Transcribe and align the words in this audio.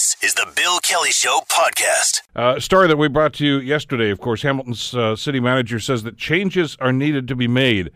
This 0.00 0.16
is 0.22 0.32
the 0.32 0.50
Bill 0.56 0.78
Kelly 0.78 1.10
Show 1.10 1.40
podcast. 1.50 2.22
Uh, 2.34 2.58
story 2.58 2.88
that 2.88 2.96
we 2.96 3.06
brought 3.06 3.34
to 3.34 3.44
you 3.44 3.58
yesterday, 3.58 4.08
of 4.08 4.18
course, 4.18 4.40
Hamilton's 4.40 4.94
uh, 4.94 5.14
city 5.14 5.40
manager 5.40 5.78
says 5.78 6.04
that 6.04 6.16
changes 6.16 6.74
are 6.80 6.90
needed 6.90 7.28
to 7.28 7.36
be 7.36 7.46
made 7.46 7.90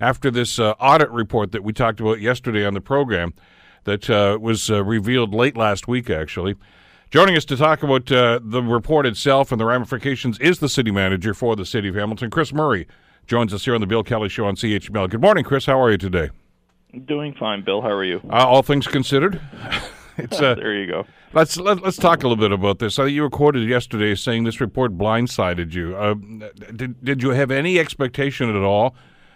after 0.00 0.30
this 0.30 0.58
uh, 0.58 0.70
audit 0.80 1.10
report 1.10 1.52
that 1.52 1.62
we 1.62 1.74
talked 1.74 2.00
about 2.00 2.18
yesterday 2.18 2.64
on 2.64 2.72
the 2.72 2.80
program 2.80 3.34
that 3.84 4.08
uh, 4.08 4.38
was 4.40 4.70
uh, 4.70 4.82
revealed 4.82 5.34
late 5.34 5.54
last 5.54 5.86
week, 5.86 6.08
actually. 6.08 6.54
Joining 7.10 7.36
us 7.36 7.44
to 7.44 7.58
talk 7.58 7.82
about 7.82 8.10
uh, 8.10 8.40
the 8.42 8.62
report 8.62 9.04
itself 9.04 9.52
and 9.52 9.60
the 9.60 9.66
ramifications 9.66 10.38
is 10.38 10.60
the 10.60 10.68
city 10.68 10.90
manager 10.90 11.34
for 11.34 11.56
the 11.56 11.66
city 11.66 11.88
of 11.88 11.94
Hamilton, 11.94 12.30
Chris 12.30 12.54
Murray, 12.54 12.86
joins 13.26 13.52
us 13.52 13.66
here 13.66 13.74
on 13.74 13.82
the 13.82 13.86
Bill 13.86 14.02
Kelly 14.02 14.30
Show 14.30 14.46
on 14.46 14.56
CHML. 14.56 15.10
Good 15.10 15.20
morning, 15.20 15.44
Chris. 15.44 15.66
How 15.66 15.78
are 15.78 15.90
you 15.90 15.98
today? 15.98 16.30
Doing 17.04 17.34
fine, 17.38 17.62
Bill. 17.62 17.82
How 17.82 17.90
are 17.90 18.04
you? 18.04 18.22
all 18.30 18.62
things 18.62 18.86
considered. 18.86 19.42
it's 20.24 20.38
there 20.38 20.74
you 20.74 20.86
go. 20.86 21.06
Let's 21.32 21.56
let, 21.56 21.78
us 21.78 21.82
let 21.82 21.88
us 21.88 21.96
talk 21.96 22.22
a 22.22 22.28
little 22.28 22.42
bit 22.42 22.52
about 22.52 22.78
this. 22.78 22.98
you 22.98 23.22
were 23.22 23.30
quoted 23.30 23.68
yesterday 23.68 24.14
saying 24.14 24.44
this 24.44 24.60
report 24.60 24.96
blindsided 24.96 25.72
you. 25.72 25.96
Uh, 25.96 26.14
did 26.74 27.02
did 27.04 27.22
you 27.22 27.30
have 27.30 27.50
any 27.50 27.78
expectation 27.78 28.48
at 28.48 28.62
all 28.62 28.94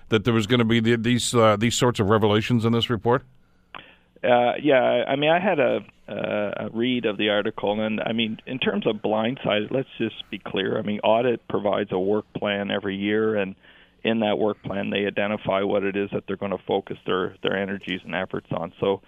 that 0.08 0.24
there 0.24 0.34
was 0.34 0.46
going 0.46 0.58
to 0.58 0.64
be 0.64 0.80
the, 0.80 0.96
these 0.96 1.34
uh, 1.34 1.56
these 1.56 1.74
sorts 1.74 2.00
of 2.00 2.08
revelations 2.08 2.64
in 2.64 2.72
this 2.72 2.90
report? 2.90 3.24
Uh, 4.22 4.54
yeah, 4.62 5.04
I 5.06 5.16
mean, 5.16 5.30
I 5.30 5.38
had 5.38 5.60
a, 5.60 5.80
a 6.08 6.70
read 6.72 7.04
of 7.04 7.18
the 7.18 7.28
article, 7.28 7.78
and 7.78 8.00
I 8.00 8.12
mean, 8.12 8.38
in 8.46 8.58
terms 8.58 8.86
of 8.86 8.96
blindsided, 8.96 9.70
let's 9.70 9.88
just 9.98 10.28
be 10.30 10.38
clear. 10.38 10.78
I 10.78 10.82
mean, 10.82 11.00
audit 11.00 11.46
provides 11.46 11.92
a 11.92 11.98
work 11.98 12.24
plan 12.32 12.70
every 12.70 12.96
year, 12.96 13.36
and 13.36 13.54
in 14.02 14.20
that 14.20 14.38
work 14.38 14.62
plan, 14.62 14.90
they 14.90 15.06
identify 15.06 15.62
what 15.62 15.82
it 15.82 15.96
is 15.96 16.08
that 16.12 16.24
they're 16.26 16.36
going 16.36 16.52
to 16.52 16.62
focus 16.66 16.96
their 17.06 17.36
their 17.42 17.56
energies 17.56 18.00
and 18.04 18.14
efforts 18.14 18.46
on. 18.50 18.72
So 18.80 19.02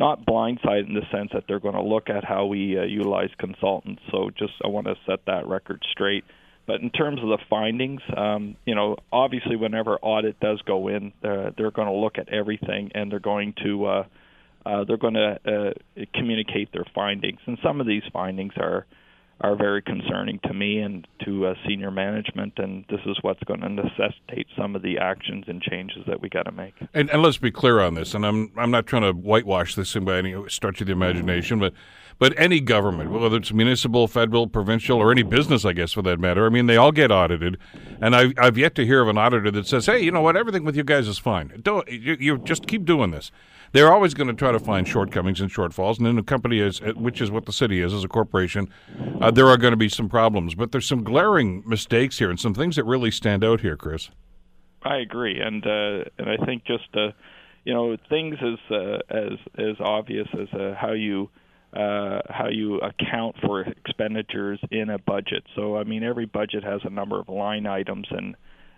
not 0.00 0.24
blindsided 0.24 0.88
in 0.88 0.94
the 0.94 1.06
sense 1.12 1.30
that 1.34 1.44
they're 1.46 1.60
going 1.60 1.74
to 1.74 1.82
look 1.82 2.08
at 2.08 2.24
how 2.24 2.46
we 2.46 2.76
uh, 2.78 2.82
utilize 2.82 3.28
consultants. 3.38 4.00
So 4.10 4.30
just 4.36 4.54
I 4.64 4.68
want 4.68 4.86
to 4.86 4.94
set 5.06 5.20
that 5.26 5.46
record 5.46 5.84
straight. 5.92 6.24
But 6.66 6.80
in 6.80 6.90
terms 6.90 7.20
of 7.22 7.28
the 7.28 7.38
findings, 7.50 8.00
um, 8.16 8.56
you 8.64 8.74
know, 8.74 8.96
obviously 9.12 9.56
whenever 9.56 9.96
audit 9.98 10.40
does 10.40 10.60
go 10.62 10.88
in, 10.88 11.12
they're, 11.20 11.52
they're 11.56 11.70
going 11.70 11.88
to 11.88 11.94
look 11.94 12.16
at 12.16 12.30
everything 12.30 12.92
and 12.94 13.12
they're 13.12 13.20
going 13.20 13.54
to 13.62 13.86
uh, 13.86 14.04
uh, 14.64 14.84
they're 14.84 14.98
going 14.98 15.14
to 15.14 15.38
uh, 15.46 16.04
communicate 16.14 16.72
their 16.72 16.84
findings. 16.94 17.38
And 17.46 17.58
some 17.62 17.80
of 17.80 17.86
these 17.86 18.02
findings 18.12 18.52
are 18.56 18.86
are 19.42 19.56
very 19.56 19.80
concerning 19.82 20.38
to 20.44 20.52
me 20.52 20.78
and 20.80 21.06
to 21.24 21.46
uh, 21.46 21.54
senior 21.66 21.90
management, 21.90 22.54
and 22.58 22.84
this 22.90 23.00
is 23.06 23.16
what's 23.22 23.42
going 23.44 23.60
to 23.60 23.68
necessitate 23.68 24.46
some 24.56 24.76
of 24.76 24.82
the 24.82 24.98
actions 24.98 25.44
and 25.48 25.62
changes 25.62 26.02
that 26.06 26.20
we 26.20 26.28
got 26.28 26.42
to 26.42 26.52
make. 26.52 26.74
And, 26.92 27.10
and, 27.10 27.22
let's 27.22 27.38
be 27.38 27.50
clear 27.50 27.80
on 27.80 27.94
this. 27.94 28.14
And 28.14 28.26
I'm 28.26 28.52
I'm 28.56 28.70
not 28.70 28.86
trying 28.86 29.02
to 29.02 29.12
whitewash 29.12 29.74
this 29.74 29.94
by 29.94 30.18
any 30.18 30.36
stretch 30.48 30.80
of 30.80 30.86
the 30.86 30.92
imagination, 30.92 31.58
but 31.58 31.72
but 32.20 32.32
any 32.36 32.60
government, 32.60 33.10
whether 33.10 33.36
it's 33.36 33.52
municipal, 33.52 34.06
federal, 34.06 34.46
provincial, 34.46 34.98
or 34.98 35.10
any 35.10 35.24
business, 35.24 35.64
I 35.64 35.72
guess 35.72 35.92
for 35.92 36.02
that 36.02 36.20
matter, 36.20 36.46
I 36.46 36.50
mean, 36.50 36.66
they 36.66 36.76
all 36.76 36.92
get 36.92 37.10
audited. 37.10 37.58
And 38.00 38.14
I've 38.14 38.34
I've 38.38 38.56
yet 38.56 38.76
to 38.76 38.86
hear 38.86 39.02
of 39.02 39.08
an 39.08 39.18
auditor 39.18 39.50
that 39.50 39.66
says, 39.66 39.86
"Hey, 39.86 39.98
you 39.98 40.12
know 40.12 40.22
what? 40.22 40.36
Everything 40.36 40.64
with 40.64 40.76
you 40.76 40.84
guys 40.84 41.08
is 41.08 41.18
fine. 41.18 41.60
Don't 41.60 41.88
you, 41.90 42.16
you 42.20 42.38
just 42.38 42.68
keep 42.68 42.84
doing 42.84 43.10
this." 43.10 43.32
they're 43.72 43.92
always 43.92 44.14
going 44.14 44.28
to 44.28 44.34
try 44.34 44.52
to 44.52 44.58
find 44.58 44.86
shortcomings 44.86 45.40
and 45.40 45.50
shortfalls. 45.50 45.98
And 45.98 46.06
in 46.06 46.18
a 46.18 46.22
company 46.22 46.58
is, 46.58 46.80
uh, 46.80 46.92
which 46.96 47.20
is 47.20 47.30
what 47.30 47.46
the 47.46 47.52
city 47.52 47.80
is 47.80 47.92
as 47.92 48.04
a 48.04 48.08
corporation, 48.08 48.68
uh, 49.20 49.30
there 49.30 49.46
are 49.46 49.56
going 49.56 49.72
to 49.72 49.76
be 49.76 49.88
some 49.88 50.08
problems. 50.08 50.54
But 50.54 50.72
there's 50.72 50.86
some 50.86 51.04
glaring 51.04 51.62
mistakes 51.66 52.18
here 52.18 52.30
and 52.30 52.40
some 52.40 52.54
things 52.54 52.76
that 52.76 52.84
really 52.84 53.10
stand 53.10 53.44
out 53.44 53.60
here, 53.60 53.76
Chris. 53.76 54.10
I 54.82 54.96
agree, 54.96 55.38
and 55.40 55.64
uh, 55.66 56.04
and 56.18 56.30
I 56.30 56.44
think 56.44 56.64
just 56.64 56.88
uh, 56.94 57.10
you 57.64 57.74
know 57.74 57.96
things 58.08 58.36
as 58.40 58.74
uh, 58.74 58.98
as 59.10 59.32
as 59.58 59.76
obvious 59.78 60.26
as 60.32 60.48
uh, 60.58 60.74
how 60.74 60.92
you 60.92 61.28
uh, 61.72 62.20
how 62.28 62.48
you 62.50 62.78
account 62.78 63.36
for 63.44 63.60
expenditures 63.62 64.58
in 64.70 64.90
a 64.90 64.98
budget. 64.98 65.44
So 65.54 65.76
I 65.76 65.84
mean, 65.84 66.02
every 66.02 66.26
budget 66.26 66.64
has 66.64 66.80
a 66.84 66.90
number 66.90 67.20
of 67.20 67.28
line 67.28 67.66
items, 67.66 68.06
and 68.10 68.34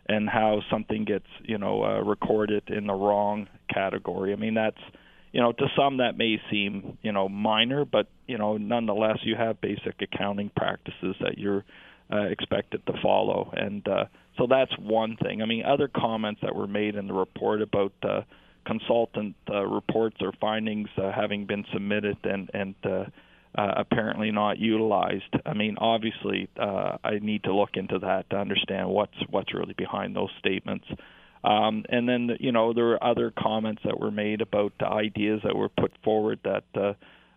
and 0.08 0.28
how 0.28 0.60
something 0.70 1.04
gets 1.04 1.26
you 1.42 1.58
know 1.58 1.84
uh, 1.84 2.00
recorded 2.00 2.64
in 2.68 2.86
the 2.86 2.94
wrong 2.94 3.48
category. 3.72 4.32
I 4.32 4.36
mean 4.36 4.54
that's 4.54 4.80
you 5.32 5.40
know 5.40 5.52
to 5.52 5.66
some 5.76 5.98
that 5.98 6.18
may 6.18 6.40
seem 6.50 6.98
you 7.02 7.12
know 7.12 7.28
minor, 7.28 7.84
but 7.84 8.08
you 8.26 8.38
know 8.38 8.56
nonetheless 8.56 9.18
you 9.22 9.36
have 9.36 9.60
basic 9.60 10.00
accounting 10.00 10.50
practices 10.54 11.16
that 11.20 11.38
you're 11.38 11.64
uh, 12.12 12.24
expected 12.24 12.84
to 12.86 12.92
follow, 13.02 13.52
and 13.56 13.86
uh, 13.88 14.04
so 14.36 14.46
that's 14.48 14.72
one 14.78 15.16
thing. 15.16 15.40
I 15.40 15.46
mean 15.46 15.64
other 15.64 15.88
comments 15.88 16.40
that 16.42 16.54
were 16.54 16.66
made 16.66 16.94
in 16.94 17.06
the 17.06 17.14
report 17.14 17.62
about 17.62 17.92
uh, 18.02 18.20
consultant 18.64 19.34
uh, 19.50 19.64
reports 19.64 20.16
or 20.20 20.32
findings 20.40 20.88
uh, 20.96 21.12
having 21.12 21.46
been 21.46 21.64
submitted 21.72 22.16
and 22.24 22.50
and 22.54 22.74
uh, 22.84 23.04
apparently 23.54 24.30
not 24.30 24.58
utilized. 24.58 25.34
I 25.44 25.54
mean, 25.54 25.76
obviously, 25.78 26.48
I 26.58 27.18
need 27.20 27.44
to 27.44 27.54
look 27.54 27.70
into 27.74 27.98
that 27.98 28.30
to 28.30 28.36
understand 28.36 28.88
what's 28.88 29.18
what's 29.30 29.52
really 29.52 29.74
behind 29.74 30.16
those 30.16 30.30
statements. 30.38 30.86
Um, 31.44 31.84
and 31.88 32.08
then, 32.08 32.36
you 32.38 32.52
know, 32.52 32.72
there 32.72 32.84
were 32.84 33.02
other 33.02 33.32
comments 33.36 33.82
that 33.84 33.98
were 33.98 34.12
made 34.12 34.40
about 34.40 34.72
ideas 34.80 35.40
that 35.44 35.56
were 35.56 35.68
put 35.68 35.92
forward 36.04 36.38
that 36.44 36.64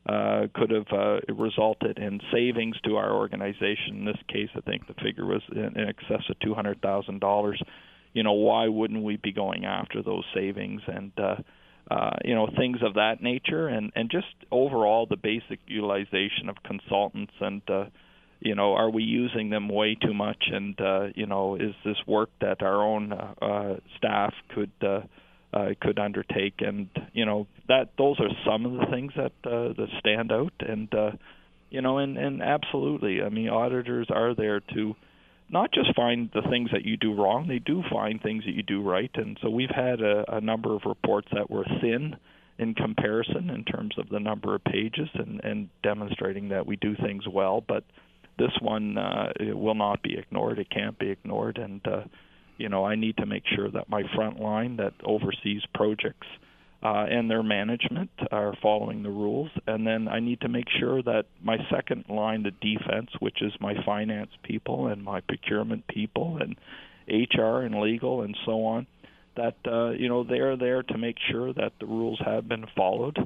uh, 0.08 0.46
could 0.54 0.70
have 0.70 0.86
uh, 0.92 1.20
resulted 1.34 1.98
in 1.98 2.22
savings 2.32 2.76
to 2.86 2.98
our 2.98 3.12
organization. 3.12 3.98
In 3.98 4.06
this 4.06 4.22
case, 4.28 4.50
I 4.56 4.62
think 4.62 4.88
the 4.88 4.94
figure 4.94 5.26
was 5.26 5.42
in, 5.52 5.76
in 5.80 5.90
excess 5.90 6.22
of 6.30 6.40
two 6.40 6.54
hundred 6.54 6.82
thousand 6.82 7.20
dollars. 7.20 7.60
You 8.16 8.24
know, 8.24 8.34
why 8.34 8.68
wouldn't 8.70 9.04
we 9.04 9.18
be 9.18 9.34
going 9.34 9.66
after 9.66 10.02
those 10.02 10.24
savings? 10.34 10.82
And 10.88 11.12
uh, 11.18 11.36
uh, 11.92 12.16
you 12.24 12.34
know 12.34 12.48
things 12.58 12.78
of 12.82 12.96
that 12.96 13.22
nature, 13.22 13.68
and 13.68 13.92
and 13.96 14.10
just 14.10 14.34
overall 14.52 15.06
the 15.06 15.18
basic 15.18 15.60
utilization 15.68 16.50
of 16.50 16.56
consultants 16.64 17.34
and. 17.40 17.62
Uh, 17.70 17.86
you 18.42 18.54
know, 18.54 18.74
are 18.74 18.90
we 18.90 19.02
using 19.02 19.50
them 19.50 19.70
way 19.70 19.96
too 19.96 20.14
much? 20.14 20.50
And 20.52 20.80
uh, 20.80 21.08
you 21.16 21.26
know, 21.26 21.56
is 21.56 21.74
this 21.84 21.96
work 22.06 22.30
that 22.42 22.62
our 22.62 22.84
own 22.84 23.12
uh, 23.12 23.34
uh, 23.42 23.76
staff 23.98 24.34
could 24.54 24.72
uh, 24.84 25.00
uh, 25.54 25.70
could 25.82 25.98
undertake? 25.98 26.56
And 26.60 26.90
you 27.14 27.26
know, 27.26 27.48
that 27.70 27.92
those 27.98 28.20
are 28.20 28.30
some 28.46 28.66
of 28.66 28.74
the 28.74 28.86
things 28.92 29.14
that 29.16 29.32
uh, 29.50 29.74
that 29.74 29.88
stand 30.00 30.32
out. 30.32 30.54
And 30.60 30.94
uh, 30.94 31.12
you 31.72 31.82
know, 31.82 31.98
and 31.98 32.18
and 32.18 32.44
absolutely, 32.44 33.24
I 33.24 33.30
mean, 33.30 33.50
auditors 33.50 34.08
are 34.12 34.36
there 34.36 34.60
to 34.60 34.96
not 35.50 35.72
just 35.72 35.96
find 35.96 36.30
the 36.34 36.42
things 36.50 36.70
that 36.72 36.86
you 36.86 36.98
do 36.98 37.14
wrong, 37.14 37.48
they 37.48 37.60
do 37.60 37.84
find 37.92 38.22
things 38.22 38.44
that 38.46 38.54
you 38.54 38.64
do 38.64 38.82
right. 38.82 39.12
And 39.16 39.38
so 39.42 39.50
we've 39.50 39.70
had 39.74 40.02
a, 40.02 40.38
a 40.38 40.42
number 40.42 40.76
of 40.76 40.82
reports 40.86 41.28
that 41.34 41.50
were 41.50 41.66
thin 41.82 42.16
in 42.58 42.74
comparison 42.74 43.50
in 43.50 43.64
terms 43.64 43.96
of 43.98 44.10
the 44.10 44.20
number 44.20 44.56
of 44.56 44.64
pages 44.64 45.10
and, 45.14 45.44
and 45.44 45.70
demonstrating 45.84 46.50
that 46.50 46.66
we 46.66 46.76
do 46.78 46.96
things 46.96 47.24
well. 47.28 47.64
But 47.66 47.84
this 48.38 48.52
one 48.62 48.98
uh, 48.98 49.34
will 49.40 49.76
not 49.76 50.02
be 50.02 50.18
ignored. 50.18 50.60
It 50.60 50.70
can't 50.70 50.98
be 50.98 51.10
ignored. 51.10 51.58
And, 51.58 51.82
uh, 51.86 52.04
you 52.58 52.70
know, 52.70 52.86
I 52.86 52.96
need 52.96 53.18
to 53.18 53.26
make 53.26 53.44
sure 53.56 53.70
that 53.70 53.90
my 53.90 54.04
front 54.16 54.40
line 54.40 54.78
that 54.78 54.94
oversees 55.04 55.62
projects– 55.74 56.28
uh, 56.84 57.06
and 57.10 57.30
their 57.30 57.44
management 57.44 58.12
are 58.32 58.54
following 58.62 59.04
the 59.04 59.10
rules. 59.10 59.50
And 59.68 59.86
then 59.86 60.08
I 60.08 60.20
need 60.20 60.42
to 60.42 60.50
make 60.50 60.68
sure 60.80 61.02
that 61.04 61.26
my 61.44 61.58
second 61.72 62.06
line 62.10 62.46
of 62.46 62.60
defense, 62.60 63.10
which 63.20 63.42
is 63.42 63.54
my 63.60 63.74
finance 63.86 64.32
people 64.44 64.88
and 64.88 65.04
my 65.04 65.22
procurement 65.22 65.88
people 65.88 66.40
and 66.40 66.56
HR 67.08 67.62
and 67.62 67.82
legal 67.82 68.22
and 68.22 68.38
so 68.46 68.66
on, 68.66 68.88
that 69.36 69.56
uh, 69.68 69.92
you 69.92 70.08
know 70.08 70.24
they're 70.24 70.58
there 70.58 70.84
to 70.84 70.98
make 70.98 71.18
sure 71.30 71.54
that 71.54 71.74
the 71.80 71.86
rules 71.86 72.20
have 72.26 72.48
been 72.48 72.66
followed. 72.76 73.18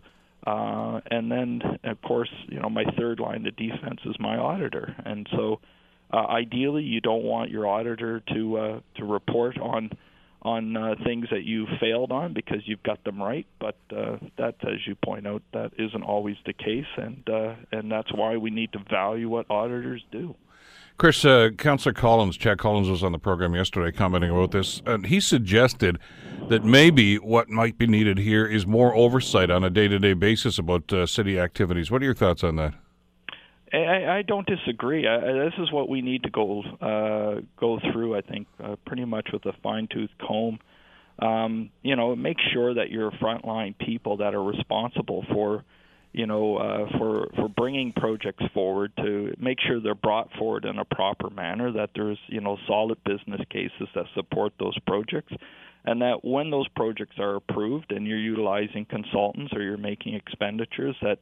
Uh, 0.48 1.02
and 1.12 1.30
then, 1.30 1.62
of 1.84 2.02
course, 2.02 2.30
you 2.48 2.60
know 2.60 2.70
my 2.70 2.86
third 2.98 3.20
line 3.20 3.46
of 3.46 3.56
defense 3.56 4.00
is 4.06 4.16
my 4.20 4.38
auditor, 4.38 4.96
and 5.06 5.28
so 5.32 5.60
uh, 6.12 6.26
ideally 6.28 6.84
you 6.84 7.02
don't 7.02 7.24
want 7.24 7.52
your 7.52 7.68
auditor 7.68 8.22
to 8.34 8.58
uh, 8.58 8.80
to 8.96 9.06
report 9.06 9.58
on 9.60 9.92
on 10.42 10.78
uh, 10.78 10.96
things 11.04 11.28
that 11.32 11.44
you 11.44 11.68
failed 11.80 12.12
on 12.12 12.34
because 12.34 12.60
you've 12.66 12.84
got 12.84 13.04
them 13.04 13.22
right. 13.22 13.46
But 13.60 13.76
uh, 13.96 14.18
that, 14.38 14.56
as 14.64 14.88
you 14.88 14.96
point 14.96 15.28
out, 15.28 15.42
that 15.54 15.72
isn't 15.78 16.04
always 16.04 16.38
the 16.46 16.54
case, 16.54 16.86
and 16.98 17.30
uh, 17.30 17.56
and 17.72 17.92
that's 17.92 18.14
why 18.14 18.38
we 18.38 18.50
need 18.50 18.72
to 18.74 18.80
value 18.90 19.30
what 19.30 19.46
auditors 19.50 20.04
do. 20.12 20.36
Chris, 20.98 21.24
uh, 21.24 21.50
Councillor 21.58 21.94
Collins, 21.94 22.36
Chad 22.36 22.58
Collins 22.58 22.90
was 22.90 23.04
on 23.06 23.14
the 23.14 23.18
program 23.18 23.56
yesterday 23.56 23.96
commenting 23.96 24.30
about 24.30 24.52
this, 24.52 24.82
and 24.86 25.06
he 25.06 25.22
suggested 25.22 25.98
that 26.50 26.66
maybe 26.66 27.16
what 27.16 27.48
might 27.50 27.78
be 27.78 27.88
needed 27.88 28.18
here 28.18 28.46
is 28.46 28.68
more 28.68 28.94
oversight 28.94 29.50
on 29.50 29.64
a 29.64 29.70
day-to-day 29.70 30.12
basis 30.12 30.60
about 30.60 30.92
uh, 30.92 31.06
city 31.06 31.40
activities. 31.40 31.90
What 31.90 32.02
are 32.02 32.06
your 32.06 32.14
thoughts 32.14 32.44
on 32.44 32.58
that? 32.58 32.74
I, 33.74 34.18
I 34.18 34.22
don't 34.24 34.48
disagree. 34.48 35.08
I, 35.08 35.20
this 35.20 35.54
is 35.60 35.72
what 35.72 35.90
we 35.90 36.02
need 36.02 36.24
to 36.24 36.30
go 36.30 36.64
uh, 36.82 37.42
go 37.60 37.80
through. 37.92 38.18
I 38.18 38.22
think 38.22 38.48
uh, 38.64 38.76
pretty 38.86 39.06
much 39.06 39.30
with 39.32 39.46
a 39.46 39.54
fine 39.62 39.88
tooth 39.92 40.10
comb. 40.26 40.60
Um, 41.20 41.70
you 41.82 41.96
know, 41.96 42.16
make 42.16 42.38
sure 42.54 42.74
that 42.76 42.90
your 42.90 43.12
frontline 43.12 43.78
people 43.78 44.18
that 44.18 44.34
are 44.34 44.44
responsible 44.44 45.26
for, 45.34 45.66
you 46.14 46.26
know, 46.26 46.58
uh, 46.58 46.98
for 46.98 47.28
for 47.36 47.50
bringing 47.50 47.92
projects 47.92 48.44
forward 48.54 48.94
to 48.98 49.36
make 49.40 49.58
sure 49.68 49.82
they're 49.82 49.96
brought 49.96 50.30
forward 50.38 50.66
in 50.66 50.80
a 50.80 50.86
proper 50.86 51.30
manner. 51.30 51.72
That 51.72 51.92
there's 51.94 52.20
you 52.28 52.42
know 52.42 52.58
solid 52.68 53.04
business 53.04 53.42
cases 53.50 53.88
that 53.96 54.06
support 54.16 54.54
those 54.60 54.78
projects, 54.88 55.34
and 55.86 56.02
that 56.02 56.24
when 56.24 56.50
those 56.50 56.68
projects 56.70 57.20
are 57.20 57.36
approved 57.36 57.92
and 57.92 58.08
you're 58.08 58.18
utilizing 58.18 58.86
consultants 58.86 59.54
or 59.54 59.62
you're 59.62 59.78
making 59.78 60.16
expenditures 60.16 60.96
that 61.02 61.20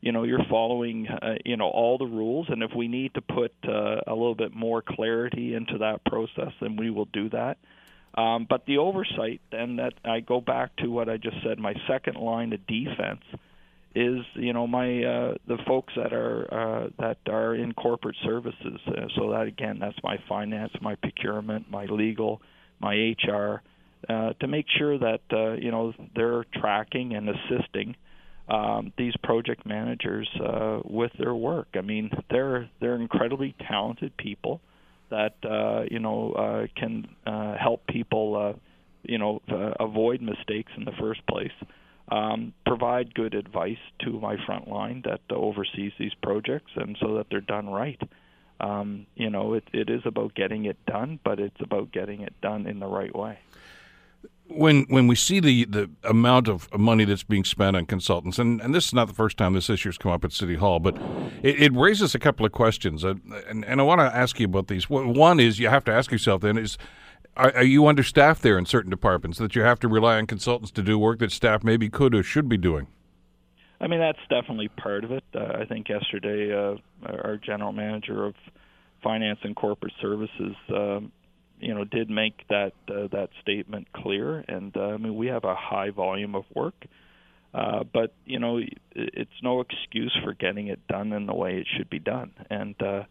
you 0.00 0.12
know 0.12 0.22
you're 0.22 0.44
following 0.48 1.08
uh, 1.08 1.34
you 1.44 1.56
know 1.56 1.68
all 1.68 1.98
the 1.98 2.06
rules. 2.06 2.46
And 2.48 2.62
if 2.62 2.70
we 2.74 2.88
need 2.88 3.14
to 3.14 3.20
put 3.20 3.52
uh, 3.66 4.00
a 4.06 4.14
little 4.14 4.34
bit 4.34 4.54
more 4.54 4.82
clarity 4.82 5.54
into 5.54 5.78
that 5.78 6.04
process 6.04 6.52
then 6.60 6.76
we 6.76 6.90
will 6.90 7.06
do 7.06 7.28
that. 7.30 7.58
Um, 8.14 8.46
but 8.48 8.66
the 8.66 8.78
oversight 8.78 9.40
and 9.52 9.78
that 9.78 9.94
I 10.04 10.20
go 10.20 10.40
back 10.40 10.76
to 10.76 10.88
what 10.88 11.08
I 11.08 11.16
just 11.16 11.36
said 11.44 11.58
my 11.58 11.74
second 11.86 12.16
line 12.16 12.52
of 12.52 12.66
defense 12.66 13.22
is 13.94 14.20
you 14.34 14.52
know 14.52 14.66
my 14.66 15.02
uh, 15.02 15.34
the 15.46 15.58
folks 15.66 15.92
that 15.96 16.12
are 16.12 16.46
uh, 16.52 16.88
that 16.98 17.18
are 17.28 17.54
in 17.54 17.72
corporate 17.72 18.16
services. 18.24 18.80
Uh, 18.86 19.06
so 19.16 19.30
that 19.30 19.46
again 19.46 19.78
that's 19.80 19.98
my 20.02 20.18
finance 20.28 20.72
my 20.80 20.94
procurement 20.96 21.70
my 21.70 21.84
legal 21.86 22.40
my 22.80 22.94
HR 22.94 23.62
uh, 24.08 24.32
to 24.40 24.46
make 24.46 24.66
sure 24.78 24.98
that 24.98 25.20
uh, 25.32 25.52
you 25.52 25.70
know 25.70 25.92
they're 26.14 26.44
tracking 26.54 27.14
and 27.14 27.28
assisting 27.28 27.96
um, 28.50 28.92
these 28.98 29.14
project 29.22 29.64
managers 29.64 30.28
uh, 30.44 30.80
with 30.84 31.12
their 31.18 31.34
work. 31.34 31.68
I 31.74 31.80
mean, 31.82 32.10
they're 32.30 32.68
they're 32.80 32.96
incredibly 32.96 33.54
talented 33.66 34.16
people 34.16 34.60
that 35.10 35.36
uh, 35.44 35.84
you 35.90 36.00
know 36.00 36.32
uh, 36.32 36.66
can 36.76 37.06
uh, 37.26 37.56
help 37.56 37.86
people 37.86 38.36
uh, 38.36 38.58
you 39.02 39.18
know 39.18 39.40
uh, 39.50 39.74
avoid 39.78 40.20
mistakes 40.20 40.72
in 40.76 40.84
the 40.84 40.92
first 41.00 41.24
place. 41.26 41.52
Um, 42.10 42.54
provide 42.66 43.14
good 43.14 43.34
advice 43.34 43.78
to 44.04 44.18
my 44.18 44.36
front 44.44 44.66
line 44.66 45.04
that 45.04 45.20
oversees 45.32 45.92
these 45.96 46.14
projects, 46.20 46.72
and 46.74 46.96
so 47.00 47.14
that 47.18 47.26
they're 47.30 47.40
done 47.40 47.68
right. 47.68 48.00
Um, 48.58 49.06
you 49.14 49.30
know, 49.30 49.54
it, 49.54 49.64
it 49.72 49.88
is 49.88 50.02
about 50.04 50.34
getting 50.34 50.64
it 50.64 50.76
done, 50.86 51.20
but 51.24 51.38
it's 51.38 51.60
about 51.60 51.92
getting 51.92 52.22
it 52.22 52.34
done 52.42 52.66
in 52.66 52.80
the 52.80 52.88
right 52.88 53.14
way 53.14 53.38
when 54.50 54.82
when 54.88 55.06
we 55.06 55.14
see 55.14 55.40
the, 55.40 55.64
the 55.64 55.90
amount 56.04 56.48
of 56.48 56.72
money 56.78 57.04
that's 57.04 57.22
being 57.22 57.44
spent 57.44 57.76
on 57.76 57.86
consultants, 57.86 58.38
and, 58.38 58.60
and 58.60 58.74
this 58.74 58.86
is 58.86 58.94
not 58.94 59.08
the 59.08 59.14
first 59.14 59.36
time 59.36 59.52
this 59.54 59.70
issue 59.70 59.88
has 59.88 59.98
come 59.98 60.12
up 60.12 60.24
at 60.24 60.32
City 60.32 60.56
Hall, 60.56 60.80
but 60.80 60.96
it, 61.42 61.62
it 61.62 61.72
raises 61.74 62.14
a 62.14 62.18
couple 62.18 62.44
of 62.44 62.52
questions, 62.52 63.04
uh, 63.04 63.14
and, 63.48 63.64
and 63.64 63.80
I 63.80 63.84
want 63.84 64.00
to 64.00 64.04
ask 64.04 64.38
you 64.40 64.46
about 64.46 64.68
these. 64.68 64.90
One 64.90 65.40
is 65.40 65.58
you 65.58 65.68
have 65.68 65.84
to 65.84 65.92
ask 65.92 66.10
yourself 66.10 66.42
then 66.42 66.58
is 66.58 66.76
are, 67.36 67.54
are, 67.54 67.64
you 67.64 67.86
understaffed 67.86 68.42
there 68.42 68.58
in 68.58 68.66
certain 68.66 68.90
departments 68.90 69.38
that 69.38 69.54
you 69.54 69.62
have 69.62 69.78
to 69.80 69.88
rely 69.88 70.16
on 70.16 70.26
consultants 70.26 70.72
to 70.72 70.82
do 70.82 70.98
work 70.98 71.20
that 71.20 71.30
staff 71.30 71.62
maybe 71.62 71.88
could 71.88 72.14
or 72.14 72.22
should 72.22 72.48
be 72.48 72.56
doing? 72.56 72.88
I 73.80 73.86
mean 73.86 74.00
that's 74.00 74.18
definitely 74.28 74.68
part 74.68 75.04
of 75.04 75.12
it. 75.12 75.24
Uh, 75.34 75.58
I 75.60 75.64
think 75.64 75.88
yesterday 75.88 76.52
uh, 76.52 76.76
our 77.06 77.38
general 77.38 77.72
manager 77.72 78.26
of 78.26 78.34
finance 79.02 79.38
and 79.42 79.56
corporate 79.56 79.94
services 80.02 80.54
um, 80.68 81.12
you 81.60 81.74
know 81.74 81.84
did 81.84 82.10
make 82.10 82.46
that 82.48 82.72
uh, 82.88 83.08
that 83.12 83.28
statement 83.42 83.88
clear. 83.92 84.44
And 84.48 84.76
uh, 84.76 84.80
I 84.80 84.96
mean 84.96 85.16
we 85.16 85.28
have 85.28 85.44
a 85.44 85.54
high 85.54 85.90
volume 85.90 86.34
of 86.34 86.44
work, 86.54 86.74
uh, 87.54 87.84
but 87.92 88.14
you 88.24 88.38
know 88.38 88.60
it's 88.92 89.42
no 89.42 89.60
excuse 89.60 90.16
for 90.24 90.34
getting 90.34 90.68
it 90.68 90.86
done 90.88 91.12
in 91.12 91.26
the 91.26 91.34
way 91.34 91.58
it 91.58 91.66
should 91.76 91.90
be 91.90 91.98
done. 91.98 92.32
And 92.48 92.80
uh, 92.82 93.04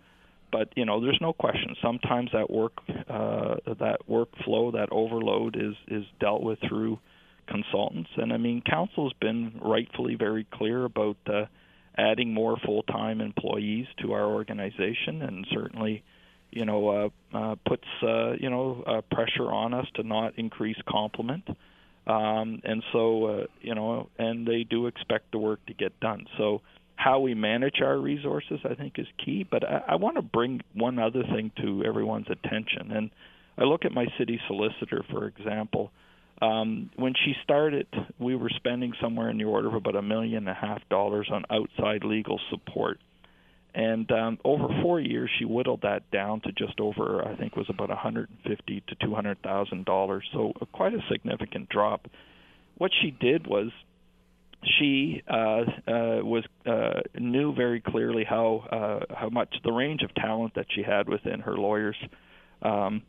but 0.51 0.69
you 0.75 0.85
know 0.85 1.01
there's 1.01 1.19
no 1.21 1.33
question. 1.33 1.75
Sometimes 1.81 2.31
that 2.33 2.49
work 2.49 2.73
uh, 2.87 3.55
that 3.79 3.99
workflow 4.09 4.73
that 4.73 4.89
overload 4.91 5.55
is 5.55 5.75
is 5.87 6.05
dealt 6.19 6.41
with 6.41 6.59
through 6.67 6.99
consultants. 7.47 8.09
And 8.17 8.33
I 8.33 8.37
mean 8.37 8.61
council's 8.61 9.13
been 9.19 9.59
rightfully 9.61 10.15
very 10.15 10.45
clear 10.51 10.85
about. 10.85 11.17
Uh, 11.27 11.45
adding 11.97 12.33
more 12.33 12.55
full-time 12.65 13.19
employees 13.19 13.85
to 14.01 14.13
our 14.13 14.25
organization 14.25 15.21
and 15.21 15.45
certainly 15.51 16.01
you 16.51 16.65
know, 16.65 16.89
uh, 17.33 17.37
uh, 17.37 17.55
puts 17.67 17.85
uh, 18.01 18.33
you 18.33 18.49
know 18.49 18.83
uh, 18.85 19.01
pressure 19.13 19.51
on 19.51 19.73
us 19.73 19.87
to 19.95 20.03
not 20.03 20.37
increase 20.37 20.77
complement, 20.87 21.47
um, 22.07 22.61
and 22.63 22.83
so 22.91 23.25
uh, 23.25 23.45
you 23.61 23.75
know, 23.75 24.09
and 24.17 24.47
they 24.47 24.63
do 24.63 24.87
expect 24.87 25.31
the 25.31 25.37
work 25.37 25.63
to 25.67 25.73
get 25.73 25.99
done. 25.99 26.25
So 26.37 26.61
how 26.95 27.19
we 27.19 27.33
manage 27.33 27.81
our 27.81 27.97
resources, 27.97 28.59
I 28.69 28.75
think, 28.75 28.99
is 28.99 29.07
key. 29.23 29.47
But 29.49 29.63
I, 29.63 29.83
I 29.89 29.95
want 29.95 30.17
to 30.17 30.21
bring 30.21 30.61
one 30.73 30.99
other 30.99 31.23
thing 31.23 31.51
to 31.61 31.83
everyone's 31.85 32.27
attention, 32.29 32.91
and 32.91 33.11
I 33.57 33.63
look 33.63 33.85
at 33.85 33.91
my 33.91 34.05
city 34.17 34.39
solicitor, 34.47 35.03
for 35.11 35.27
example. 35.27 35.91
Um, 36.41 36.89
when 36.95 37.13
she 37.25 37.33
started, 37.43 37.87
we 38.17 38.33
were 38.33 38.49
spending 38.55 38.93
somewhere 39.01 39.29
in 39.29 39.37
the 39.37 39.43
order 39.43 39.67
of 39.67 39.73
about 39.73 39.97
a 39.97 40.01
million 40.01 40.47
and 40.47 40.49
a 40.49 40.53
half 40.53 40.79
dollars 40.89 41.29
on 41.29 41.43
outside 41.49 42.05
legal 42.05 42.39
support 42.49 42.97
and 43.73 44.11
um, 44.11 44.39
over 44.43 44.67
four 44.81 44.99
years, 44.99 45.29
she 45.37 45.45
whittled 45.45 45.81
that 45.83 46.09
down 46.11 46.41
to 46.41 46.51
just 46.51 46.79
over, 46.79 47.25
I 47.27 47.35
think, 47.35 47.55
was 47.55 47.67
about 47.69 47.89
150 47.89 48.83
to 48.87 48.95
200 48.95 49.41
thousand 49.43 49.85
dollars. 49.85 50.27
So 50.33 50.53
uh, 50.59 50.65
quite 50.65 50.93
a 50.93 51.01
significant 51.11 51.69
drop. 51.69 52.07
What 52.77 52.91
she 53.01 53.11
did 53.11 53.45
was 53.45 53.69
she 54.79 55.21
uh, 55.27 55.33
uh, 55.33 56.23
was 56.23 56.43
uh, 56.65 57.01
knew 57.19 57.53
very 57.53 57.79
clearly 57.79 58.23
how 58.27 58.65
uh, 59.09 59.15
how 59.15 59.29
much 59.29 59.53
the 59.63 59.71
range 59.71 60.01
of 60.01 60.13
talent 60.15 60.55
that 60.55 60.65
she 60.73 60.81
had 60.81 61.07
within 61.07 61.41
her 61.41 61.55
lawyers, 61.55 61.95
um, 62.63 63.03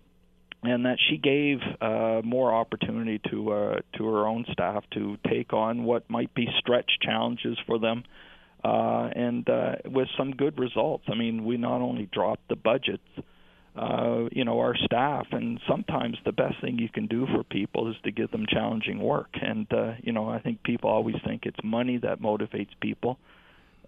and 0.63 0.85
that 0.85 0.99
she 1.09 1.17
gave 1.17 1.59
uh, 1.81 2.21
more 2.23 2.53
opportunity 2.53 3.19
to 3.31 3.53
uh, 3.53 3.81
to 3.97 4.07
her 4.07 4.27
own 4.27 4.45
staff 4.53 4.85
to 4.93 5.17
take 5.27 5.55
on 5.55 5.85
what 5.85 6.09
might 6.11 6.35
be 6.35 6.47
stretch 6.59 6.91
challenges 7.01 7.57
for 7.67 7.79
them 7.79 8.05
uh, 8.05 8.30
and 8.69 9.49
uh, 9.49 9.77
with 9.87 10.09
some 10.17 10.33
good 10.33 10.59
results. 10.59 11.05
I 11.09 11.15
mean, 11.15 11.45
we 11.45 11.57
not 11.57 11.81
only 11.81 12.09
dropped 12.13 12.49
the 12.49 12.57
budgets, 12.57 13.03
uh, 13.77 14.25
you 14.33 14.45
know, 14.45 14.59
our 14.59 14.77
staff, 14.77 15.27
and 15.31 15.61
sometimes 15.69 16.17
the 16.25 16.33
best 16.33 16.61
thing 16.61 16.79
you 16.79 16.89
can 16.89 17.07
do 17.07 17.27
for 17.27 17.45
people 17.45 17.91
is 17.91 17.97
to 18.05 18.11
give 18.11 18.31
them 18.31 18.45
challenging 18.49 18.99
work. 18.99 19.31
And 19.41 19.67
uh, 19.73 19.95
you 20.03 20.13
know, 20.13 20.29
I 20.29 20.41
think 20.41 20.63
people 20.63 20.91
always 20.91 21.17
think 21.25 21.43
it's 21.47 21.59
money 21.63 21.99
that 21.99 22.21
motivates 22.21 22.71
people. 22.81 23.19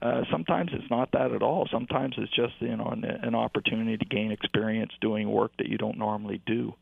Uh, 0.01 0.23
sometimes 0.33 0.71
it's 0.73 0.91
not 0.91 1.11
that 1.13 1.33
at 1.33 1.43
all. 1.43 1.69
Sometimes 1.71 2.15
it's 2.19 2.35
just 2.35 2.55
you 2.61 2.77
know 2.77 2.87
an, 2.87 3.05
an 3.05 3.35
opportunity 3.35 3.97
to 3.97 4.05
gain 4.05 4.33
experience 4.33 4.93
doing 5.01 5.31
work 5.31 5.53
that 5.59 5.69
you 5.69 5.79
don't 5.79 5.99
normally 5.99 6.41
do. 6.47 6.75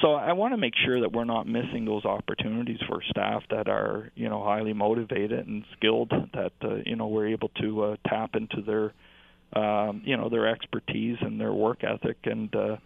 So 0.00 0.14
I 0.14 0.32
want 0.32 0.54
to 0.54 0.56
make 0.56 0.74
sure 0.84 1.00
that 1.00 1.12
we're 1.12 1.24
not 1.24 1.46
missing 1.46 1.84
those 1.84 2.04
opportunities 2.04 2.78
for 2.88 3.02
staff 3.10 3.42
that 3.50 3.68
are, 3.68 4.10
you 4.14 4.28
know, 4.28 4.42
highly 4.42 4.72
motivated 4.72 5.46
and 5.46 5.64
skilled. 5.76 6.10
That 6.32 6.52
uh, 6.62 6.76
you 6.86 6.96
know 6.96 7.08
we're 7.08 7.28
able 7.28 7.50
to 7.60 7.84
uh, 7.84 7.96
tap 8.08 8.34
into 8.34 8.62
their, 8.62 9.62
um, 9.62 10.02
you 10.04 10.16
know, 10.16 10.28
their 10.28 10.48
expertise 10.48 11.18
and 11.20 11.38
their 11.38 11.52
work 11.52 11.84
ethic, 11.84 12.16
and 12.24 12.54
uh, 12.54 12.76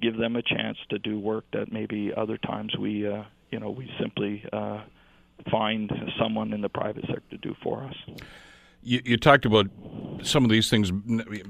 give 0.00 0.16
them 0.16 0.36
a 0.36 0.42
chance 0.42 0.78
to 0.90 0.98
do 0.98 1.18
work 1.18 1.44
that 1.52 1.70
maybe 1.70 2.12
other 2.16 2.38
times 2.38 2.76
we, 2.76 3.06
uh, 3.06 3.22
you 3.50 3.60
know, 3.60 3.70
we 3.70 3.88
simply 4.00 4.44
uh, 4.52 4.82
find 5.50 5.92
someone 6.18 6.52
in 6.52 6.60
the 6.60 6.68
private 6.68 7.04
sector 7.06 7.22
to 7.30 7.38
do 7.38 7.54
for 7.62 7.84
us. 7.84 7.94
You, 8.84 9.00
you 9.04 9.16
talked 9.16 9.44
about 9.46 9.66
some 10.22 10.44
of 10.44 10.50
these 10.50 10.70
things 10.70 10.90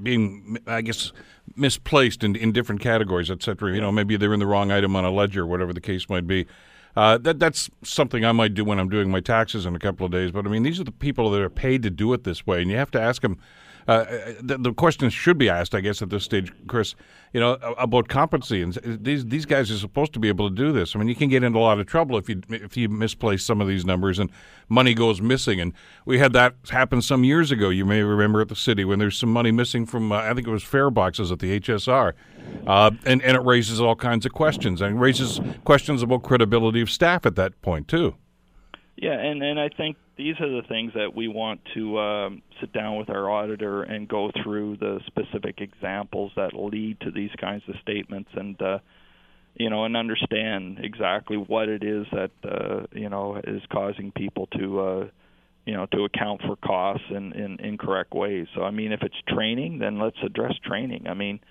being, 0.01 0.57
I 0.67 0.81
guess, 0.81 1.11
misplaced 1.55 2.23
in, 2.23 2.35
in 2.35 2.51
different 2.51 2.81
categories, 2.81 3.29
et 3.29 3.43
cetera. 3.43 3.73
You 3.73 3.81
know, 3.81 3.91
maybe 3.91 4.17
they're 4.17 4.33
in 4.33 4.39
the 4.39 4.47
wrong 4.47 4.71
item 4.71 4.95
on 4.95 5.05
a 5.05 5.11
ledger, 5.11 5.45
whatever 5.45 5.73
the 5.73 5.81
case 5.81 6.09
might 6.09 6.27
be. 6.27 6.47
Uh, 6.95 7.17
that 7.19 7.39
that's 7.39 7.69
something 7.83 8.23
I 8.23 8.31
might 8.31 8.53
do 8.53 8.63
when 8.63 8.79
I'm 8.79 8.89
doing 8.89 9.11
my 9.11 9.19
taxes 9.19 9.65
in 9.65 9.75
a 9.75 9.79
couple 9.79 10.05
of 10.05 10.11
days. 10.11 10.31
But 10.31 10.47
I 10.47 10.49
mean, 10.49 10.63
these 10.63 10.79
are 10.79 10.85
the 10.85 10.91
people 10.91 11.29
that 11.31 11.41
are 11.41 11.49
paid 11.49 11.83
to 11.83 11.89
do 11.89 12.13
it 12.13 12.23
this 12.23 12.47
way, 12.47 12.61
and 12.61 12.71
you 12.71 12.77
have 12.77 12.91
to 12.91 13.01
ask 13.01 13.21
them 13.21 13.37
uh, 13.87 14.05
the, 14.41 14.57
the 14.57 14.73
question 14.73 15.09
should 15.09 15.37
be 15.37 15.47
asked, 15.47 15.75
I 15.75 15.79
guess, 15.79 16.01
at 16.01 16.09
this 16.09 16.23
stage, 16.23 16.51
Chris. 16.67 16.95
You 17.33 17.41
know, 17.41 17.53
about 17.77 18.07
competency, 18.07 18.61
and 18.61 18.73
these 19.03 19.25
these 19.25 19.45
guys 19.45 19.69
are 19.69 19.77
supposed 19.77 20.13
to 20.13 20.19
be 20.19 20.29
able 20.29 20.49
to 20.49 20.55
do 20.55 20.71
this. 20.71 20.95
I 20.95 20.99
mean, 20.99 21.09
you 21.09 21.15
can 21.15 21.29
get 21.29 21.43
into 21.43 21.59
a 21.59 21.61
lot 21.61 21.79
of 21.79 21.85
trouble 21.85 22.17
if 22.17 22.29
you 22.29 22.41
if 22.49 22.77
you 22.77 22.87
misplace 22.87 23.43
some 23.43 23.59
of 23.59 23.67
these 23.67 23.83
numbers 23.83 24.19
and 24.19 24.31
money 24.69 24.93
goes 24.93 25.21
missing. 25.21 25.59
And 25.59 25.73
we 26.05 26.17
had 26.17 26.31
that 26.31 26.55
happen 26.69 27.01
some 27.01 27.25
years 27.25 27.51
ago. 27.51 27.69
You 27.69 27.85
may 27.85 28.01
remember 28.03 28.39
at 28.39 28.47
the 28.47 28.55
city 28.55 28.85
when 28.85 28.99
there's 28.99 29.17
some 29.17 29.33
money 29.33 29.51
missing 29.51 29.85
from 29.85 30.13
uh, 30.13 30.19
I 30.19 30.33
think 30.33 30.47
it 30.47 30.51
was 30.51 30.63
fare 30.63 30.89
boxes 30.89 31.29
at 31.29 31.39
the 31.39 31.59
HSR, 31.59 32.13
uh, 32.65 32.91
and 33.05 33.21
and 33.21 33.35
it 33.35 33.43
raises 33.43 33.81
all 33.81 33.97
kinds 33.97 34.25
of 34.25 34.31
questions 34.31 34.81
and 34.81 35.01
raises 35.01 35.41
questions 35.65 36.01
about 36.01 36.23
credibility 36.23 36.79
of 36.79 36.89
staff 36.89 37.25
at 37.25 37.35
that 37.35 37.61
point 37.61 37.89
too. 37.89 38.15
Yeah, 38.97 39.19
and 39.19 39.43
and 39.43 39.59
I 39.59 39.69
think 39.69 39.97
these 40.17 40.35
are 40.39 40.49
the 40.49 40.65
things 40.67 40.93
that 40.95 41.13
we 41.13 41.27
want 41.27 41.59
to 41.73 41.99
um, 41.99 42.41
sit 42.61 42.71
down 42.71 42.97
with 42.97 43.09
our 43.09 43.29
auditor 43.29 43.83
and 43.83 44.07
go 44.07 44.31
through 44.43 44.77
the 44.77 45.01
specific 45.07 45.59
examples 45.59 46.31
that 46.37 46.53
lead 46.53 47.01
to 47.01 47.11
these 47.11 47.31
kinds 47.39 47.63
of 47.67 47.75
statements 47.81 48.29
and 48.33 48.61
uh, 48.61 48.79
you 49.55 49.69
know 49.69 49.83
and 49.83 49.97
understand 49.97 50.79
exactly 50.81 51.35
what 51.35 51.67
it 51.67 51.83
is 51.83 52.05
that 52.13 52.31
uh, 52.49 52.85
you 52.93 53.09
know 53.09 53.41
is 53.43 53.61
causing 53.69 54.13
people 54.13 54.47
to 54.57 54.79
uh, 54.79 55.07
you 55.65 55.73
know 55.73 55.85
to 55.87 56.05
account 56.05 56.41
for 56.47 56.55
costs 56.55 57.05
in, 57.09 57.33
in 57.33 57.59
incorrect 57.59 58.13
ways. 58.13 58.47
So 58.55 58.63
I 58.63 58.71
mean, 58.71 58.93
if 58.93 59.01
it's 59.01 59.15
training, 59.27 59.79
then 59.79 59.99
let's 59.99 60.17
address 60.25 60.53
training. 60.63 61.07
I 61.07 61.15
mean, 61.15 61.41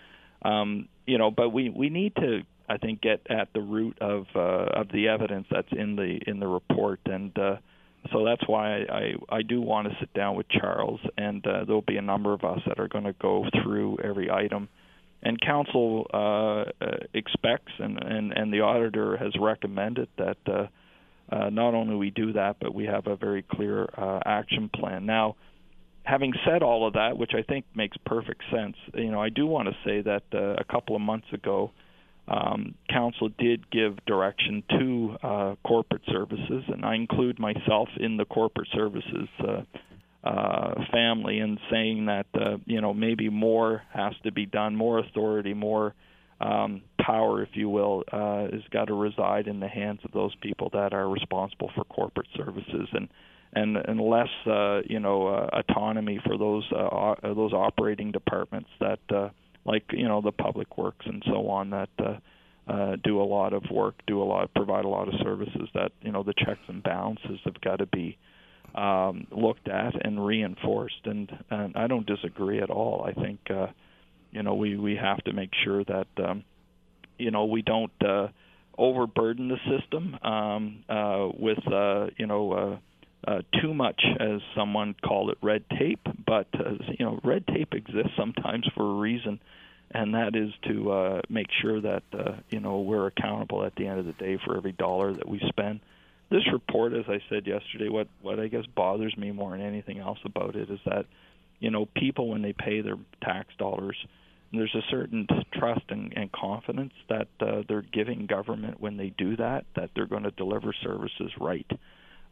um, 0.43 0.89
you 1.07 1.19
know, 1.19 1.31
but 1.31 1.51
we 1.51 1.69
we 1.69 1.91
need 1.91 2.15
to 2.17 2.41
I 2.69 2.79
think 2.79 3.01
get 3.03 3.21
at 3.29 3.53
the 3.53 3.61
root 3.61 3.99
of 4.01 4.27
uh, 4.35 4.81
of 4.81 4.89
the 4.93 5.09
evidence 5.09 5.47
that's 5.51 5.73
in 5.73 5.97
the 5.97 6.21
in 6.27 6.41
the 6.41 6.49
report 6.49 7.01
and. 7.07 7.37
Uh, 7.39 7.57
so 8.13 8.23
that's 8.23 8.47
why 8.47 8.81
I, 8.81 9.15
I 9.31 9.37
I 9.39 9.43
do 9.43 9.63
want 9.63 9.89
to 9.89 9.97
sit 9.99 10.13
down 10.13 10.37
with 10.37 10.47
Charles, 10.51 11.01
and 11.17 11.45
uh, 11.47 11.65
there'll 11.65 11.81
be 11.81 11.97
a 11.97 12.03
number 12.03 12.35
of 12.35 12.45
us 12.45 12.61
that 12.67 12.79
are 12.79 12.87
going 12.87 13.05
to 13.05 13.15
go 13.15 13.47
through 13.63 13.97
every 14.05 14.31
item. 14.31 14.69
And 15.23 15.41
council 15.41 16.07
uh, 16.13 16.85
uh, 16.85 16.97
expects, 17.15 17.73
and, 17.79 17.97
and, 18.03 18.33
and 18.33 18.53
the 18.53 18.61
auditor 18.61 19.17
has 19.17 19.33
recommended 19.41 20.09
that 20.19 20.37
uh, 20.47 20.67
uh, 21.35 21.49
not 21.49 21.73
only 21.73 21.95
we 21.97 22.11
do 22.11 22.35
that, 22.35 22.57
but 22.61 22.75
we 22.75 22.85
have 22.85 23.07
a 23.07 23.17
very 23.17 23.43
clear 23.43 23.89
uh, 23.97 24.21
action 24.27 24.69
plan. 24.69 25.07
Now, 25.07 25.37
having 26.03 26.35
said 26.47 26.63
all 26.63 26.87
of 26.87 26.93
that, 26.93 27.17
which 27.17 27.33
I 27.35 27.41
think 27.41 27.65
makes 27.75 27.97
perfect 28.05 28.43
sense, 28.53 28.77
you 28.93 29.11
know, 29.11 29.23
I 29.23 29.31
do 29.31 29.47
want 29.47 29.69
to 29.69 29.75
say 29.83 30.03
that 30.03 30.25
uh, 30.35 30.61
a 30.61 30.65
couple 30.65 30.95
of 30.95 31.01
months 31.01 31.29
ago, 31.33 31.71
um, 32.27 32.75
council 32.89 33.29
did 33.39 33.71
give 33.71 34.03
direction 34.07 34.63
to 34.71 35.17
uh, 35.23 35.55
corporate 35.67 36.03
services, 36.11 36.65
and 36.69 36.85
I 36.85 36.95
include 36.95 37.39
myself 37.39 37.89
in 37.99 38.17
the 38.17 38.25
corporate 38.25 38.69
services 38.73 39.29
uh, 39.41 39.63
uh, 40.27 40.75
family, 40.91 41.39
in 41.39 41.59
saying 41.71 42.07
that 42.07 42.27
uh, 42.35 42.57
you 42.65 42.81
know 42.81 42.95
maybe 42.95 43.29
more 43.29 43.83
has 43.93 44.15
to 44.23 44.33
be 44.33 44.47
done, 44.47 44.75
more 44.75 45.01
authority, 45.01 45.53
more 45.53 45.95
um, 46.41 46.81
power, 46.99 47.43
if 47.43 47.51
you 47.53 47.69
will, 47.69 48.05
uh, 48.11 48.45
has 48.51 48.63
got 48.71 48.87
to 48.87 48.95
reside 48.95 49.47
in 49.47 49.61
the 49.61 49.69
hands 49.69 50.01
of 50.03 50.13
those 50.13 50.35
people 50.37 50.71
that 50.73 50.95
are 50.95 51.09
responsible 51.09 51.71
for 51.75 51.85
corporate 51.85 52.29
services, 52.35 52.89
and 52.93 53.09
and 53.53 53.77
and 53.77 54.01
less 54.01 54.31
uh, 54.47 54.81
you 54.87 54.99
know 54.99 55.27
autonomy 55.53 56.19
for 56.25 56.39
those 56.39 56.65
those 57.23 57.53
operating 57.53 58.13
departments 58.13 58.71
that. 58.81 59.33
Like 59.65 59.85
you 59.93 60.09
know 60.09 60.21
the 60.21 60.33
public 60.33 60.77
works 60.77 61.07
and 61.07 61.23
so 61.27 61.49
on 61.49 61.71
that 61.71 61.89
uh, 61.99 62.17
uh, 62.67 62.97
do 63.03 63.21
a 63.21 63.25
lot 63.25 63.53
of 63.53 63.63
work, 63.71 63.95
do 64.07 64.23
a 64.23 64.25
lot, 64.25 64.53
provide 64.55 64.85
a 64.85 64.89
lot 64.89 65.09
of 65.09 65.15
services. 65.23 65.69
That 65.75 65.93
you 66.03 66.13
know 66.13 66.23
the 66.23 66.35
checks 66.35 66.61
and 66.69 66.83
balances 66.83 67.41
have 67.45 67.61
got 67.61 67.77
to 67.77 67.87
be 67.87 68.19
um, 68.75 69.27
looked 69.31 69.69
at 69.69 70.05
and 70.05 70.25
reinforced. 70.25 71.05
And, 71.05 71.31
and 71.51 71.77
I 71.77 71.87
don't 71.87 72.07
disagree 72.07 72.61
at 72.61 72.71
all. 72.71 73.05
I 73.07 73.13
think 73.13 73.41
uh, 73.51 73.69
you 74.33 74.43
know 74.43 74.55
we 74.55 74.77
we 74.77 74.97
have 74.97 75.19
to 75.25 75.33
make 75.33 75.51
sure 75.65 75.85
that 75.85 76.07
um, 76.19 76.45
you 77.19 77.31
know 77.31 77.45
we 77.45 77.63
don't 77.63 77.93
uh, 78.05 78.29
overburden 78.77 79.49
the 79.49 79.79
system 79.79 80.15
um, 80.23 80.85
uh, 80.89 81.29
with 81.39 81.61
uh, 81.73 82.07
you 82.17 82.27
know. 82.27 82.53
Uh, 82.53 82.77
uh, 83.27 83.43
too 83.61 83.73
much, 83.73 84.03
as 84.21 84.41
someone 84.57 84.95
called 85.05 85.31
it, 85.31 85.39
red 85.43 85.65
tape. 85.79 86.07
But 86.27 86.49
uh, 86.55 86.75
you 86.99 87.05
know, 87.05 87.21
red 87.25 87.47
tape 87.47 87.75
exists 87.75 88.13
sometimes 88.17 88.67
for 88.75 88.83
a 88.83 88.95
reason, 88.95 89.41
and 89.91 90.15
that 90.15 90.35
is 90.37 90.51
to 90.69 90.93
uh, 90.93 91.21
make 91.29 91.49
sure 91.63 91.81
that 91.81 92.03
uh, 92.13 92.37
you 92.51 92.61
know 92.61 92.81
we're 92.81 93.07
accountable 93.07 93.65
at 93.65 93.75
the 93.77 93.87
end 93.87 94.01
of 94.01 94.07
the 94.07 94.13
day 94.13 94.39
for 94.45 94.57
every 94.57 94.73
dollar 94.73 95.13
that 95.13 95.29
we 95.29 95.41
spend. 95.49 95.81
This 96.31 96.43
report, 96.53 96.95
as 96.95 97.05
I 97.09 97.21
said 97.29 97.47
yesterday, 97.47 97.89
what 97.89 98.09
what 98.23 98.41
I 98.41 98.49
guess 98.49 98.67
bothers 98.75 99.17
me 99.17 99.31
more 99.31 99.53
than 99.53 99.63
anything 99.63 99.99
else 99.99 100.19
about 100.25 100.57
it 100.57 100.71
is 100.71 100.81
that 100.85 101.07
you 101.61 101.71
know 101.71 101.87
people 101.97 102.29
when 102.29 102.43
they 102.43 102.53
pay 102.53 102.81
their 102.81 102.99
tax 103.23 103.49
dollars, 103.59 103.97
there's 104.53 104.75
a 104.75 104.83
certain 104.91 105.27
trust 105.53 105.85
and, 105.89 106.13
and 106.17 106.31
confidence 106.33 106.93
that 107.09 107.29
uh, 107.41 107.63
they're 107.69 107.83
giving 107.83 108.27
government 108.27 108.81
when 108.81 108.97
they 108.97 109.13
do 109.17 109.37
that, 109.37 109.65
that 109.77 109.91
they're 109.95 110.07
going 110.07 110.25
to 110.25 110.31
deliver 110.33 110.75
services 110.83 111.31
right. 111.41 111.71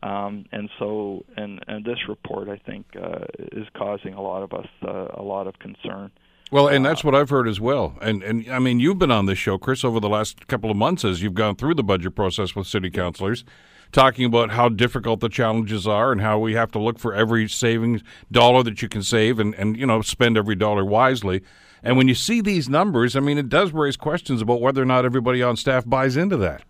Um, 0.02 0.46
and 0.50 0.68
so, 0.78 1.24
and, 1.36 1.60
and 1.68 1.84
this 1.84 1.98
report, 2.08 2.48
I 2.48 2.56
think, 2.56 2.86
uh, 3.00 3.24
is 3.52 3.66
causing 3.74 4.14
a 4.14 4.22
lot 4.22 4.42
of 4.42 4.52
us 4.52 4.66
uh, 4.86 5.08
a 5.14 5.22
lot 5.22 5.46
of 5.46 5.58
concern. 5.60 6.10
Well, 6.50 6.68
and 6.68 6.84
that's 6.84 7.02
what 7.02 7.14
I've 7.14 7.30
heard 7.30 7.48
as 7.48 7.60
well. 7.60 7.96
And 8.02 8.22
and 8.22 8.46
I 8.50 8.58
mean, 8.58 8.78
you've 8.78 8.98
been 8.98 9.10
on 9.10 9.24
this 9.24 9.38
show, 9.38 9.56
Chris, 9.56 9.84
over 9.84 10.00
the 10.00 10.08
last 10.08 10.48
couple 10.48 10.70
of 10.70 10.76
months 10.76 11.02
as 11.02 11.22
you've 11.22 11.34
gone 11.34 11.56
through 11.56 11.74
the 11.76 11.82
budget 11.82 12.14
process 12.14 12.54
with 12.54 12.66
city 12.66 12.90
councilors, 12.90 13.42
talking 13.90 14.26
about 14.26 14.50
how 14.50 14.68
difficult 14.68 15.20
the 15.20 15.30
challenges 15.30 15.86
are 15.86 16.12
and 16.12 16.20
how 16.20 16.38
we 16.38 16.52
have 16.52 16.70
to 16.72 16.78
look 16.78 16.98
for 16.98 17.14
every 17.14 17.48
savings 17.48 18.02
dollar 18.30 18.62
that 18.64 18.82
you 18.82 18.88
can 18.88 19.02
save 19.02 19.38
and 19.38 19.54
and 19.54 19.78
you 19.78 19.86
know 19.86 20.02
spend 20.02 20.36
every 20.36 20.54
dollar 20.56 20.84
wisely. 20.84 21.42
And 21.82 21.96
when 21.96 22.06
you 22.06 22.14
see 22.14 22.40
these 22.42 22.68
numbers, 22.68 23.16
I 23.16 23.20
mean, 23.20 23.38
it 23.38 23.48
does 23.48 23.72
raise 23.72 23.96
questions 23.96 24.42
about 24.42 24.60
whether 24.60 24.82
or 24.82 24.86
not 24.86 25.04
everybody 25.04 25.42
on 25.42 25.56
staff 25.56 25.86
buys 25.86 26.16
into 26.16 26.36
that. 26.36 26.64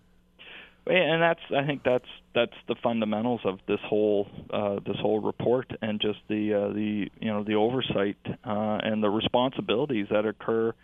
And 0.84 1.22
that's 1.22 1.40
I 1.56 1.64
think 1.64 1.82
that's 1.84 2.08
that's 2.34 2.54
the 2.66 2.74
fundamentals 2.82 3.40
of 3.44 3.60
this 3.68 3.78
whole 3.84 4.26
uh, 4.52 4.80
this 4.84 4.96
whole 5.00 5.20
report 5.20 5.70
and 5.80 6.00
just 6.00 6.18
the 6.28 6.54
uh, 6.54 6.72
the 6.72 7.08
you 7.20 7.32
know 7.32 7.44
the 7.44 7.54
oversight 7.54 8.16
uh, 8.26 8.78
and 8.82 9.02
the 9.02 9.08
responsibilities 9.08 10.08
that 10.10 10.26
occur 10.26 10.74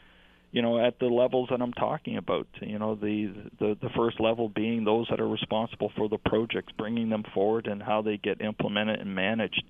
you 0.52 0.62
know 0.62 0.84
at 0.84 1.00
the 1.00 1.06
levels 1.06 1.48
that 1.50 1.60
I'm 1.60 1.72
talking 1.72 2.16
about 2.16 2.46
you 2.60 2.78
know 2.78 2.94
the, 2.94 3.34
the 3.58 3.76
the 3.82 3.88
first 3.96 4.20
level 4.20 4.48
being 4.48 4.84
those 4.84 5.08
that 5.10 5.20
are 5.20 5.28
responsible 5.28 5.90
for 5.96 6.08
the 6.08 6.18
projects 6.18 6.72
bringing 6.78 7.08
them 7.08 7.24
forward 7.34 7.66
and 7.66 7.82
how 7.82 8.02
they 8.02 8.18
get 8.18 8.40
implemented 8.40 9.00
and 9.00 9.14
managed. 9.14 9.64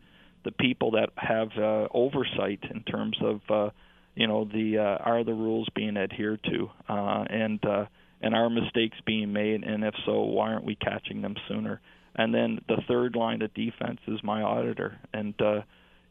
The 0.45 0.53
people 0.53 0.93
that 0.93 1.09
have 1.17 1.49
uh, 1.57 1.89
oversight 1.93 2.61
in 2.71 2.83
terms 2.83 3.17
of 3.23 3.41
uh, 3.49 3.71
you 4.15 4.27
know 4.27 4.45
the 4.45 4.77
uh, 4.77 5.03
are 5.03 5.25
the 5.25 5.33
rules 5.33 5.69
being 5.75 5.97
adhered 5.97 6.41
to 6.45 6.71
uh, 6.87 7.25
and 7.31 7.65
uh, 7.65 7.87
and 8.21 8.35
are 8.35 8.51
mistakes 8.51 8.97
being 9.07 9.33
made 9.33 9.63
and 9.63 9.85
if 9.85 9.95
so 10.05 10.21
why 10.23 10.53
aren't 10.53 10.65
we 10.65 10.75
catching 10.77 11.23
them 11.23 11.37
sooner? 11.49 11.81
And 12.17 12.35
then 12.35 12.61
the 12.69 12.83
third 12.89 13.15
line 13.15 13.43
of 13.43 13.55
defense 13.55 14.01
is 14.09 14.19
my 14.23 14.43
auditor. 14.43 14.99
And 15.13 15.41
uh 15.41 15.61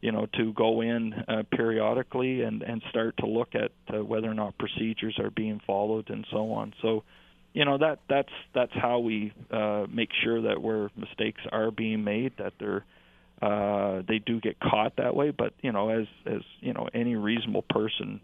you 0.00 0.12
know 0.12 0.26
to 0.34 0.52
go 0.52 0.80
in 0.80 1.12
uh, 1.12 1.42
periodically 1.50 2.42
and 2.42 2.62
and 2.62 2.82
start 2.90 3.16
to 3.18 3.26
look 3.26 3.54
at 3.54 3.72
uh, 3.92 4.04
whether 4.04 4.30
or 4.30 4.34
not 4.34 4.56
procedures 4.58 5.18
are 5.18 5.30
being 5.30 5.60
followed 5.66 6.10
and 6.10 6.26
so 6.30 6.52
on. 6.52 6.72
So 6.82 7.04
you 7.52 7.64
know 7.64 7.78
that 7.78 8.00
that's 8.08 8.32
that's 8.54 8.72
how 8.74 9.00
we 9.00 9.32
uh 9.50 9.86
make 9.92 10.10
sure 10.22 10.42
that 10.42 10.62
where 10.62 10.90
mistakes 10.96 11.40
are 11.50 11.70
being 11.70 12.04
made 12.04 12.32
that 12.38 12.52
they're 12.60 12.84
uh 13.42 14.02
they 14.06 14.18
do 14.18 14.40
get 14.40 14.58
caught 14.60 14.96
that 14.96 15.14
way. 15.14 15.30
But 15.30 15.54
you 15.62 15.72
know 15.72 15.88
as 15.88 16.06
as 16.26 16.42
you 16.60 16.72
know 16.72 16.88
any 16.94 17.16
reasonable 17.16 17.64
person 17.68 18.20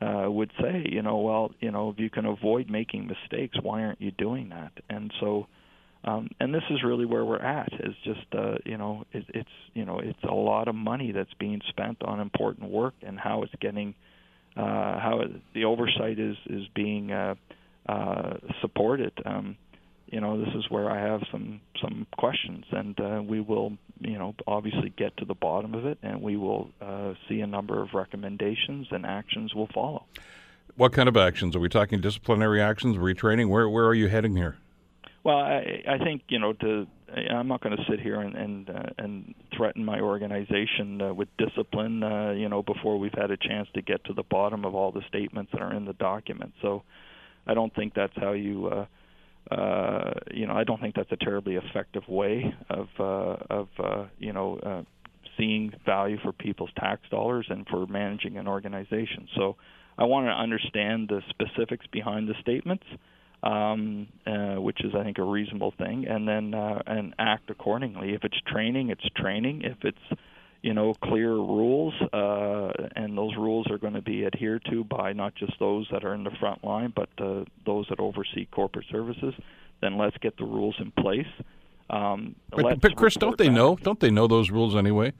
uh, 0.00 0.30
would 0.30 0.50
say, 0.60 0.84
you 0.90 1.02
know, 1.02 1.18
well, 1.18 1.50
you 1.60 1.70
know, 1.70 1.90
if 1.90 1.98
you 1.98 2.10
can 2.10 2.24
avoid 2.24 2.70
making 2.70 3.06
mistakes, 3.06 3.56
why 3.62 3.82
aren't 3.82 4.00
you 4.00 4.12
doing 4.12 4.50
that? 4.50 4.72
And 4.88 5.12
so, 5.20 5.46
um, 6.04 6.30
and 6.38 6.54
this 6.54 6.62
is 6.70 6.84
really 6.84 7.04
where 7.04 7.24
we're 7.24 7.42
at. 7.42 7.72
Is 7.72 7.94
just, 8.04 8.26
uh, 8.32 8.54
you 8.64 8.76
know, 8.76 9.04
it, 9.12 9.24
it's, 9.34 9.48
you 9.74 9.84
know, 9.84 9.98
it's 9.98 10.22
a 10.22 10.34
lot 10.34 10.68
of 10.68 10.74
money 10.74 11.12
that's 11.12 11.34
being 11.40 11.60
spent 11.68 12.02
on 12.02 12.20
important 12.20 12.70
work, 12.70 12.94
and 13.02 13.18
how 13.18 13.42
it's 13.42 13.54
getting, 13.60 13.94
uh, 14.56 15.00
how 15.00 15.20
it, 15.24 15.30
the 15.54 15.64
oversight 15.64 16.18
is 16.18 16.36
is 16.48 16.62
being 16.74 17.10
uh, 17.10 17.34
uh, 17.88 18.34
supported. 18.60 19.12
Um, 19.24 19.56
you 20.10 20.20
know, 20.20 20.42
this 20.42 20.54
is 20.54 20.70
where 20.70 20.90
I 20.90 21.00
have 21.00 21.22
some 21.30 21.60
some 21.82 22.06
questions, 22.16 22.64
and 22.70 22.98
uh, 23.00 23.22
we 23.22 23.40
will, 23.40 23.76
you 24.00 24.18
know, 24.18 24.34
obviously 24.46 24.92
get 24.96 25.16
to 25.18 25.24
the 25.24 25.34
bottom 25.34 25.74
of 25.74 25.84
it, 25.86 25.98
and 26.02 26.22
we 26.22 26.36
will 26.36 26.70
uh, 26.80 27.14
see 27.28 27.40
a 27.40 27.46
number 27.46 27.82
of 27.82 27.94
recommendations 27.94 28.88
and 28.90 29.04
actions 29.04 29.54
will 29.54 29.68
follow. 29.74 30.06
What 30.76 30.92
kind 30.92 31.08
of 31.08 31.16
actions 31.16 31.54
are 31.56 31.60
we 31.60 31.68
talking? 31.68 32.00
Disciplinary 32.00 32.60
actions, 32.60 32.96
retraining? 32.96 33.48
Where 33.48 33.68
where 33.68 33.86
are 33.86 33.94
you 33.94 34.08
heading 34.08 34.36
here? 34.36 34.56
Well, 35.24 35.38
I, 35.38 35.82
I 35.86 35.98
think 35.98 36.22
you 36.28 36.38
know 36.38 36.52
to. 36.54 36.86
I'm 37.10 37.48
not 37.48 37.62
going 37.62 37.74
to 37.74 37.82
sit 37.88 38.00
here 38.00 38.20
and 38.20 38.34
and, 38.34 38.70
uh, 38.70 38.82
and 38.98 39.34
threaten 39.56 39.84
my 39.84 40.00
organization 40.00 41.00
uh, 41.00 41.14
with 41.14 41.28
discipline, 41.38 42.02
uh, 42.02 42.32
you 42.32 42.50
know, 42.50 42.62
before 42.62 42.98
we've 42.98 43.14
had 43.14 43.30
a 43.30 43.36
chance 43.36 43.66
to 43.74 43.82
get 43.82 44.04
to 44.04 44.12
the 44.12 44.22
bottom 44.22 44.66
of 44.66 44.74
all 44.74 44.92
the 44.92 45.02
statements 45.08 45.50
that 45.52 45.62
are 45.62 45.72
in 45.72 45.86
the 45.86 45.94
document. 45.94 46.52
So, 46.60 46.82
I 47.46 47.54
don't 47.54 47.74
think 47.74 47.94
that's 47.94 48.12
how 48.16 48.32
you 48.32 48.86
uh, 49.50 50.12
you 50.32 50.46
know, 50.46 50.54
I 50.54 50.64
don't 50.64 50.80
think 50.80 50.94
that's 50.94 51.12
a 51.12 51.16
terribly 51.16 51.56
effective 51.56 52.02
way 52.08 52.54
of 52.68 52.88
uh, 52.98 53.36
of 53.50 53.68
uh, 53.78 54.04
you 54.18 54.32
know 54.32 54.58
uh, 54.58 54.82
seeing 55.36 55.72
value 55.86 56.18
for 56.22 56.32
people's 56.32 56.70
tax 56.76 57.02
dollars 57.10 57.46
and 57.48 57.66
for 57.68 57.86
managing 57.86 58.36
an 58.36 58.46
organization. 58.46 59.28
So 59.36 59.56
I 59.96 60.04
want 60.04 60.26
to 60.26 60.32
understand 60.32 61.08
the 61.08 61.22
specifics 61.30 61.86
behind 61.90 62.28
the 62.28 62.34
statements, 62.40 62.84
um, 63.42 64.08
uh, 64.26 64.60
which 64.60 64.84
is 64.84 64.92
I 64.94 65.02
think 65.02 65.18
a 65.18 65.22
reasonable 65.22 65.72
thing, 65.78 66.06
and 66.06 66.28
then 66.28 66.54
uh, 66.54 66.82
and 66.86 67.14
act 67.18 67.50
accordingly. 67.50 68.12
If 68.14 68.24
it's 68.24 68.38
training, 68.46 68.90
it's 68.90 69.08
training. 69.16 69.62
If 69.62 69.78
it's 69.82 70.20
you 70.62 70.74
know 70.74 70.94
clear 70.94 71.32
rules 71.32 71.94
uh, 72.12 72.72
and 72.96 73.16
those 73.16 73.34
rules 73.36 73.66
are 73.70 73.78
going 73.78 73.94
to 73.94 74.02
be 74.02 74.26
adhered 74.26 74.64
to 74.70 74.84
by 74.84 75.12
not 75.12 75.34
just 75.34 75.52
those 75.58 75.86
that 75.92 76.04
are 76.04 76.14
in 76.14 76.24
the 76.24 76.32
front 76.40 76.64
line 76.64 76.92
but 76.94 77.08
uh, 77.18 77.44
those 77.64 77.86
that 77.88 78.00
oversee 78.00 78.46
corporate 78.50 78.86
services. 78.90 79.34
Then 79.80 79.96
let's 79.96 80.16
get 80.18 80.36
the 80.36 80.44
rules 80.44 80.74
in 80.80 80.90
place. 80.90 81.28
Um, 81.90 82.34
but, 82.50 82.80
but 82.80 82.96
Chris 82.96 83.14
don't 83.14 83.38
they 83.38 83.48
know? 83.48 83.76
Don't 83.76 84.00
they 84.00 84.10
know 84.10 84.26
those 84.26 84.50
rules 84.50 84.74
anyway? 84.74 85.12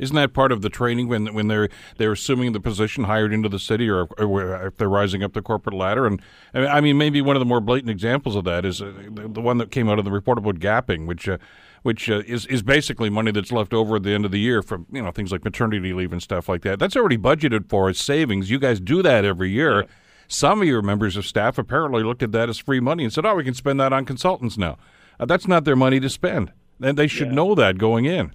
Isn't 0.00 0.16
that 0.16 0.32
part 0.32 0.50
of 0.50 0.62
the 0.62 0.70
training 0.70 1.08
when 1.08 1.32
when 1.34 1.48
they're 1.48 1.68
they're 1.98 2.12
assuming 2.12 2.52
the 2.52 2.60
position 2.60 3.04
hired 3.04 3.34
into 3.34 3.50
the 3.50 3.58
city, 3.58 3.88
or, 3.88 4.08
or 4.18 4.66
if 4.66 4.76
they're 4.78 4.88
rising 4.88 5.22
up 5.22 5.34
the 5.34 5.42
corporate 5.42 5.74
ladder? 5.74 6.06
And 6.06 6.20
I 6.54 6.80
mean, 6.80 6.96
maybe 6.96 7.20
one 7.20 7.36
of 7.36 7.40
the 7.40 7.46
more 7.46 7.60
blatant 7.60 7.90
examples 7.90 8.34
of 8.34 8.44
that 8.44 8.64
is 8.64 8.80
uh, 8.80 8.92
the, 9.10 9.28
the, 9.28 9.40
one 9.42 9.58
that 9.58 9.70
came 9.70 9.90
out 9.90 9.98
of 9.98 10.06
the 10.06 10.10
report 10.10 10.38
about 10.38 10.58
gapping, 10.58 11.06
which 11.06 11.28
uh, 11.28 11.36
which 11.82 12.10
uh, 12.10 12.22
is 12.26 12.46
is 12.46 12.62
basically 12.62 13.10
money 13.10 13.30
that's 13.30 13.52
left 13.52 13.72
over 13.72 13.96
at 13.96 14.02
the 14.02 14.10
end 14.10 14.24
of 14.24 14.30
the 14.30 14.38
year 14.38 14.62
from 14.62 14.86
you 14.92 15.02
know 15.02 15.10
things 15.10 15.32
like 15.32 15.44
maternity 15.44 15.92
leave 15.92 16.12
and 16.12 16.22
stuff 16.22 16.48
like 16.48 16.62
that. 16.62 16.78
That's 16.78 16.96
already 16.96 17.18
budgeted 17.18 17.68
for 17.68 17.88
as 17.88 17.98
savings. 17.98 18.50
You 18.50 18.58
guys 18.58 18.80
do 18.80 19.02
that 19.02 19.24
every 19.24 19.50
year. 19.50 19.82
Yeah. 19.82 19.88
Some 20.28 20.62
of 20.62 20.68
your 20.68 20.82
members 20.82 21.16
of 21.16 21.26
staff 21.26 21.58
apparently 21.58 22.04
looked 22.04 22.22
at 22.22 22.32
that 22.32 22.48
as 22.48 22.58
free 22.58 22.80
money 22.80 23.04
and 23.04 23.12
said, 23.12 23.26
"Oh, 23.26 23.34
we 23.34 23.44
can 23.44 23.54
spend 23.54 23.80
that 23.80 23.92
on 23.92 24.04
consultants 24.04 24.56
now." 24.56 24.78
Uh, 25.18 25.26
that's 25.26 25.48
not 25.48 25.64
their 25.64 25.76
money 25.76 26.00
to 26.00 26.08
spend, 26.08 26.52
and 26.80 26.96
they 26.96 27.06
should 27.06 27.28
yeah. 27.28 27.34
know 27.34 27.54
that 27.54 27.78
going 27.78 28.04
in. 28.04 28.32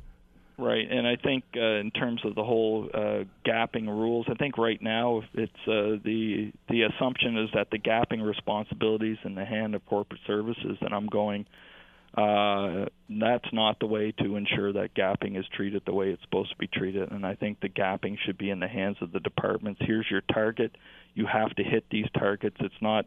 Right, 0.58 0.90
and 0.90 1.06
I 1.06 1.18
think 1.18 1.44
uh, 1.58 1.60
in 1.60 1.92
terms 1.92 2.22
of 2.24 2.36
the 2.36 2.44
whole 2.44 2.90
uh, 2.94 3.26
gapping 3.46 3.88
rules, 3.88 4.26
I 4.30 4.36
think 4.36 4.58
right 4.58 4.82
now 4.82 5.24
it's 5.34 5.52
uh, 5.68 6.00
the 6.04 6.54
the 6.70 6.84
assumption 6.84 7.38
is 7.38 7.50
that 7.54 7.72
the 7.72 7.80
gapping 7.80 8.26
responsibilities 8.26 9.18
in 9.26 9.36
the 9.36 9.44
hand 9.44 9.76
of 9.76 9.86
corporate 9.86 10.22
services, 10.26 10.78
and 10.80 10.94
I'm 10.94 11.08
going 11.08 11.46
uh, 12.16 12.86
that's 13.10 13.52
not 13.52 13.80
the 13.80 13.86
way 13.86 14.14
to 14.20 14.38
ensure 14.38 14.72
that 14.72 14.96
gapping 14.96 15.38
is 15.38 15.46
treated 15.54 15.84
the 15.86 15.94
way 15.94 16.10
it's 16.10 16.22
supposed 16.24 16.50
to 16.50 16.58
be 16.58 16.68
treated. 16.68 17.12
And 17.12 17.26
I 17.26 17.36
think 17.36 17.60
the 17.60 17.68
gapping 17.70 18.18
should 18.26 18.38
be 18.38 18.50
in 18.50 18.60
the 18.60 18.70
hands 18.70 18.98
of 19.02 19.12
the 19.12 19.20
departments. 19.20 19.82
Here's 19.84 20.06
your 20.10 20.22
target. 20.34 20.76
You 21.14 21.26
have 21.32 21.54
to 21.56 21.64
hit 21.64 21.86
these 21.92 22.06
targets. 22.18 22.56
It's 22.62 22.82
not 22.82 23.06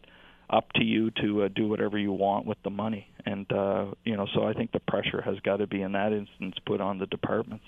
up 0.51 0.71
to 0.75 0.85
you 0.85 1.11
to 1.23 1.45
uh, 1.45 1.49
do 1.55 1.69
whatever 1.69 1.99
you 1.99 2.13
want 2.13 2.47
with 2.47 2.59
the 2.65 2.71
money. 2.71 3.09
And 3.25 3.51
uh, 3.51 3.87
you 4.05 4.17
know, 4.17 4.27
so 4.35 4.45
I 4.45 4.53
think 4.53 4.73
the 4.73 4.81
pressure 4.81 5.23
has 5.23 5.39
got 5.41 5.57
to 5.57 5.67
be 5.67 5.81
in 5.81 5.93
that 5.93 6.13
instance 6.13 6.57
put 6.67 6.81
on 6.81 6.99
the 6.99 7.07
departments. 7.07 7.65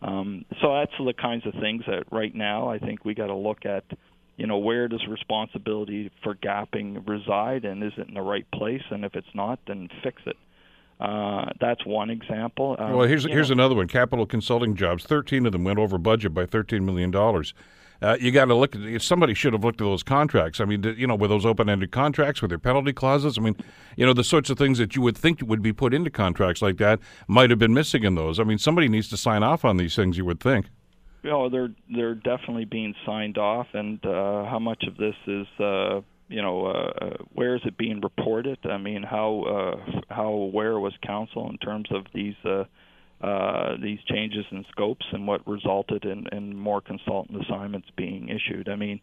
Um, 0.00 0.44
so 0.62 0.74
that's 0.74 0.92
the 0.98 1.12
kinds 1.12 1.44
of 1.44 1.54
things 1.60 1.82
that 1.88 2.04
right 2.12 2.34
now 2.34 2.68
I 2.68 2.78
think 2.78 3.04
we 3.04 3.14
got 3.14 3.26
to 3.26 3.34
look 3.34 3.66
at. 3.66 3.84
You 4.36 4.46
know, 4.46 4.58
where 4.58 4.86
does 4.86 5.04
responsibility 5.08 6.12
for 6.22 6.36
gapping 6.36 7.08
reside, 7.08 7.64
and 7.64 7.82
is 7.82 7.90
it 7.98 8.06
in 8.06 8.14
the 8.14 8.22
right 8.22 8.48
place? 8.52 8.82
And 8.92 9.04
if 9.04 9.16
it's 9.16 9.34
not, 9.34 9.58
then 9.66 9.88
fix 10.04 10.22
it. 10.26 10.36
Uh, 11.00 11.50
that's 11.60 11.84
one 11.86 12.10
example. 12.10 12.76
Um, 12.78 12.94
well, 12.94 13.06
here's 13.06 13.24
here's 13.24 13.50
know. 13.50 13.54
another 13.54 13.74
one. 13.76 13.86
Capital 13.86 14.26
consulting 14.26 14.74
jobs. 14.74 15.04
Thirteen 15.04 15.46
of 15.46 15.52
them 15.52 15.64
went 15.64 15.78
over 15.78 15.96
budget 15.96 16.34
by 16.34 16.44
thirteen 16.46 16.84
million 16.84 17.10
dollars. 17.10 17.54
Uh, 18.00 18.16
you 18.20 18.30
got 18.30 18.44
to 18.44 18.54
look 18.54 18.76
at 18.76 19.02
somebody 19.02 19.34
should 19.34 19.52
have 19.52 19.64
looked 19.64 19.80
at 19.80 19.84
those 19.84 20.04
contracts. 20.04 20.60
I 20.60 20.64
mean, 20.64 20.84
you 20.96 21.06
know, 21.06 21.16
with 21.16 21.30
those 21.30 21.44
open-ended 21.44 21.90
contracts 21.90 22.40
with 22.40 22.48
their 22.50 22.58
penalty 22.58 22.92
clauses. 22.92 23.36
I 23.36 23.40
mean, 23.40 23.56
you 23.96 24.06
know, 24.06 24.12
the 24.12 24.22
sorts 24.22 24.50
of 24.50 24.58
things 24.58 24.78
that 24.78 24.94
you 24.94 25.02
would 25.02 25.16
think 25.16 25.40
would 25.42 25.62
be 25.62 25.72
put 25.72 25.92
into 25.92 26.08
contracts 26.08 26.62
like 26.62 26.76
that 26.76 27.00
might 27.26 27.50
have 27.50 27.58
been 27.58 27.74
missing 27.74 28.04
in 28.04 28.14
those. 28.14 28.38
I 28.38 28.44
mean, 28.44 28.58
somebody 28.58 28.88
needs 28.88 29.08
to 29.08 29.16
sign 29.16 29.42
off 29.42 29.64
on 29.64 29.78
these 29.78 29.96
things. 29.96 30.16
You 30.16 30.24
would 30.26 30.38
think. 30.38 30.66
You 31.24 31.30
know, 31.30 31.48
they're 31.48 31.72
they're 31.92 32.14
definitely 32.14 32.66
being 32.66 32.94
signed 33.04 33.36
off, 33.36 33.66
and 33.72 34.04
uh, 34.06 34.44
how 34.44 34.60
much 34.60 34.84
of 34.84 34.96
this 34.96 35.16
is. 35.26 35.46
Uh, 35.58 36.00
you 36.28 36.42
know, 36.42 36.66
uh, 36.66 37.16
where 37.32 37.56
is 37.56 37.62
it 37.64 37.76
being 37.76 38.00
reported? 38.00 38.58
I 38.64 38.76
mean, 38.76 39.02
how 39.02 39.42
uh, 39.42 40.00
how 40.10 40.28
aware 40.28 40.78
was 40.78 40.92
council 41.06 41.48
in 41.50 41.58
terms 41.58 41.88
of 41.90 42.04
these 42.14 42.36
uh, 42.44 42.64
uh, 43.20 43.76
these 43.82 43.98
changes 44.06 44.44
in 44.50 44.64
scopes 44.70 45.06
and 45.12 45.26
what 45.26 45.46
resulted 45.48 46.04
in, 46.04 46.26
in 46.30 46.56
more 46.56 46.80
consultant 46.80 47.42
assignments 47.44 47.88
being 47.96 48.28
issued. 48.28 48.68
I 48.68 48.76
mean, 48.76 49.00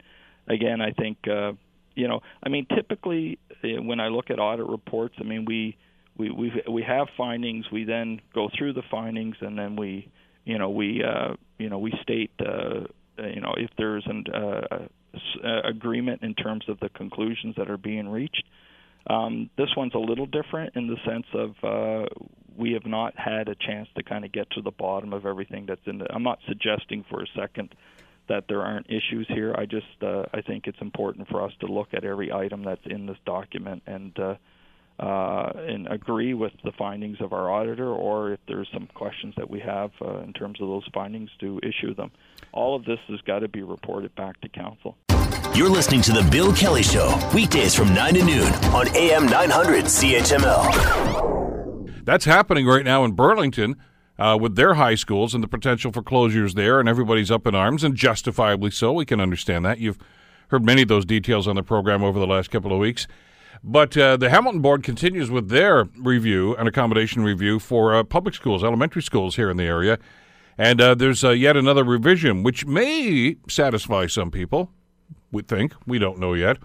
again, 0.48 0.82
I 0.82 0.91
think 0.91 1.17
uh, 1.27 1.53
you 1.96 2.08
know, 2.08 2.22
I 2.44 2.50
mean, 2.50 2.67
typically 2.74 3.39
uh, 3.63 3.82
when 3.82 4.00
I 4.00 4.08
look 4.08 4.29
at 4.29 4.39
audit 4.39 4.67
reports, 4.67 5.15
I 5.20 5.24
mean, 5.24 5.46
we 5.46 5.77
we 6.17 6.29
we 6.29 6.51
we 6.70 6.84
have 6.84 7.08
findings. 7.17 7.65
We 7.72 7.86
then 7.86 8.22
go 8.34 8.50
through 8.55 8.74
the 8.74 8.84
findings, 8.89 9.36
and 9.41 9.58
then 9.58 9.75
we 9.75 10.10
you 10.44 10.58
know 10.60 10.70
we 10.70 11.03
uh, 11.03 11.34
you 11.58 11.70
know 11.70 11.79
we 11.79 11.91
state 12.01 12.32
uh, 12.39 12.82
you 13.17 13.41
know 13.41 13.53
if 13.58 13.72
there's 13.77 14.05
an 14.05 14.25
uh, 14.34 14.88
agreement 15.63 16.22
in 16.24 16.34
terms 16.34 16.65
of 16.67 16.79
the 16.79 16.89
conclusions 16.89 17.55
that 17.57 17.69
are 17.69 17.77
being 17.77 18.07
reached. 18.07 18.43
Um, 19.07 19.50
this 19.57 19.69
one's 19.77 19.93
a 19.93 20.00
little 20.00 20.25
different 20.25 20.75
in 20.75 20.88
the 20.88 20.98
sense 21.05 21.27
of 21.34 21.51
uh, 21.63 22.07
we 22.57 22.74
have 22.74 22.86
not 22.86 23.13
had 23.17 23.50
a 23.50 23.55
chance 23.55 23.88
to 23.95 24.03
kind 24.03 24.25
of 24.25 24.31
get 24.31 24.50
to 24.51 24.62
the 24.62 24.72
bottom 24.72 25.13
of 25.13 25.25
everything 25.25 25.65
that's 25.67 25.86
in 25.86 26.01
it. 26.01 26.07
I'm 26.10 26.24
not 26.24 26.39
suggesting 26.48 27.05
for 27.10 27.22
a 27.22 27.27
second 27.36 27.75
that 28.27 28.45
there 28.48 28.62
aren't 28.62 28.88
issues 28.88 29.27
here. 29.27 29.53
I 29.55 29.65
just 29.65 29.86
uh, 30.01 30.24
I 30.34 30.41
think 30.41 30.65
it's 30.65 30.81
important 30.81 31.27
for 31.29 31.43
us 31.43 31.51
to 31.60 31.67
look 31.67 31.89
at 31.93 32.03
every 32.03 32.31
item 32.31 32.63
that's 32.63 32.86
in 32.86 33.05
this 33.05 33.17
document 33.25 33.84
and 33.86 34.17
uh, 34.17 34.36
uh, 34.98 35.51
and 35.55 35.88
agree 35.88 36.34
with 36.34 36.53
the 36.63 36.72
findings 36.72 37.19
of 37.19 37.34
our 37.34 37.51
auditor, 37.51 37.89
or 37.89 38.31
if 38.31 38.39
there's 38.48 38.69
some 38.74 38.88
questions 38.93 39.34
that 39.36 39.50
we 39.50 39.60
have 39.60 39.91
uh, 40.01 40.19
in 40.19 40.31
terms 40.31 40.62
of 40.62 40.69
those 40.69 40.88
findings, 40.93 41.29
to 41.39 41.60
issue 41.63 41.93
them. 41.93 42.10
All 42.53 42.77
of 42.77 42.86
this 42.86 43.00
has 43.10 43.19
got 43.22 43.39
to 43.39 43.50
be 43.50 43.62
reported 43.62 44.15
back 44.15 44.39
to 44.41 44.48
council. 44.48 44.95
You're 45.55 45.69
listening 45.69 46.01
to 46.01 46.12
The 46.12 46.27
Bill 46.29 46.51
Kelly 46.53 46.83
Show, 46.83 47.17
weekdays 47.33 47.74
from 47.74 47.93
9 47.93 48.15
to 48.15 48.25
noon 48.25 48.53
on 48.74 48.93
AM 48.93 49.25
900 49.25 49.85
CHML. 49.85 50.65
That's 52.03 52.25
happening 52.25 52.65
right 52.65 52.83
now 52.83 53.05
in 53.05 53.13
Burlington. 53.13 53.77
Uh, 54.19 54.38
with 54.39 54.57
their 54.57 54.74
high 54.74 54.95
schools 54.95 55.33
and 55.33 55.41
the 55.41 55.47
potential 55.47 55.93
for 55.93 56.01
closures 56.01 56.55
there, 56.55 56.81
and 56.81 56.89
everybody's 56.89 57.31
up 57.31 57.47
in 57.47 57.55
arms, 57.55 57.85
and 57.85 57.95
justifiably 57.95 58.69
so. 58.69 58.91
We 58.91 59.05
can 59.05 59.21
understand 59.21 59.63
that. 59.63 59.79
You've 59.79 59.97
heard 60.50 60.65
many 60.65 60.81
of 60.81 60.89
those 60.89 61.05
details 61.05 61.47
on 61.47 61.55
the 61.55 61.63
program 61.63 62.03
over 62.03 62.19
the 62.19 62.27
last 62.27 62.51
couple 62.51 62.73
of 62.73 62.80
weeks. 62.80 63.08
But 63.63 63.95
uh, 63.95 64.17
the 64.17 64.30
Hamilton 64.30 64.62
Board 64.62 64.84
continues 64.84 65.32
with 65.32 65.47
their 65.47 65.86
review, 65.97 66.53
an 66.58 66.67
accommodation 66.67 67.23
review 67.23 67.60
for 67.60 67.95
uh, 67.95 68.03
public 68.03 68.36
schools, 68.36 68.62
elementary 68.62 69.03
schools 69.03 69.38
here 69.38 69.49
in 69.49 69.56
the 69.56 69.63
area. 69.63 69.99
And 70.58 70.82
uh, 70.82 70.95
there's 70.95 71.23
uh, 71.23 71.30
yet 71.30 71.56
another 71.56 71.86
revision, 71.86 72.43
which 72.43 72.65
may 72.65 73.38
satisfy 73.47 74.08
some 74.08 74.32
people 74.32 74.73
we 75.31 75.41
think. 75.41 75.73
We 75.85 75.99
don't 75.99 76.19
know 76.19 76.33
yet. 76.33 76.57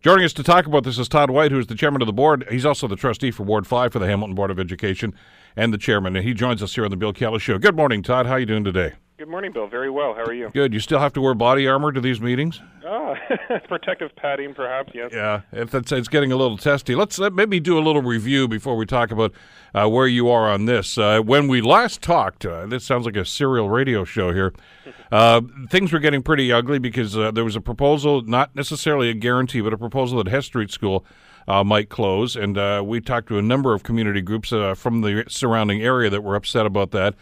Joining 0.00 0.24
us 0.24 0.32
to 0.34 0.44
talk 0.44 0.66
about 0.66 0.84
this 0.84 0.98
is 0.98 1.08
Todd 1.08 1.30
White, 1.30 1.50
who 1.50 1.58
is 1.58 1.66
the 1.66 1.74
chairman 1.74 2.00
of 2.02 2.06
the 2.06 2.12
board. 2.12 2.46
He's 2.50 2.64
also 2.64 2.86
the 2.86 2.94
trustee 2.94 3.32
for 3.32 3.42
Ward 3.42 3.66
5 3.66 3.92
for 3.92 3.98
the 3.98 4.06
Hamilton 4.06 4.36
Board 4.36 4.50
of 4.50 4.60
Education 4.60 5.12
and 5.56 5.74
the 5.74 5.78
chairman. 5.78 6.14
And 6.14 6.24
he 6.24 6.34
joins 6.34 6.62
us 6.62 6.74
here 6.76 6.84
on 6.84 6.90
the 6.90 6.96
Bill 6.96 7.12
Kelly 7.12 7.40
Show. 7.40 7.58
Good 7.58 7.74
morning, 7.74 8.02
Todd. 8.04 8.26
How 8.26 8.34
are 8.34 8.38
you 8.38 8.46
doing 8.46 8.62
today? 8.62 8.92
Good 9.18 9.26
morning, 9.28 9.50
Bill. 9.50 9.66
Very 9.66 9.90
well. 9.90 10.14
How 10.14 10.22
are 10.22 10.32
you? 10.32 10.48
Good. 10.50 10.72
You 10.72 10.78
still 10.78 11.00
have 11.00 11.12
to 11.14 11.20
wear 11.20 11.34
body 11.34 11.66
armor 11.66 11.90
to 11.90 12.00
these 12.00 12.20
meetings? 12.20 12.62
Ah, 12.86 13.16
protective 13.68 14.14
padding, 14.14 14.54
perhaps. 14.54 14.92
Yes. 14.94 15.10
Yeah, 15.12 15.40
if 15.50 15.74
it's, 15.74 15.90
it's 15.90 16.06
getting 16.06 16.30
a 16.30 16.36
little 16.36 16.56
testy. 16.56 16.94
Let's 16.94 17.18
let, 17.18 17.32
maybe 17.32 17.58
do 17.58 17.76
a 17.76 17.82
little 17.82 18.00
review 18.00 18.46
before 18.46 18.76
we 18.76 18.86
talk 18.86 19.10
about 19.10 19.34
uh, 19.74 19.88
where 19.88 20.06
you 20.06 20.30
are 20.30 20.48
on 20.48 20.66
this. 20.66 20.96
Uh, 20.96 21.20
when 21.20 21.48
we 21.48 21.60
last 21.60 22.00
talked, 22.00 22.46
uh, 22.46 22.66
this 22.66 22.84
sounds 22.84 23.06
like 23.06 23.16
a 23.16 23.24
serial 23.24 23.68
radio 23.68 24.04
show 24.04 24.32
here. 24.32 24.54
Uh, 25.10 25.40
things 25.70 25.90
were 25.90 25.98
getting 25.98 26.22
pretty 26.22 26.52
ugly 26.52 26.78
because 26.78 27.16
uh, 27.16 27.30
there 27.30 27.42
was 27.42 27.56
a 27.56 27.62
proposal, 27.62 28.20
not 28.20 28.54
necessarily 28.54 29.08
a 29.08 29.14
guarantee, 29.14 29.62
but 29.62 29.72
a 29.72 29.78
proposal 29.78 30.22
that 30.22 30.30
Hess 30.30 30.44
Street 30.44 30.70
School. 30.70 31.04
Uh, 31.46 31.64
might 31.64 31.88
close. 31.88 32.36
And 32.36 32.58
uh, 32.58 32.82
we 32.84 33.00
talked 33.00 33.28
to 33.28 33.38
a 33.38 33.42
number 33.42 33.72
of 33.72 33.82
community 33.82 34.20
groups 34.20 34.52
uh, 34.52 34.74
from 34.74 35.00
the 35.00 35.24
surrounding 35.28 35.80
area 35.80 36.10
that 36.10 36.22
were 36.22 36.36
upset 36.36 36.66
about 36.66 36.90
that. 36.90 37.14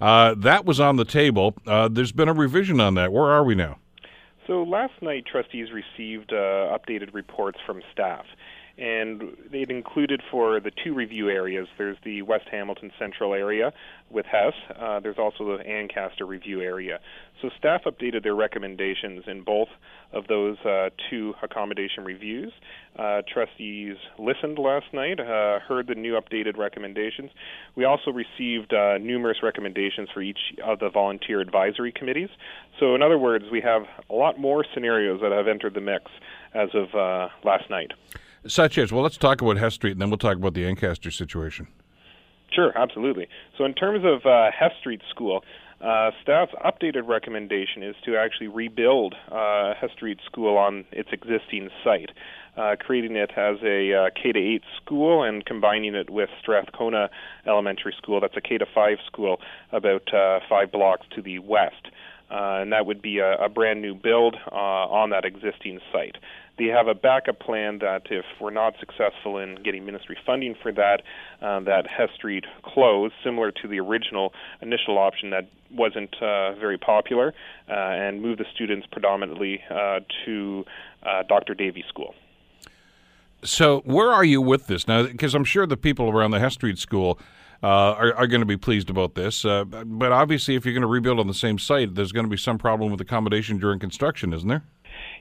Uh, 0.00 0.34
that 0.38 0.64
was 0.64 0.80
on 0.80 0.96
the 0.96 1.04
table. 1.04 1.54
Uh, 1.66 1.88
there's 1.88 2.12
been 2.12 2.28
a 2.28 2.32
revision 2.32 2.80
on 2.80 2.94
that. 2.94 3.12
Where 3.12 3.30
are 3.30 3.44
we 3.44 3.54
now? 3.54 3.78
So 4.46 4.62
last 4.62 4.94
night, 5.00 5.24
trustees 5.30 5.68
received 5.70 6.32
uh, 6.32 6.76
updated 6.76 7.14
reports 7.14 7.58
from 7.66 7.82
staff 7.92 8.24
and 8.80 9.36
it 9.52 9.70
included 9.70 10.22
for 10.30 10.58
the 10.58 10.70
two 10.82 10.94
review 10.94 11.28
areas. 11.28 11.68
There's 11.76 11.98
the 12.02 12.22
West 12.22 12.46
Hamilton 12.50 12.90
Central 12.98 13.34
area 13.34 13.72
with 14.08 14.24
Hess. 14.24 14.54
Uh, 14.74 15.00
there's 15.00 15.18
also 15.18 15.58
the 15.58 15.66
Ancaster 15.66 16.24
review 16.24 16.62
area. 16.62 16.98
So 17.42 17.50
staff 17.58 17.82
updated 17.84 18.22
their 18.22 18.34
recommendations 18.34 19.24
in 19.26 19.42
both 19.42 19.68
of 20.12 20.26
those 20.28 20.58
uh, 20.60 20.88
two 21.10 21.34
accommodation 21.42 22.04
reviews. 22.04 22.52
Uh, 22.98 23.20
trustees 23.32 23.96
listened 24.18 24.58
last 24.58 24.86
night, 24.94 25.20
uh, 25.20 25.60
heard 25.60 25.86
the 25.86 25.94
new 25.94 26.18
updated 26.18 26.56
recommendations. 26.56 27.30
We 27.76 27.84
also 27.84 28.10
received 28.10 28.72
uh, 28.72 28.96
numerous 28.98 29.42
recommendations 29.42 30.08
for 30.12 30.22
each 30.22 30.40
of 30.64 30.78
the 30.78 30.88
volunteer 30.88 31.40
advisory 31.40 31.92
committees. 31.92 32.30
So, 32.78 32.94
in 32.94 33.02
other 33.02 33.18
words, 33.18 33.44
we 33.52 33.60
have 33.60 33.82
a 34.08 34.14
lot 34.14 34.38
more 34.38 34.64
scenarios 34.72 35.20
that 35.20 35.32
have 35.32 35.48
entered 35.48 35.74
the 35.74 35.80
mix 35.82 36.10
as 36.54 36.70
of 36.74 36.94
uh, 36.94 37.28
last 37.44 37.68
night. 37.68 37.92
Such 38.46 38.78
as, 38.78 38.90
well, 38.90 39.02
let's 39.02 39.18
talk 39.18 39.42
about 39.42 39.58
Hess 39.58 39.74
Street 39.74 39.92
and 39.92 40.00
then 40.00 40.08
we'll 40.10 40.18
talk 40.18 40.36
about 40.36 40.54
the 40.54 40.66
Ancaster 40.66 41.10
situation. 41.10 41.68
Sure, 42.52 42.76
absolutely. 42.76 43.28
So, 43.56 43.64
in 43.64 43.74
terms 43.74 44.04
of 44.04 44.26
uh, 44.26 44.50
Hess 44.50 44.72
Street 44.80 45.02
School, 45.10 45.44
uh, 45.80 46.10
staff's 46.22 46.52
updated 46.64 47.06
recommendation 47.06 47.82
is 47.82 47.94
to 48.04 48.16
actually 48.16 48.48
rebuild 48.48 49.14
uh, 49.30 49.74
Hess 49.80 49.90
Street 49.92 50.18
School 50.26 50.56
on 50.56 50.84
its 50.90 51.08
existing 51.12 51.70
site, 51.82 52.10
uh, 52.56 52.76
creating 52.78 53.16
it 53.16 53.30
as 53.36 53.56
a 53.62 53.94
uh, 53.94 54.10
K 54.20 54.32
to 54.32 54.38
8 54.38 54.62
school 54.76 55.22
and 55.22 55.44
combining 55.44 55.94
it 55.94 56.10
with 56.10 56.28
Strathcona 56.40 57.08
Elementary 57.46 57.94
School. 57.96 58.20
That's 58.20 58.36
a 58.36 58.42
K 58.42 58.58
to 58.58 58.66
5 58.74 58.98
school 59.06 59.40
about 59.72 60.12
uh, 60.12 60.40
five 60.48 60.70
blocks 60.72 61.06
to 61.14 61.22
the 61.22 61.38
west. 61.38 61.88
Uh, 62.30 62.62
and 62.62 62.72
that 62.72 62.86
would 62.86 63.02
be 63.02 63.18
a, 63.18 63.36
a 63.36 63.48
brand 63.48 63.82
new 63.82 63.94
build 63.94 64.36
on 64.52 65.10
that 65.10 65.24
existing 65.24 65.80
site. 65.92 66.16
They 66.58 66.66
have 66.66 66.88
a 66.88 66.94
backup 66.94 67.40
plan 67.40 67.78
that 67.78 68.02
if 68.10 68.24
we're 68.40 68.50
not 68.50 68.74
successful 68.78 69.38
in 69.38 69.62
getting 69.62 69.84
ministry 69.86 70.16
funding 70.26 70.54
for 70.62 70.72
that, 70.72 71.02
uh, 71.40 71.60
that 71.60 71.86
Hess 71.86 72.10
Street 72.14 72.44
close, 72.62 73.12
similar 73.24 73.50
to 73.50 73.68
the 73.68 73.80
original 73.80 74.32
initial 74.60 74.98
option 74.98 75.30
that 75.30 75.48
wasn't 75.70 76.14
uh, 76.20 76.54
very 76.54 76.76
popular, 76.76 77.32
uh, 77.68 77.72
and 77.72 78.20
move 78.20 78.38
the 78.38 78.44
students 78.54 78.86
predominantly 78.90 79.60
uh, 79.70 80.00
to 80.24 80.64
uh, 81.02 81.22
Dr. 81.28 81.54
Davey 81.54 81.84
School. 81.88 82.14
So, 83.42 83.80
where 83.86 84.12
are 84.12 84.24
you 84.24 84.42
with 84.42 84.66
this 84.66 84.86
now? 84.86 85.04
Because 85.04 85.34
I'm 85.34 85.44
sure 85.44 85.66
the 85.66 85.76
people 85.78 86.10
around 86.10 86.32
the 86.32 86.40
Hess 86.40 86.54
Street 86.54 86.78
School 86.78 87.18
uh, 87.62 87.66
are, 87.66 88.14
are 88.14 88.26
going 88.26 88.40
to 88.40 88.46
be 88.46 88.56
pleased 88.56 88.90
about 88.90 89.14
this. 89.14 89.44
Uh, 89.44 89.64
but 89.64 90.12
obviously, 90.12 90.56
if 90.56 90.64
you're 90.64 90.74
going 90.74 90.82
to 90.82 90.88
rebuild 90.88 91.18
on 91.18 91.26
the 91.26 91.34
same 91.34 91.58
site, 91.58 91.94
there's 91.94 92.12
going 92.12 92.24
to 92.24 92.30
be 92.30 92.36
some 92.36 92.58
problem 92.58 92.90
with 92.90 93.00
accommodation 93.00 93.58
during 93.58 93.78
construction, 93.78 94.32
isn't 94.32 94.48
there? 94.48 94.64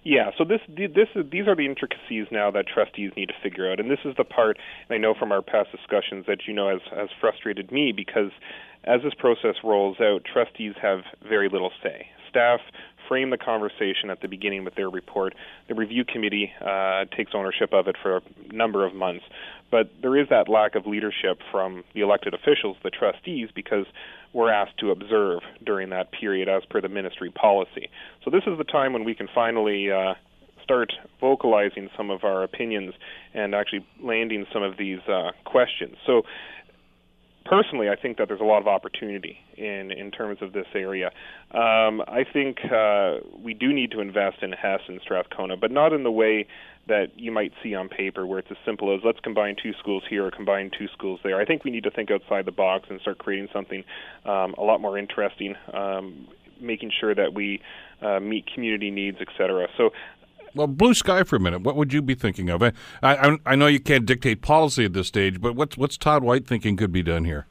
Yeah, 0.03 0.31
so 0.37 0.45
this 0.45 0.61
this 0.69 1.09
is, 1.15 1.25
these 1.31 1.47
are 1.47 1.55
the 1.55 1.65
intricacies 1.65 2.27
now 2.31 2.51
that 2.51 2.65
trustees 2.67 3.11
need 3.17 3.27
to 3.27 3.35
figure 3.43 3.69
out, 3.69 3.79
and 3.79 3.91
this 3.91 3.99
is 4.05 4.15
the 4.17 4.23
part 4.23 4.57
I 4.89 4.97
know 4.97 5.13
from 5.17 5.31
our 5.31 5.41
past 5.41 5.71
discussions 5.71 6.25
that 6.27 6.47
you 6.47 6.53
know 6.53 6.69
has 6.69 6.81
has 6.95 7.09
frustrated 7.19 7.71
me 7.71 7.91
because 7.91 8.31
as 8.85 9.01
this 9.03 9.13
process 9.13 9.55
rolls 9.63 9.97
out, 9.99 10.19
trustees 10.23 10.73
have 10.81 10.99
very 11.27 11.49
little 11.49 11.71
say. 11.83 12.07
Staff 12.29 12.61
frame 13.09 13.31
the 13.31 13.37
conversation 13.37 14.09
at 14.09 14.21
the 14.21 14.27
beginning 14.27 14.63
with 14.63 14.75
their 14.75 14.89
report. 14.89 15.33
The 15.67 15.75
review 15.75 16.05
committee 16.05 16.51
uh, 16.61 17.05
takes 17.15 17.31
ownership 17.33 17.73
of 17.73 17.87
it 17.87 17.95
for 18.01 18.17
a 18.17 18.21
number 18.51 18.85
of 18.85 18.93
months, 18.93 19.25
but 19.71 19.89
there 20.01 20.15
is 20.15 20.29
that 20.29 20.47
lack 20.47 20.75
of 20.75 20.85
leadership 20.85 21.39
from 21.51 21.83
the 21.93 22.01
elected 22.01 22.33
officials, 22.33 22.77
the 22.83 22.91
trustees, 22.91 23.49
because 23.53 23.85
we're 24.33 24.51
asked 24.51 24.77
to 24.79 24.91
observe 24.91 25.41
during 25.65 25.89
that 25.89 26.11
period 26.11 26.47
as 26.47 26.63
per 26.69 26.81
the 26.81 26.89
ministry 26.89 27.31
policy. 27.31 27.89
So 28.23 28.31
this 28.31 28.43
is 28.45 28.57
the 28.57 28.63
time 28.63 28.93
when 28.93 29.03
we 29.03 29.15
can 29.15 29.27
finally 29.33 29.91
uh, 29.91 30.13
start 30.63 30.93
vocalizing 31.19 31.89
some 31.97 32.11
of 32.11 32.23
our 32.23 32.43
opinions 32.43 32.93
and 33.33 33.55
actually 33.55 33.85
landing 34.03 34.45
some 34.53 34.61
of 34.61 34.77
these 34.77 34.99
uh, 35.07 35.31
questions. 35.45 35.95
So 36.05 36.23
personally, 37.49 37.89
I 37.89 37.95
think 37.95 38.17
that 38.17 38.27
there's 38.27 38.39
a 38.39 38.45
lot 38.45 38.61
of 38.61 38.67
opportunity 38.67 39.37
in 39.57 39.91
in 39.91 40.11
terms 40.11 40.37
of 40.41 40.53
this 40.53 40.67
area. 40.75 41.07
Um, 41.51 42.01
I 42.07 42.23
think 42.31 42.59
uh, 42.63 43.17
we 43.43 43.53
do 43.53 43.73
need 43.73 43.91
to 43.91 43.99
invest 43.99 44.43
in 44.43 44.51
Hess 44.51 44.81
and 44.87 45.01
Strathcona, 45.01 45.57
but 45.57 45.71
not 45.71 45.91
in 45.91 46.03
the 46.03 46.11
way 46.11 46.47
that 46.87 47.07
you 47.17 47.31
might 47.31 47.51
see 47.61 47.75
on 47.75 47.89
paper, 47.89 48.25
where 48.25 48.39
it's 48.39 48.51
as 48.51 48.57
simple 48.65 48.93
as 48.95 49.01
let's 49.03 49.19
combine 49.19 49.55
two 49.61 49.73
schools 49.79 50.03
here 50.09 50.25
or 50.25 50.31
combine 50.31 50.71
two 50.77 50.87
schools 50.93 51.19
there. 51.23 51.39
I 51.39 51.45
think 51.45 51.63
we 51.63 51.71
need 51.71 51.83
to 51.83 51.91
think 51.91 52.11
outside 52.11 52.45
the 52.45 52.51
box 52.51 52.87
and 52.89 53.01
start 53.01 53.17
creating 53.17 53.49
something 53.51 53.83
um, 54.25 54.53
a 54.57 54.63
lot 54.63 54.79
more 54.79 54.97
interesting, 54.97 55.55
um, 55.73 56.27
making 56.61 56.91
sure 56.99 57.15
that 57.15 57.33
we 57.33 57.61
uh, 58.01 58.19
meet 58.19 58.45
community 58.53 58.91
needs, 58.91 59.17
etc. 59.19 59.67
So 59.77 59.89
well, 60.55 60.67
blue 60.67 60.93
sky 60.93 61.23
for 61.23 61.35
a 61.35 61.39
minute. 61.39 61.61
What 61.61 61.75
would 61.75 61.93
you 61.93 62.01
be 62.01 62.15
thinking 62.15 62.49
of? 62.49 62.61
I, 62.63 62.71
I, 63.01 63.37
I 63.45 63.55
know 63.55 63.67
you 63.67 63.79
can't 63.79 64.05
dictate 64.05 64.41
policy 64.41 64.85
at 64.85 64.93
this 64.93 65.07
stage, 65.07 65.41
but 65.41 65.55
what's 65.55 65.77
what's 65.77 65.97
Todd 65.97 66.23
White 66.23 66.47
thinking 66.47 66.77
could 66.77 66.91
be 66.91 67.03
done 67.03 67.25
here? 67.25 67.47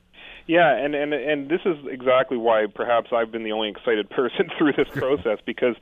Yeah, 0.49 0.75
and, 0.75 0.95
and 0.95 1.13
and 1.13 1.51
this 1.51 1.61
is 1.67 1.77
exactly 1.91 2.39
why 2.39 2.67
perhaps 2.75 3.11
I've 3.13 3.31
been 3.31 3.45
the 3.45 3.53
only 3.53 3.69
excited 3.69 4.09
person 4.19 4.49
through 4.57 4.73
this 4.73 4.89
process 4.93 5.39
because 5.45 5.77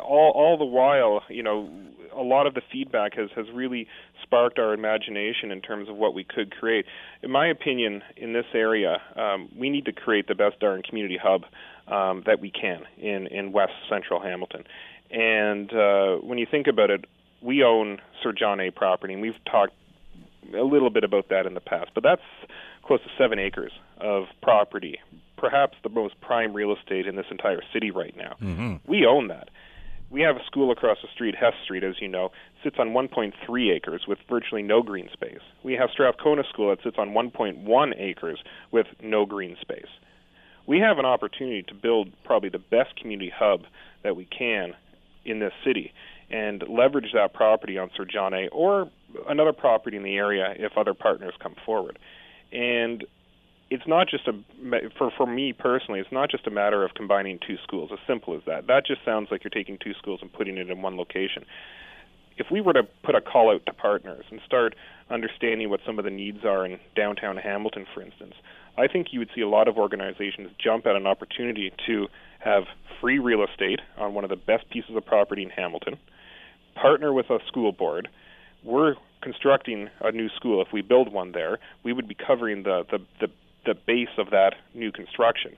all 0.00 0.32
all 0.34 0.56
the 0.56 0.64
while, 0.64 1.22
you 1.28 1.42
know, 1.42 1.70
a 2.16 2.22
lot 2.22 2.46
of 2.46 2.54
the 2.54 2.62
feedback 2.72 3.14
has 3.14 3.28
has 3.36 3.46
really 3.52 3.86
sparked 4.22 4.58
our 4.58 4.72
imagination 4.72 5.52
in 5.52 5.60
terms 5.60 5.90
of 5.90 5.96
what 5.96 6.14
we 6.14 6.24
could 6.24 6.50
create. 6.50 6.86
In 7.22 7.30
my 7.30 7.48
opinion, 7.48 8.02
in 8.16 8.32
this 8.32 8.46
area, 8.54 8.96
um, 9.14 9.50
we 9.54 9.68
need 9.68 9.84
to 9.84 9.92
create 9.92 10.26
the 10.26 10.34
best 10.34 10.58
darn 10.58 10.82
community 10.82 11.18
hub 11.22 11.42
um, 11.86 12.22
that 12.24 12.40
we 12.40 12.50
can 12.50 12.84
in 12.96 13.26
in 13.26 13.52
West 13.52 13.74
Central 13.90 14.22
Hamilton. 14.22 14.64
And 15.10 15.72
uh, 15.72 16.16
when 16.16 16.38
you 16.38 16.46
think 16.50 16.66
about 16.66 16.90
it, 16.90 17.04
we 17.40 17.62
own 17.62 17.98
Sir 18.22 18.32
John 18.32 18.60
A. 18.60 18.70
property, 18.70 19.12
and 19.12 19.22
we've 19.22 19.42
talked 19.50 19.72
a 20.54 20.62
little 20.62 20.90
bit 20.90 21.04
about 21.04 21.28
that 21.28 21.46
in 21.46 21.54
the 21.54 21.60
past, 21.60 21.90
but 21.94 22.02
that's 22.02 22.22
close 22.84 23.00
to 23.02 23.08
seven 23.18 23.38
acres 23.38 23.72
of 24.00 24.24
property, 24.42 24.98
perhaps 25.36 25.76
the 25.82 25.88
most 25.88 26.20
prime 26.20 26.52
real 26.52 26.74
estate 26.74 27.06
in 27.06 27.16
this 27.16 27.26
entire 27.30 27.60
city 27.72 27.90
right 27.90 28.16
now. 28.16 28.34
Mm-hmm. 28.40 28.76
We 28.86 29.06
own 29.06 29.28
that. 29.28 29.50
We 30.10 30.22
have 30.22 30.36
a 30.36 30.44
school 30.46 30.72
across 30.72 30.96
the 31.02 31.08
street, 31.14 31.34
Hess 31.34 31.52
Street, 31.64 31.84
as 31.84 31.96
you 32.00 32.08
know, 32.08 32.30
sits 32.64 32.76
on 32.78 32.88
1.3 32.88 33.76
acres 33.76 34.04
with 34.08 34.18
virtually 34.28 34.62
no 34.62 34.82
green 34.82 35.10
space. 35.12 35.40
We 35.62 35.74
have 35.74 35.90
Strathcona 35.92 36.44
School 36.48 36.70
that 36.70 36.82
sits 36.82 36.96
on 36.98 37.10
1.1 37.10 37.92
acres 37.98 38.38
with 38.72 38.86
no 39.02 39.26
green 39.26 39.56
space. 39.60 39.90
We 40.66 40.78
have 40.80 40.98
an 40.98 41.04
opportunity 41.04 41.62
to 41.64 41.74
build 41.74 42.10
probably 42.24 42.48
the 42.48 42.58
best 42.58 42.96
community 42.96 43.30
hub 43.34 43.64
that 44.02 44.16
we 44.16 44.24
can 44.24 44.74
in 45.28 45.38
this 45.38 45.52
city 45.64 45.92
and 46.30 46.62
leverage 46.68 47.12
that 47.14 47.32
property 47.32 47.78
on 47.78 47.90
Sir 47.96 48.04
John 48.04 48.34
A. 48.34 48.48
or 48.48 48.90
another 49.28 49.52
property 49.52 49.96
in 49.96 50.02
the 50.02 50.16
area 50.16 50.54
if 50.56 50.76
other 50.76 50.94
partners 50.94 51.34
come 51.40 51.54
forward. 51.64 51.98
And 52.52 53.04
it's 53.70 53.86
not 53.86 54.08
just 54.08 54.26
a 54.26 54.32
for 54.96 55.10
for 55.16 55.26
me 55.26 55.52
personally 55.52 56.00
it's 56.00 56.12
not 56.12 56.30
just 56.30 56.46
a 56.46 56.50
matter 56.50 56.84
of 56.84 56.94
combining 56.94 57.38
two 57.46 57.56
schools 57.62 57.90
as 57.92 57.98
simple 58.06 58.34
as 58.34 58.40
that 58.46 58.66
that 58.66 58.86
just 58.86 59.04
sounds 59.04 59.28
like 59.30 59.44
you're 59.44 59.50
taking 59.50 59.76
two 59.78 59.92
schools 59.94 60.20
and 60.22 60.32
putting 60.32 60.56
it 60.56 60.70
in 60.70 60.82
one 60.82 60.96
location 60.96 61.44
if 62.38 62.46
we 62.50 62.60
were 62.60 62.72
to 62.72 62.82
put 63.02 63.14
a 63.14 63.20
call 63.20 63.50
out 63.50 63.60
to 63.66 63.72
partners 63.74 64.24
and 64.30 64.40
start 64.46 64.74
understanding 65.10 65.68
what 65.68 65.80
some 65.84 65.98
of 65.98 66.04
the 66.04 66.10
needs 66.10 66.44
are 66.44 66.64
in 66.64 66.78
downtown 66.96 67.36
Hamilton 67.36 67.86
for 67.92 68.00
instance 68.00 68.34
I 68.78 68.86
think 68.86 69.08
you 69.10 69.18
would 69.18 69.30
see 69.34 69.42
a 69.42 69.48
lot 69.48 69.68
of 69.68 69.76
organizations 69.76 70.50
jump 70.62 70.86
at 70.86 70.96
an 70.96 71.06
opportunity 71.06 71.72
to 71.86 72.06
have 72.38 72.64
free 73.00 73.18
real 73.18 73.44
estate 73.44 73.80
on 73.96 74.14
one 74.14 74.24
of 74.24 74.30
the 74.30 74.36
best 74.36 74.68
pieces 74.70 74.96
of 74.96 75.04
property 75.04 75.42
in 75.42 75.50
Hamilton, 75.50 75.96
partner 76.74 77.12
with 77.12 77.30
a 77.30 77.38
school 77.46 77.72
board. 77.72 78.08
We're 78.64 78.94
constructing 79.22 79.88
a 80.00 80.12
new 80.12 80.28
school. 80.30 80.62
If 80.62 80.72
we 80.72 80.82
build 80.82 81.12
one 81.12 81.32
there, 81.32 81.58
we 81.82 81.92
would 81.92 82.08
be 82.08 82.14
covering 82.14 82.62
the, 82.62 82.84
the, 82.90 82.98
the, 83.20 83.28
the 83.66 83.74
base 83.74 84.16
of 84.18 84.30
that 84.30 84.54
new 84.74 84.92
construction. 84.92 85.56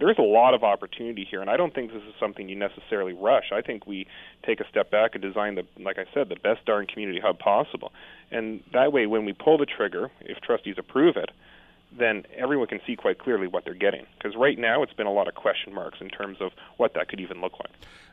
There's 0.00 0.18
a 0.18 0.22
lot 0.22 0.54
of 0.54 0.64
opportunity 0.64 1.26
here, 1.30 1.42
and 1.42 1.50
I 1.50 1.56
don't 1.56 1.74
think 1.74 1.92
this 1.92 2.02
is 2.02 2.14
something 2.18 2.48
you 2.48 2.56
necessarily 2.56 3.12
rush. 3.12 3.52
I 3.52 3.60
think 3.60 3.86
we 3.86 4.06
take 4.44 4.60
a 4.60 4.68
step 4.68 4.90
back 4.90 5.10
and 5.14 5.22
design 5.22 5.54
the, 5.54 5.64
like 5.80 5.98
I 5.98 6.06
said, 6.14 6.28
the 6.28 6.36
best 6.36 6.64
darn 6.64 6.86
community 6.86 7.20
hub 7.20 7.38
possible. 7.38 7.92
And 8.30 8.62
that 8.72 8.92
way, 8.92 9.06
when 9.06 9.26
we 9.26 9.34
pull 9.34 9.58
the 9.58 9.66
trigger, 9.66 10.10
if 10.22 10.40
trustees 10.40 10.76
approve 10.78 11.16
it, 11.16 11.30
then 11.98 12.24
everyone 12.36 12.66
can 12.66 12.80
see 12.86 12.96
quite 12.96 13.18
clearly 13.18 13.46
what 13.46 13.64
they're 13.64 13.74
getting. 13.74 14.06
Because 14.16 14.36
right 14.36 14.58
now, 14.58 14.82
it's 14.82 14.92
been 14.92 15.06
a 15.06 15.12
lot 15.12 15.28
of 15.28 15.34
question 15.34 15.74
marks 15.74 15.98
in 16.00 16.08
terms 16.08 16.38
of 16.40 16.52
what 16.76 16.94
that 16.94 17.08
could 17.08 17.20
even 17.20 17.40
look 17.40 17.52
like. 17.58 17.70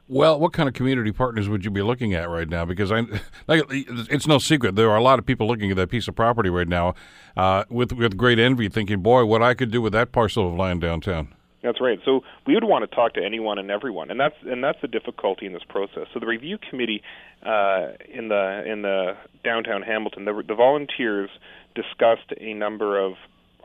Well, 0.08 0.40
what 0.40 0.54
kind 0.54 0.68
of 0.68 0.74
community 0.74 1.12
partners 1.12 1.48
would 1.48 1.64
you 1.64 1.70
be 1.70 1.84
looking 1.84 2.16
at 2.16 2.30
right 2.30 2.50
now? 2.50 2.66
Because 2.66 2.92
I, 2.92 3.06
like, 3.48 3.64
it's 3.70 4.28
no 4.28 4.40
secret 4.40 4.76
there 4.76 4.90
are 4.90 4.98
a 4.98 5.04
lot 5.04 5.20
of 5.20 5.26
people 5.26 5.48
looking 5.48 5.70
at 5.70 5.78
that 5.78 5.90
piece 5.90 6.08
of 6.08 6.16
property 6.16 6.50
right 6.50 6.68
now 6.68 6.96
uh, 7.38 7.64
with 7.70 7.94
with 7.94 8.18
great 8.18 8.40
envy, 8.40 8.70
thinking, 8.70 9.02
"Boy, 9.02 9.26
what 9.26 9.44
I 9.44 9.54
could 9.54 9.72
do 9.72 9.82
with 9.82 9.94
that 9.94 10.12
parcel 10.12 10.48
of 10.48 10.56
land 10.56 10.82
downtown." 10.82 11.34
That's 11.62 11.82
right. 11.82 12.00
So 12.06 12.22
we 12.48 12.54
would 12.54 12.64
want 12.64 12.90
to 12.90 12.96
talk 12.96 13.14
to 13.16 13.24
anyone 13.24 13.60
and 13.60 13.70
everyone, 13.70 14.10
and 14.12 14.20
that's 14.20 14.36
and 14.46 14.64
that's 14.64 14.80
the 14.82 14.88
difficulty 14.88 15.46
in 15.46 15.54
this 15.54 15.64
process. 15.68 16.08
So 16.14 16.20
the 16.20 16.26
review 16.26 16.58
committee 16.58 17.02
uh, 17.44 17.90
in 18.08 18.30
the 18.30 18.64
in 18.66 18.82
the 18.82 19.18
downtown 19.44 19.82
Hamilton, 19.82 20.26
the, 20.26 20.44
the 20.48 20.56
volunteers 20.56 21.30
discussed 21.76 22.34
a 22.40 22.54
number 22.54 23.00
of 23.00 23.14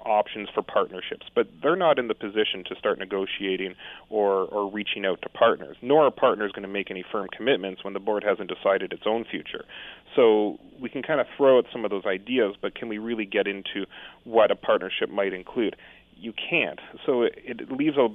options 0.04 0.48
for 0.54 0.62
partnerships, 0.62 1.26
but 1.34 1.48
they're 1.62 1.76
not 1.76 1.98
in 1.98 2.08
the 2.08 2.14
position 2.14 2.64
to 2.68 2.74
start 2.76 2.98
negotiating 2.98 3.74
or, 4.10 4.44
or 4.44 4.70
reaching 4.70 5.04
out 5.06 5.20
to 5.22 5.28
partners, 5.28 5.76
nor 5.82 6.04
are 6.04 6.10
partners 6.10 6.52
going 6.52 6.62
to 6.62 6.68
make 6.68 6.90
any 6.90 7.04
firm 7.10 7.28
commitments 7.36 7.84
when 7.84 7.94
the 7.94 8.00
board 8.00 8.24
hasn't 8.24 8.48
decided 8.48 8.92
its 8.92 9.04
own 9.06 9.24
future. 9.24 9.64
So 10.14 10.58
we 10.80 10.88
can 10.88 11.02
kind 11.02 11.20
of 11.20 11.26
throw 11.36 11.58
out 11.58 11.66
some 11.72 11.84
of 11.84 11.90
those 11.90 12.04
ideas, 12.06 12.54
but 12.60 12.74
can 12.74 12.88
we 12.88 12.98
really 12.98 13.26
get 13.26 13.46
into 13.46 13.86
what 14.24 14.50
a 14.50 14.56
partnership 14.56 15.10
might 15.10 15.32
include? 15.32 15.76
You 16.16 16.32
can't. 16.32 16.80
So 17.04 17.22
it, 17.22 17.38
it 17.44 17.72
leaves 17.72 17.96
a 17.96 18.08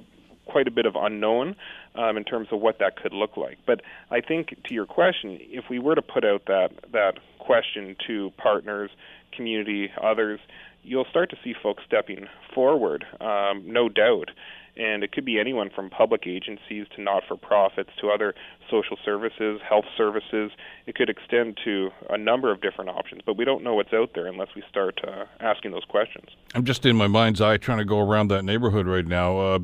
quite 0.46 0.66
a 0.66 0.70
bit 0.70 0.86
of 0.86 0.96
unknown 0.96 1.54
um, 1.94 2.16
in 2.16 2.24
terms 2.24 2.48
of 2.50 2.60
what 2.60 2.78
that 2.80 2.96
could 2.96 3.12
look 3.12 3.36
like. 3.36 3.58
But 3.66 3.82
I 4.10 4.20
think 4.20 4.48
to 4.64 4.74
your 4.74 4.86
question, 4.86 5.38
if 5.40 5.66
we 5.70 5.78
were 5.78 5.94
to 5.94 6.02
put 6.02 6.24
out 6.24 6.46
that 6.46 6.70
that 6.92 7.18
question 7.38 7.96
to 8.06 8.32
partners, 8.36 8.90
community, 9.32 9.90
others, 10.02 10.40
you'll 10.82 11.06
start 11.06 11.30
to 11.30 11.36
see 11.42 11.54
folks 11.62 11.82
stepping 11.86 12.26
forward, 12.54 13.04
um, 13.20 13.62
no 13.66 13.88
doubt. 13.88 14.30
And 14.76 15.02
it 15.02 15.12
could 15.12 15.24
be 15.24 15.38
anyone 15.38 15.68
from 15.68 15.90
public 15.90 16.26
agencies 16.26 16.86
to 16.94 17.02
not 17.02 17.24
for 17.26 17.36
profits 17.36 17.90
to 18.00 18.08
other 18.08 18.34
social 18.70 18.96
services, 19.04 19.60
health 19.68 19.84
services. 19.96 20.52
It 20.86 20.94
could 20.94 21.10
extend 21.10 21.58
to 21.64 21.90
a 22.08 22.16
number 22.16 22.52
of 22.52 22.60
different 22.60 22.88
options, 22.88 23.22
but 23.26 23.36
we 23.36 23.44
don't 23.44 23.64
know 23.64 23.74
what's 23.74 23.92
out 23.92 24.10
there 24.14 24.26
unless 24.26 24.48
we 24.54 24.62
start 24.70 25.00
uh, 25.06 25.24
asking 25.40 25.72
those 25.72 25.84
questions. 25.84 26.28
I'm 26.54 26.64
just 26.64 26.86
in 26.86 26.96
my 26.96 27.08
mind's 27.08 27.40
eye 27.40 27.56
trying 27.56 27.78
to 27.78 27.84
go 27.84 27.98
around 27.98 28.28
that 28.28 28.44
neighborhood 28.44 28.86
right 28.86 29.06
now. 29.06 29.38
Uh, 29.38 29.58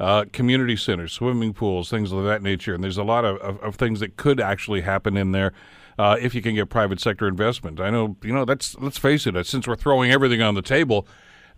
uh, 0.00 0.24
community 0.32 0.76
centers, 0.76 1.12
swimming 1.12 1.52
pools, 1.52 1.90
things 1.90 2.12
of 2.12 2.24
that 2.24 2.40
nature. 2.42 2.74
And 2.74 2.84
there's 2.84 2.98
a 2.98 3.04
lot 3.04 3.24
of, 3.24 3.36
of, 3.38 3.58
of 3.60 3.74
things 3.74 3.98
that 4.00 4.16
could 4.16 4.40
actually 4.40 4.82
happen 4.82 5.16
in 5.16 5.32
there 5.32 5.52
uh, 5.98 6.16
if 6.20 6.34
you 6.34 6.42
can 6.42 6.54
get 6.54 6.68
private 6.68 7.00
sector 7.00 7.26
investment. 7.26 7.80
I 7.80 7.90
know, 7.90 8.16
you 8.22 8.32
know, 8.32 8.44
that's 8.44 8.76
let's 8.78 8.98
face 8.98 9.26
it. 9.26 9.46
Since 9.46 9.66
we're 9.66 9.76
throwing 9.76 10.10
everything 10.10 10.40
on 10.40 10.54
the 10.54 10.62
table, 10.62 11.06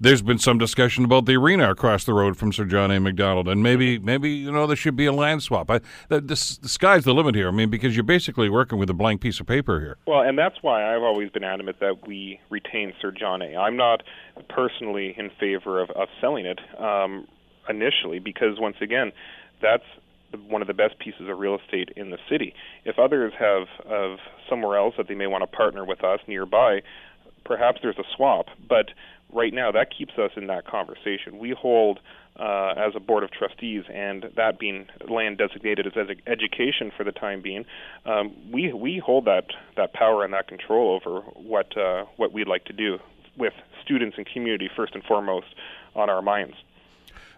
there's 0.01 0.23
been 0.23 0.39
some 0.39 0.57
discussion 0.57 1.05
about 1.05 1.27
the 1.27 1.37
arena 1.37 1.71
across 1.71 2.05
the 2.05 2.15
road 2.15 2.39
from 2.39 2.53
Sir 2.53 2.65
John 2.65 2.91
A. 2.91 2.99
Macdonald, 2.99 3.49
and 3.49 3.63
maybe 3.63 3.99
maybe 3.99 4.31
you 4.31 4.51
know 4.51 4.67
there 4.67 4.77
should 4.77 4.97
be 4.97 5.05
a 5.05 5.13
land 5.13 5.43
swap. 5.43 5.71
I, 5.71 5.81
the, 6.09 6.21
the, 6.23 6.59
the 6.63 6.69
sky's 6.69 7.05
the 7.05 7.13
limit 7.13 7.35
here. 7.35 7.49
I 7.49 7.51
mean, 7.51 7.69
because 7.69 7.95
you're 7.95 8.03
basically 8.03 8.49
working 8.49 8.79
with 8.79 8.89
a 8.89 8.95
blank 8.95 9.21
piece 9.21 9.41
of 9.41 9.47
paper 9.47 9.79
here. 9.79 9.99
Well, 10.07 10.23
and 10.23 10.39
that's 10.39 10.57
why 10.63 10.95
I've 10.95 11.03
always 11.03 11.31
been 11.31 11.45
adamant 11.45 11.81
that 11.81 12.07
we 12.07 12.41
retain 12.49 12.95
Sir 13.01 13.11
John 13.13 13.43
A. 13.43 13.57
I'm 13.57 13.77
not 13.77 14.03
personally 14.49 15.15
in 15.19 15.31
favor 15.39 15.83
of, 15.83 15.91
of 15.91 16.09
selling 16.21 16.47
it 16.47 16.61
um, 16.79 17.29
initially 17.69 18.21
because 18.21 18.59
once 18.59 18.77
again, 18.81 19.13
that's 19.61 19.85
one 20.47 20.63
of 20.63 20.69
the 20.69 20.75
best 20.75 20.99
pieces 20.99 21.29
of 21.29 21.39
real 21.39 21.59
estate 21.59 21.91
in 21.97 22.11
the 22.11 22.19
city. 22.29 22.55
If 22.85 22.99
others 22.99 23.33
have 23.39 23.67
of 23.87 24.19
somewhere 24.49 24.79
else 24.79 24.95
that 24.97 25.09
they 25.09 25.15
may 25.15 25.27
want 25.27 25.43
to 25.43 25.47
partner 25.57 25.85
with 25.85 26.05
us 26.05 26.21
nearby, 26.27 26.81
perhaps 27.45 27.81
there's 27.83 27.99
a 27.99 28.05
swap. 28.17 28.47
But 28.69 28.91
right 29.33 29.53
now, 29.53 29.73
that 29.73 29.89
keeps 29.97 30.15
us 30.19 30.31
in 30.37 30.47
that 30.49 30.67
conversation. 30.67 31.39
We 31.39 31.51
hold 31.51 32.01
uh, 32.39 32.75
as 32.77 32.93
a 32.95 33.01
board 33.01 33.25
of 33.25 33.31
trustees, 33.31 33.85
and 33.93 34.27
that 34.37 34.59
being 34.59 34.87
land 35.09 35.39
designated 35.39 35.87
as 35.87 35.93
ed- 35.97 36.23
education 36.27 36.91
for 36.97 37.05
the 37.05 37.13
time 37.13 37.43
being, 37.43 37.65
um, 38.07 38.35
we 38.53 38.73
we 38.73 39.03
hold 39.05 39.27
that 39.27 39.47
that 39.77 39.93
power 39.93 40.25
and 40.25 40.33
that 40.33 40.49
control 40.49 40.95
over 40.95 41.21
what 41.37 41.77
uh, 41.77 42.05
what 42.17 42.33
we'd 42.33 42.49
like 42.49 42.65
to 42.65 42.73
do 42.73 42.99
with 43.37 43.53
students 43.85 44.17
and 44.17 44.27
community 44.27 44.69
first 44.75 44.95
and 44.95 45.05
foremost 45.05 45.47
on 45.95 46.09
our 46.09 46.23
minds. 46.23 46.55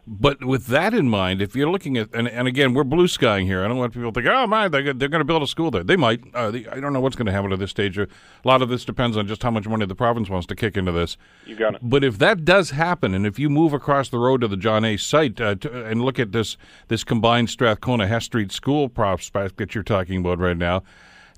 But 0.04 0.44
with 0.44 0.66
that 0.66 0.94
in 0.94 1.08
mind, 1.08 1.40
if 1.40 1.54
you're 1.54 1.70
looking 1.70 1.96
at, 1.96 2.12
and, 2.12 2.26
and 2.26 2.48
again, 2.48 2.74
we're 2.74 2.82
blue 2.82 3.06
skying 3.06 3.46
here. 3.46 3.64
I 3.64 3.68
don't 3.68 3.76
want 3.76 3.92
people 3.92 4.10
to 4.10 4.20
think, 4.20 4.28
oh, 4.34 4.48
my, 4.48 4.66
they're, 4.66 4.92
they're 4.92 5.08
going 5.08 5.20
to 5.20 5.24
build 5.24 5.44
a 5.44 5.46
school 5.46 5.70
there. 5.70 5.84
They 5.84 5.94
might. 5.94 6.22
Uh, 6.34 6.50
they, 6.50 6.66
I 6.66 6.80
don't 6.80 6.92
know 6.92 7.00
what's 7.00 7.14
going 7.14 7.26
to 7.26 7.32
happen 7.32 7.52
at 7.52 7.60
this 7.60 7.70
stage. 7.70 7.98
A 7.98 8.08
lot 8.44 8.62
of 8.62 8.68
this 8.68 8.84
depends 8.84 9.16
on 9.16 9.28
just 9.28 9.44
how 9.44 9.52
much 9.52 9.68
money 9.68 9.86
the 9.86 9.94
province 9.94 10.28
wants 10.28 10.48
to 10.48 10.56
kick 10.56 10.76
into 10.76 10.90
this. 10.90 11.16
You 11.46 11.54
got 11.54 11.76
it. 11.76 11.80
But 11.84 12.02
if 12.02 12.18
that 12.18 12.44
does 12.44 12.70
happen, 12.70 13.14
and 13.14 13.24
if 13.24 13.38
you 13.38 13.48
move 13.48 13.72
across 13.72 14.08
the 14.08 14.18
road 14.18 14.40
to 14.40 14.48
the 14.48 14.56
John 14.56 14.84
A. 14.84 14.96
site 14.96 15.40
uh, 15.40 15.54
to, 15.56 15.86
and 15.86 16.02
look 16.02 16.18
at 16.18 16.32
this 16.32 16.56
this 16.88 17.04
combined 17.04 17.48
Strathcona 17.48 18.08
Hess 18.08 18.24
Street 18.24 18.50
School 18.50 18.88
prospect 18.88 19.56
that 19.58 19.72
you're 19.76 19.84
talking 19.84 20.18
about 20.18 20.40
right 20.40 20.56
now, 20.56 20.82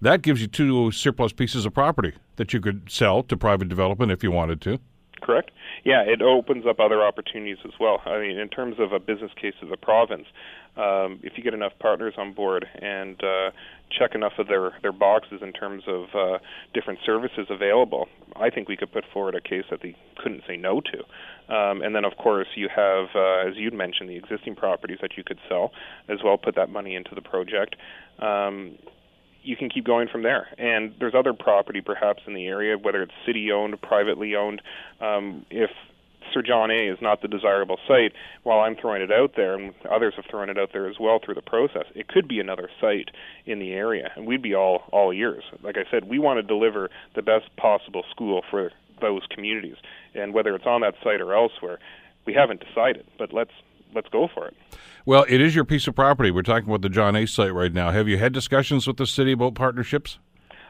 that 0.00 0.22
gives 0.22 0.40
you 0.40 0.46
two 0.46 0.90
surplus 0.90 1.34
pieces 1.34 1.66
of 1.66 1.74
property 1.74 2.14
that 2.36 2.54
you 2.54 2.62
could 2.62 2.90
sell 2.90 3.22
to 3.24 3.36
private 3.36 3.68
development 3.68 4.10
if 4.10 4.22
you 4.22 4.30
wanted 4.30 4.62
to 4.62 4.78
correct? 5.24 5.50
Yeah, 5.84 6.00
it 6.00 6.22
opens 6.22 6.64
up 6.66 6.80
other 6.80 7.02
opportunities 7.02 7.58
as 7.64 7.72
well. 7.78 8.00
I 8.06 8.18
mean, 8.18 8.38
in 8.38 8.48
terms 8.48 8.76
of 8.78 8.92
a 8.92 8.98
business 8.98 9.30
case 9.40 9.52
of 9.60 9.68
the 9.68 9.76
province, 9.76 10.24
um, 10.76 11.20
if 11.22 11.34
you 11.36 11.44
get 11.44 11.52
enough 11.52 11.72
partners 11.78 12.14
on 12.16 12.32
board 12.32 12.66
and 12.80 13.22
uh, 13.22 13.50
check 13.96 14.14
enough 14.14 14.32
of 14.38 14.48
their 14.48 14.72
their 14.80 14.92
boxes 14.92 15.40
in 15.42 15.52
terms 15.52 15.84
of 15.86 16.04
uh, 16.14 16.38
different 16.72 17.00
services 17.04 17.46
available, 17.50 18.08
I 18.34 18.48
think 18.48 18.66
we 18.66 18.76
could 18.78 18.92
put 18.92 19.04
forward 19.12 19.34
a 19.34 19.42
case 19.42 19.64
that 19.70 19.80
they 19.82 19.94
couldn't 20.16 20.42
say 20.48 20.56
no 20.56 20.80
to. 20.80 21.54
Um, 21.54 21.82
and 21.82 21.94
then, 21.94 22.06
of 22.06 22.16
course, 22.16 22.48
you 22.56 22.68
have, 22.74 23.08
uh, 23.14 23.46
as 23.46 23.54
you'd 23.56 23.74
mentioned, 23.74 24.08
the 24.08 24.16
existing 24.16 24.56
properties 24.56 24.98
that 25.02 25.18
you 25.18 25.22
could 25.22 25.38
sell 25.50 25.70
as 26.08 26.18
well. 26.24 26.38
Put 26.38 26.56
that 26.56 26.70
money 26.70 26.94
into 26.94 27.14
the 27.14 27.22
project. 27.22 27.76
Um, 28.20 28.78
you 29.44 29.56
can 29.56 29.68
keep 29.68 29.84
going 29.84 30.08
from 30.08 30.22
there. 30.22 30.48
And 30.58 30.94
there's 30.98 31.14
other 31.14 31.32
property 31.32 31.80
perhaps 31.80 32.22
in 32.26 32.34
the 32.34 32.46
area, 32.46 32.76
whether 32.78 33.02
it's 33.02 33.12
city 33.26 33.50
owned, 33.52 33.80
privately 33.80 34.34
owned. 34.34 34.62
Um, 35.00 35.46
if 35.50 35.70
Sir 36.32 36.42
John 36.42 36.70
A 36.70 36.88
is 36.88 36.98
not 37.00 37.22
the 37.22 37.28
desirable 37.28 37.78
site, 37.86 38.12
while 38.42 38.60
I'm 38.60 38.76
throwing 38.76 39.02
it 39.02 39.12
out 39.12 39.32
there, 39.36 39.54
and 39.54 39.74
others 39.90 40.14
have 40.16 40.24
thrown 40.30 40.48
it 40.48 40.58
out 40.58 40.70
there 40.72 40.88
as 40.88 40.96
well 40.98 41.20
through 41.24 41.34
the 41.34 41.42
process, 41.42 41.84
it 41.94 42.08
could 42.08 42.26
be 42.26 42.40
another 42.40 42.68
site 42.80 43.10
in 43.46 43.58
the 43.58 43.72
area, 43.72 44.10
and 44.16 44.26
we'd 44.26 44.42
be 44.42 44.54
all 44.54 44.84
all 44.90 45.12
ears. 45.12 45.44
Like 45.62 45.76
I 45.76 45.88
said, 45.90 46.08
we 46.08 46.18
want 46.18 46.38
to 46.38 46.42
deliver 46.42 46.90
the 47.14 47.22
best 47.22 47.54
possible 47.56 48.04
school 48.10 48.42
for 48.50 48.72
those 49.00 49.22
communities, 49.30 49.76
and 50.14 50.32
whether 50.32 50.54
it's 50.54 50.66
on 50.66 50.80
that 50.80 50.94
site 51.02 51.20
or 51.20 51.34
elsewhere, 51.34 51.78
we 52.26 52.34
haven't 52.34 52.64
decided. 52.66 53.04
But 53.18 53.32
let's 53.32 53.52
let's 53.94 54.08
go 54.08 54.28
for 54.32 54.48
it. 54.48 54.56
Well, 55.06 55.24
it 55.28 55.40
is 55.40 55.54
your 55.54 55.64
piece 55.64 55.86
of 55.86 55.94
property. 55.94 56.30
We're 56.30 56.42
talking 56.42 56.68
about 56.68 56.82
the 56.82 56.88
John 56.88 57.14
A. 57.14 57.26
site 57.26 57.52
right 57.52 57.72
now. 57.72 57.90
Have 57.90 58.08
you 58.08 58.18
had 58.18 58.32
discussions 58.32 58.86
with 58.86 58.96
the 58.96 59.06
city 59.06 59.32
about 59.32 59.54
partnerships? 59.54 60.18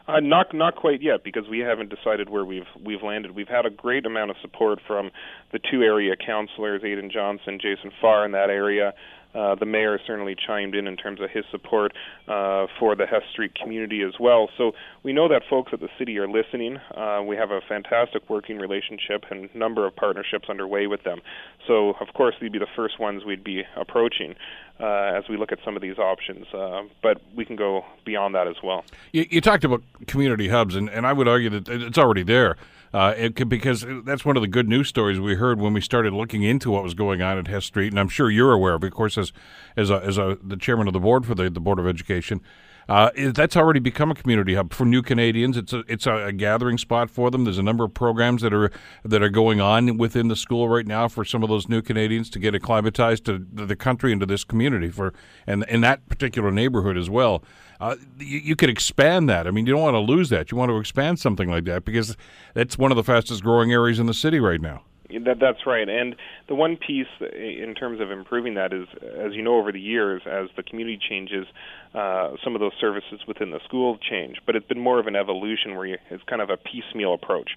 Uh, 0.07 0.21
not 0.21 0.53
not 0.53 0.77
quite 0.77 1.01
yet 1.01 1.25
because 1.25 1.49
we 1.49 1.61
haven't 1.61 1.89
decided 1.89 2.29
where 2.29 2.45
we've 2.45 2.67
we've 2.85 3.03
landed. 3.03 3.35
We've 3.35 3.49
had 3.49 3.65
a 3.65 3.71
great 3.71 4.05
amount 4.05 4.31
of 4.31 4.37
support 4.43 4.81
from 4.87 5.11
the 5.53 5.59
two 5.59 5.83
area 5.83 6.15
councillors, 6.15 6.83
Aidan 6.85 7.11
Johnson, 7.11 7.59
Jason 7.61 7.91
Farr 8.03 8.27
in 8.27 8.33
that 8.33 8.51
area. 8.51 8.93
Uh, 9.35 9.55
the 9.55 9.67
mayor 9.67 9.99
certainly 10.07 10.35
chimed 10.35 10.75
in 10.75 10.87
in 10.87 10.97
terms 10.97 11.21
of 11.21 11.31
his 11.31 11.45
support 11.51 11.93
uh, 12.29 12.67
for 12.79 12.95
the 12.95 13.07
Hess 13.07 13.23
Street 13.33 13.55
community 13.55 14.03
as 14.03 14.15
well. 14.21 14.49
So 14.57 14.73
we 15.03 15.13
know 15.13 15.29
that 15.29 15.43
folks 15.49 15.73
at 15.73 15.81
the 15.81 15.89
city 15.99 16.19
are 16.19 16.29
listening. 16.29 16.79
Uh, 16.97 17.23
we 17.27 17.37
have 17.37 17.51
a 17.51 17.61
fantastic 17.69 18.29
working 18.31 18.59
relationship 18.59 19.25
and 19.31 19.53
number 19.55 19.87
of 19.87 19.97
partnerships 19.97 20.49
underway 20.49 20.87
with 20.87 21.03
them. 21.05 21.21
So 21.67 21.91
of 22.01 22.15
course 22.15 22.35
they'd 22.41 22.53
be 22.53 22.59
the 22.59 22.67
first 22.77 22.99
ones 22.99 23.25
we'd 23.25 23.45
be 23.45 23.65
approaching 23.77 24.35
uh, 24.81 25.13
as 25.17 25.25
we 25.29 25.37
look 25.37 25.53
at 25.53 25.59
some 25.65 25.77
of 25.77 25.83
these 25.83 25.99
options. 25.99 26.47
Uh, 26.53 26.83
but 27.03 27.21
we 27.35 27.45
can 27.45 27.57
go 27.57 27.85
beyond 28.05 28.35
that 28.35 28.49
as 28.49 28.57
well. 28.63 28.85
You, 29.13 29.27
you 29.31 29.41
talked 29.41 29.65
about 29.65 29.83
community 30.07 30.49
hubs, 30.49 30.75
and, 30.75 30.89
and 30.91 31.07
I 31.07 31.13
would 31.13 31.29
argue 31.29 31.51
that 31.51 31.69
it's 31.69 31.99
already 31.99 32.23
there. 32.23 32.57
Uh, 32.95 33.13
it 33.17 33.49
because 33.49 33.85
that's 34.05 34.25
one 34.25 34.37
of 34.37 34.41
the 34.41 34.47
good 34.47 34.69
news 34.69 34.89
stories 34.89 35.19
we 35.19 35.35
heard 35.35 35.61
when 35.61 35.75
we 35.75 35.81
started 35.81 36.13
looking 36.13 36.45
into 36.45 36.71
what 36.71 36.85
was 36.85 36.95
going 36.95 37.21
on 37.21 37.37
at 37.37 37.49
Hess 37.49 37.65
Street, 37.65 37.89
and 37.89 37.99
I'm 37.99 38.09
sure 38.09 38.31
you're 38.31 38.53
aware 38.53 38.75
of, 38.75 38.85
of 38.85 38.93
course, 38.93 39.19
as 39.19 39.33
as 39.77 39.91
a, 39.91 39.97
as 39.97 40.17
a, 40.17 40.39
the 40.41 40.57
chairman 40.57 40.87
of 40.87 40.93
the 40.93 41.01
board 41.01 41.27
for 41.27 41.35
the, 41.35 41.51
the 41.51 41.59
Board 41.59 41.81
of 41.81 41.89
Education. 41.89 42.41
Uh, 42.89 43.11
that's 43.33 43.57
already 43.57 43.81
become 43.81 44.11
a 44.11 44.15
community 44.15 44.55
hub 44.55 44.73
for 44.73 44.85
new 44.85 45.03
Canadians. 45.03 45.57
It's 45.57 45.73
a 45.73 45.85
it's 45.89 46.07
a, 46.07 46.27
a, 46.27 46.33
gathering 46.33 46.77
spot 46.79 47.11
for 47.11 47.31
them. 47.31 47.45
There's 47.45 47.59
a 47.59 47.63
number 47.63 47.85
of 47.85 47.95
programs 47.95 48.43
that 48.43 48.53
are 48.53 48.71
that 49.05 49.23
are 49.23 49.31
going 49.31 49.61
on 49.61 49.97
within 49.97 50.29
the 50.29 50.37
school 50.37 50.69
right 50.69 50.87
now 50.87 51.09
for 51.09 51.25
some 51.25 51.43
of 51.43 51.49
those 51.49 51.69
new 51.69 51.81
Canadians 51.81 52.29
to 52.31 52.39
get 52.39 52.55
acclimatized 52.55 53.25
to 53.27 53.47
the 53.53 53.77
country 53.77 54.13
and 54.13 54.21
to 54.21 54.27
this 54.27 54.45
community 54.45 54.91
for 54.91 55.15
and 55.47 55.65
in 55.69 55.81
that 55.81 56.09
particular 56.09 56.51
neighborhood 56.51 56.99
as 56.99 57.09
well. 57.09 57.43
Uh, 57.81 57.97
you, 58.19 58.39
you, 58.39 58.57
could 58.57 58.71
expand 58.71 59.29
that. 59.29 59.47
I 59.49 59.51
mean, 59.51 59.67
you 59.67 59.73
don't 59.73 59.83
want 59.83 59.95
to 59.95 60.01
lose 60.01 60.29
that. 60.29 60.53
You 60.53 60.57
want 60.57 60.71
to 60.71 60.79
expand 60.79 61.19
something 61.19 61.51
like 61.51 61.65
that 61.65 61.85
because 61.85 62.17
that's 62.55 62.79
one 62.79 62.93
of 62.93 62.97
the 62.97 63.03
fastest 63.03 63.43
growing 63.43 63.73
areas 63.73 63.99
in 63.99 64.07
the 64.07 64.15
city 64.15 64.39
right 64.39 64.61
now. 64.61 64.85
That, 65.11 65.39
that's 65.39 65.67
right. 65.67 65.89
And 65.89 66.17
the 66.49 66.55
one 66.55 66.77
piece 66.77 67.07
in 67.21 67.75
terms 67.75 68.01
of 68.01 68.11
improving 68.11 68.55
that 68.55 68.73
is, 68.73 68.87
as 69.19 69.35
you 69.35 69.43
know, 69.43 69.57
over 69.57 69.71
the 69.71 69.81
years, 69.81 70.23
as 70.27 70.49
the 70.57 70.63
community 70.63 70.99
changes, 71.09 71.47
uh, 71.95 72.33
some 72.43 72.55
of 72.55 72.61
those 72.61 72.73
services 72.81 73.21
within 73.27 73.51
the 73.51 73.61
school 73.65 73.99
change. 73.99 74.39
But 74.45 74.57
it's 74.57 74.67
been 74.67 74.81
more 74.81 74.99
of 74.99 75.07
an 75.07 75.17
evolution 75.17 75.77
where 75.77 75.87
you, 75.87 75.99
it's 76.11 76.25
kind 76.25 76.43
of 76.43 76.51
a 76.51 76.57
piecemeal 76.57 77.15
approach. 77.15 77.53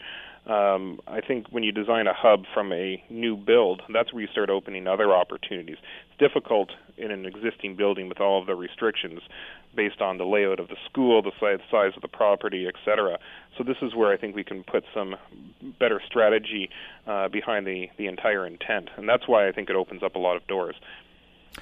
Um, 0.46 1.02
I 1.08 1.20
think 1.20 1.48
when 1.50 1.64
you 1.64 1.74
design 1.74 2.08
a 2.08 2.14
hub 2.14 2.44
from 2.54 2.72
a 2.72 3.04
new 3.10 3.36
build, 3.36 3.82
that's 3.94 4.14
where 4.14 4.22
you 4.22 4.30
start 4.32 4.50
opening 4.50 4.88
other 4.88 5.14
opportunities. 5.14 5.76
It's 6.10 6.20
difficult 6.20 6.70
in 6.98 7.12
an 7.12 7.26
existing 7.26 7.76
building 7.76 8.08
with 8.08 8.22
all 8.22 8.40
of 8.40 8.48
the 8.48 8.56
restrictions 8.56 9.20
based 9.76 10.00
on 10.02 10.18
the 10.18 10.24
layout 10.24 10.60
of 10.60 10.70
the 10.70 10.78
school, 10.90 11.22
the 11.22 11.32
size 11.40 11.92
of 11.96 12.02
the 12.02 12.08
property, 12.08 12.66
etc. 12.66 13.20
So 13.58 13.64
this 13.64 13.76
is 13.82 13.94
where 13.94 14.14
I 14.14 14.18
think 14.18 14.36
we 14.36 14.44
can 14.44 14.64
put 14.64 14.86
some 14.94 15.16
better 15.80 16.02
strategy 16.08 16.70
uh, 17.06 17.28
behind 17.28 17.68
the 17.68 17.88
the 17.98 18.08
entire 18.08 18.48
intent, 18.48 18.90
and 18.96 19.08
that's 19.08 19.28
why 19.28 19.48
I 19.50 19.52
think 19.52 19.70
it 19.70 19.76
opens 19.76 20.02
up 20.02 20.16
a 20.16 20.20
lot 20.20 20.38
of 20.38 20.48
doors. 20.48 20.76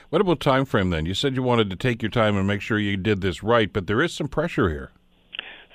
What 0.09 0.21
about 0.21 0.39
time 0.39 0.65
frame 0.65 0.89
then? 0.89 1.05
You 1.05 1.13
said 1.13 1.35
you 1.35 1.43
wanted 1.43 1.69
to 1.69 1.75
take 1.75 2.01
your 2.01 2.11
time 2.11 2.37
and 2.37 2.47
make 2.47 2.61
sure 2.61 2.77
you 2.77 2.97
did 2.97 3.21
this 3.21 3.43
right, 3.43 3.71
but 3.71 3.87
there 3.87 4.01
is 4.01 4.13
some 4.13 4.27
pressure 4.27 4.69
here. 4.69 4.91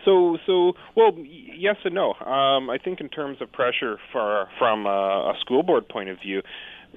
So, 0.05 0.39
so 0.47 0.73
well, 0.97 1.13
yes 1.19 1.77
and 1.85 1.95
no. 1.95 2.15
Um, 2.15 2.71
I 2.71 2.79
think 2.83 3.01
in 3.01 3.09
terms 3.09 3.39
of 3.41 3.53
pressure 3.53 3.99
for, 4.13 4.49
from 4.59 4.87
a, 4.87 5.35
a 5.35 5.35
school 5.41 5.63
board 5.63 5.89
point 5.89 6.09
of 6.09 6.19
view, 6.21 6.43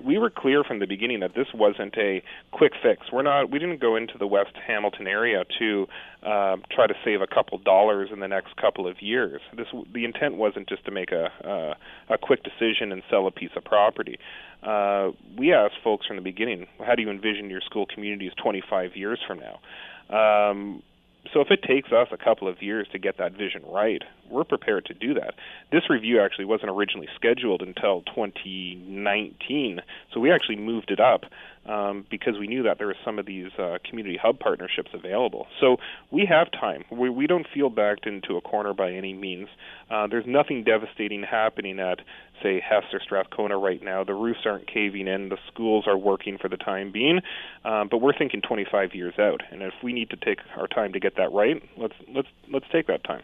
we 0.01 0.17
were 0.17 0.29
clear 0.29 0.63
from 0.63 0.79
the 0.79 0.87
beginning 0.87 1.19
that 1.21 1.35
this 1.35 1.47
wasn't 1.53 1.95
a 1.97 2.23
quick 2.51 2.73
fix. 2.81 3.11
We're 3.11 3.23
not. 3.23 3.51
We 3.51 3.59
didn't 3.59 3.79
go 3.79 3.95
into 3.95 4.17
the 4.17 4.27
West 4.27 4.53
Hamilton 4.65 5.07
area 5.07 5.43
to 5.59 5.87
uh, 6.23 6.57
try 6.71 6.87
to 6.87 6.93
save 7.03 7.21
a 7.21 7.27
couple 7.27 7.57
dollars 7.57 8.09
in 8.11 8.19
the 8.19 8.27
next 8.27 8.55
couple 8.55 8.87
of 8.87 9.01
years. 9.01 9.41
This 9.55 9.67
the 9.93 10.05
intent 10.05 10.35
wasn't 10.35 10.67
just 10.69 10.85
to 10.85 10.91
make 10.91 11.11
a 11.11 11.25
uh, 11.47 12.13
a 12.13 12.17
quick 12.17 12.41
decision 12.43 12.91
and 12.91 13.03
sell 13.09 13.27
a 13.27 13.31
piece 13.31 13.51
of 13.55 13.63
property. 13.63 14.17
Uh, 14.63 15.11
we 15.37 15.53
asked 15.53 15.75
folks 15.83 16.07
from 16.07 16.15
the 16.15 16.21
beginning, 16.21 16.67
how 16.85 16.95
do 16.95 17.01
you 17.01 17.09
envision 17.09 17.49
your 17.49 17.59
school 17.61 17.85
communities 17.85 18.31
25 18.41 18.95
years 18.95 19.19
from 19.27 19.39
now? 19.39 19.59
Um, 20.49 20.81
so 21.33 21.41
if 21.41 21.51
it 21.51 21.63
takes 21.63 21.91
us 21.91 22.07
a 22.11 22.17
couple 22.17 22.47
of 22.47 22.61
years 22.61 22.87
to 22.91 22.99
get 22.99 23.17
that 23.17 23.33
vision 23.33 23.63
right, 23.67 24.01
we're 24.29 24.43
prepared 24.43 24.85
to 24.85 24.93
do 24.93 25.13
that. 25.15 25.35
This 25.71 25.89
review 25.89 26.21
actually 26.21 26.45
wasn't 26.45 26.71
originally 26.71 27.09
scheduled 27.15 27.61
until 27.61 28.01
2019, 28.15 29.81
so 30.13 30.19
we 30.19 30.31
actually 30.31 30.57
moved 30.57 30.91
it 30.91 30.99
up 30.99 31.25
um, 31.65 32.05
because 32.09 32.37
we 32.37 32.47
knew 32.47 32.63
that 32.63 32.77
there 32.77 32.87
were 32.87 32.95
some 33.05 33.19
of 33.19 33.25
these 33.25 33.51
uh, 33.57 33.77
community 33.87 34.17
hub 34.21 34.39
partnerships 34.39 34.89
available. 34.93 35.47
So 35.61 35.77
we 36.11 36.25
have 36.25 36.51
time. 36.51 36.83
We, 36.91 37.09
we 37.09 37.27
don't 37.27 37.47
feel 37.53 37.69
backed 37.69 38.05
into 38.05 38.35
a 38.35 38.41
corner 38.41 38.73
by 38.73 38.91
any 38.91 39.13
means. 39.13 39.47
Uh, 39.89 40.07
there's 40.07 40.25
nothing 40.25 40.63
devastating 40.63 41.23
happening 41.23 41.79
at, 41.79 41.99
say, 42.41 42.59
Hess 42.59 42.83
or 42.91 42.99
Strathcona 42.99 43.57
right 43.57 43.81
now. 43.81 44.03
The 44.03 44.13
roofs 44.13 44.41
aren't 44.45 44.67
caving 44.67 45.07
in. 45.07 45.29
The 45.29 45.37
schools 45.47 45.85
are 45.87 45.97
working 45.97 46.37
for 46.37 46.49
the 46.49 46.57
time 46.57 46.91
being, 46.91 47.21
um, 47.63 47.87
but 47.89 47.99
we're 47.99 48.17
thinking 48.17 48.41
25 48.41 48.93
years 48.93 49.13
out. 49.17 49.41
And 49.51 49.61
if 49.61 49.73
we 49.81 49.93
need 49.93 50.09
to 50.09 50.17
take 50.17 50.39
our 50.57 50.67
time 50.67 50.93
to 50.93 50.99
get 50.99 51.15
that 51.17 51.31
right, 51.31 51.61
let's 51.77 51.95
let's 52.13 52.27
let's 52.51 52.65
take 52.71 52.87
that 52.87 53.03
time. 53.03 53.21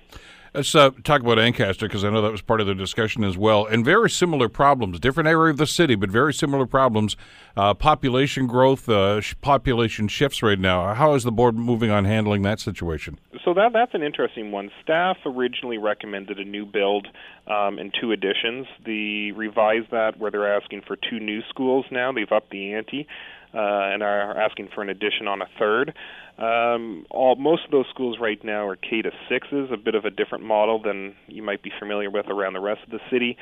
Let's 0.53 0.73
uh, 0.73 0.89
talk 1.03 1.21
about 1.21 1.38
Ancaster 1.38 1.88
because 1.88 2.03
I 2.03 2.09
know 2.09 2.23
that 2.23 2.31
was 2.31 2.41
part 2.41 2.59
of 2.59 2.65
the 2.65 2.73
discussion 2.73 3.23
as 3.23 3.38
well. 3.38 3.67
And 3.67 3.85
very 3.85 4.09
similar 4.09 4.49
problems, 4.49 4.99
different 4.99 5.29
area 5.29 5.51
of 5.51 5.57
the 5.57 5.67
city, 5.67 5.93
but 5.93 6.09
very 6.09 6.33
similar 6.33 6.65
problems. 6.65 7.15
Uh, 7.55 7.75
population 7.75 8.47
growth, 8.47 8.89
uh, 8.89 9.21
sh- 9.21 9.35
population 9.41 10.07
shifts 10.07 10.41
right 10.41 10.57
now. 10.57 10.95
How 10.95 11.13
is 11.13 11.23
the 11.23 11.31
board 11.31 11.55
moving 11.55 11.91
on 11.91 12.05
handling 12.05 12.41
that 12.43 12.59
situation? 12.59 13.19
So 13.45 13.53
that 13.53 13.73
that's 13.73 13.93
an 13.93 14.01
interesting 14.01 14.51
one. 14.51 14.71
Staff 14.81 15.17
originally 15.23 15.77
recommended 15.77 16.39
a 16.39 16.45
new 16.45 16.65
build 16.65 17.07
um, 17.45 17.77
and 17.77 17.93
two 17.99 18.12
additions. 18.12 18.65
The 18.85 19.31
revised 19.33 19.91
that 19.91 20.17
where 20.17 20.31
they're 20.31 20.51
asking 20.51 20.81
for 20.88 20.95
two 20.95 21.19
new 21.19 21.41
schools 21.49 21.85
now. 21.91 22.12
They've 22.12 22.31
upped 22.31 22.49
the 22.49 22.73
ante 22.73 23.07
and 23.53 24.03
are 24.03 24.39
asking 24.39 24.69
for 24.73 24.81
an 24.81 24.89
addition 24.89 25.27
on 25.27 25.41
a 25.41 25.47
third. 25.57 25.93
Um, 26.38 27.05
all 27.09 27.35
most 27.35 27.65
of 27.65 27.71
those 27.71 27.85
schools 27.89 28.17
right 28.19 28.41
now 28.43 28.67
are 28.67 28.75
K 28.75 29.01
to 29.01 29.12
sixes, 29.27 29.69
a 29.73 29.77
bit 29.77 29.95
of 29.95 30.05
a 30.05 30.09
different 30.09 30.45
model 30.45 30.81
than 30.81 31.15
you 31.27 31.43
might 31.43 31.62
be 31.62 31.71
familiar 31.79 32.09
with 32.09 32.27
around 32.27 32.53
the 32.53 32.62
rest 32.62 32.81
of 32.83 32.91
the 32.91 32.99
city. 33.12 33.38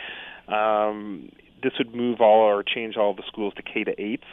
Um, 0.47 1.29
this 1.61 1.73
would 1.77 1.93
move 1.93 2.21
all 2.21 2.41
or 2.41 2.63
change 2.63 2.97
all 2.97 3.13
the 3.13 3.23
schools 3.27 3.53
to 3.55 3.61
K 3.61 3.83
to 3.83 4.01
eights, 4.01 4.25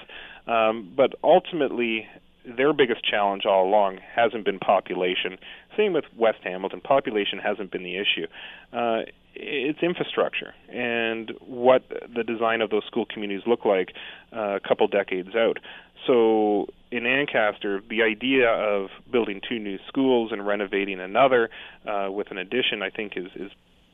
um, 0.46 0.92
but 0.96 1.14
ultimately 1.22 2.06
their 2.46 2.72
biggest 2.72 3.02
challenge 3.04 3.44
all 3.46 3.66
along 3.66 3.98
hasn't 4.14 4.44
been 4.44 4.58
population. 4.58 5.38
Same 5.76 5.92
with 5.92 6.04
West 6.16 6.38
Hamilton, 6.44 6.80
population 6.80 7.38
hasn't 7.38 7.70
been 7.70 7.82
the 7.82 7.96
issue. 7.96 8.26
Uh, 8.72 9.02
it's 9.34 9.82
infrastructure 9.82 10.54
and 10.68 11.32
what 11.40 11.82
the 12.14 12.22
design 12.22 12.60
of 12.60 12.70
those 12.70 12.84
school 12.86 13.06
communities 13.06 13.46
look 13.46 13.64
like 13.64 13.92
uh, 14.32 14.56
a 14.56 14.60
couple 14.60 14.86
decades 14.88 15.34
out. 15.34 15.58
So 16.06 16.66
in 16.90 17.06
Ancaster, 17.06 17.82
the 17.88 18.02
idea 18.02 18.48
of 18.48 18.90
building 19.10 19.40
two 19.46 19.58
new 19.58 19.78
schools 19.88 20.32
and 20.32 20.46
renovating 20.46 21.00
another 21.00 21.50
uh, 21.86 22.08
with 22.10 22.30
an 22.30 22.38
addition, 22.38 22.82
I 22.82 22.90
think, 22.90 23.16
is 23.16 23.26
is 23.34 23.50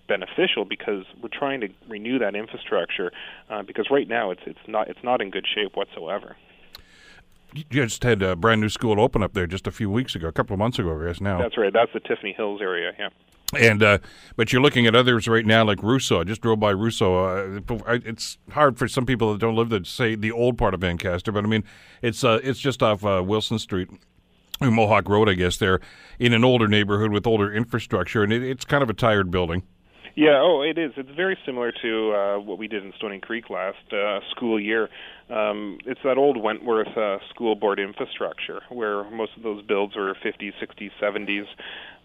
beneficial 0.09 0.65
because 0.65 1.05
we're 1.23 1.29
trying 1.33 1.61
to 1.61 1.69
renew 1.89 2.19
that 2.19 2.35
infrastructure 2.35 3.13
uh, 3.49 3.63
because 3.63 3.87
right 3.91 4.09
now 4.09 4.33
it's 4.33 4.43
it's 4.45 4.59
not 4.67 4.89
it's 4.89 5.03
not 5.05 5.23
in 5.23 5.31
good 5.31 5.47
shape 5.55 5.77
whatsoever. 5.77 6.37
You 7.55 7.65
just 7.71 8.05
had 8.05 8.23
a 8.23 8.37
brand 8.37 8.61
new 8.61 8.69
school 8.69 9.01
open 9.01 9.23
up 9.23 9.35
there 9.35 9.47
just 9.47 9.67
a 9.67 9.73
few 9.73 9.91
weeks 9.91 10.15
ago, 10.15 10.29
a 10.29 10.33
couple 10.33 10.55
of 10.55 10.59
months 10.59 10.79
ago, 10.79 11.01
I 11.01 11.07
guess 11.07 11.21
now. 11.21 11.39
That's 11.39 11.59
right. 11.59 11.73
That's 11.73 11.93
the 11.93 12.01
Tiffany 12.01 12.33
Hills 12.33 12.61
area. 12.61 12.93
Yeah. 12.99 13.09
And 13.59 13.83
uh, 13.83 13.99
but 14.37 14.53
you're 14.53 14.63
looking 14.63 14.87
at 14.87 14.95
others 14.95 15.27
right 15.27 15.45
now, 15.45 15.65
like 15.65 15.83
Rousseau. 15.83 16.21
I 16.21 16.25
just 16.25 16.41
drove 16.41 16.61
by 16.61 16.71
Rousseau. 16.71 17.25
Uh, 17.25 17.99
it's 18.05 18.39
hard 18.53 18.79
for 18.79 18.87
some 18.87 19.05
people 19.05 19.33
that 19.33 19.41
don't 19.41 19.57
live 19.57 19.71
there 19.71 19.81
to 19.81 19.85
say 19.85 20.15
the 20.15 20.31
old 20.31 20.57
part 20.57 20.73
of 20.73 20.85
Ancaster, 20.85 21.33
but 21.33 21.45
I 21.45 21.49
mean, 21.49 21.65
it's 22.01 22.23
uh, 22.23 22.39
it's 22.45 22.61
just 22.61 22.81
off 22.81 23.05
uh, 23.05 23.23
Wilson 23.27 23.59
Street, 23.59 23.89
Mohawk 24.61 25.09
Road, 25.09 25.29
I 25.29 25.35
guess. 25.35 25.57
There, 25.57 25.81
in 26.21 26.33
an 26.33 26.45
older 26.45 26.69
neighborhood 26.69 27.11
with 27.11 27.27
older 27.27 27.53
infrastructure, 27.53 28.23
and 28.23 28.33
it, 28.33 28.45
it's 28.45 28.65
kind 28.65 28.85
of 28.85 28.91
a 28.91 28.95
tired 28.95 29.33
building. 29.33 29.65
Yeah, 30.17 30.41
oh, 30.41 30.63
it 30.63 30.77
is. 30.77 30.93
It's 30.97 31.11
very 31.11 31.39
similar 31.47 31.73
to 31.83 32.13
uh, 32.13 32.39
what 32.41 32.59
we 32.59 32.69
did 32.69 32.85
in 32.85 32.93
Stoney 32.97 33.21
Creek 33.21 33.49
last 33.49 33.93
uh, 33.93 34.21
school 34.31 34.61
year. 34.61 34.89
Um, 35.29 35.79
it's 35.87 36.01
that 36.05 36.19
old 36.19 36.37
Wentworth 36.37 36.97
uh, 36.97 37.19
school 37.31 37.55
board 37.55 37.79
infrastructure 37.79 38.61
where 38.69 39.09
most 39.11 39.33
of 39.37 39.43
those 39.43 39.63
builds 39.65 39.95
were 39.95 40.15
50s, 40.15 40.53
60s, 40.61 40.91
70s. 41.01 41.47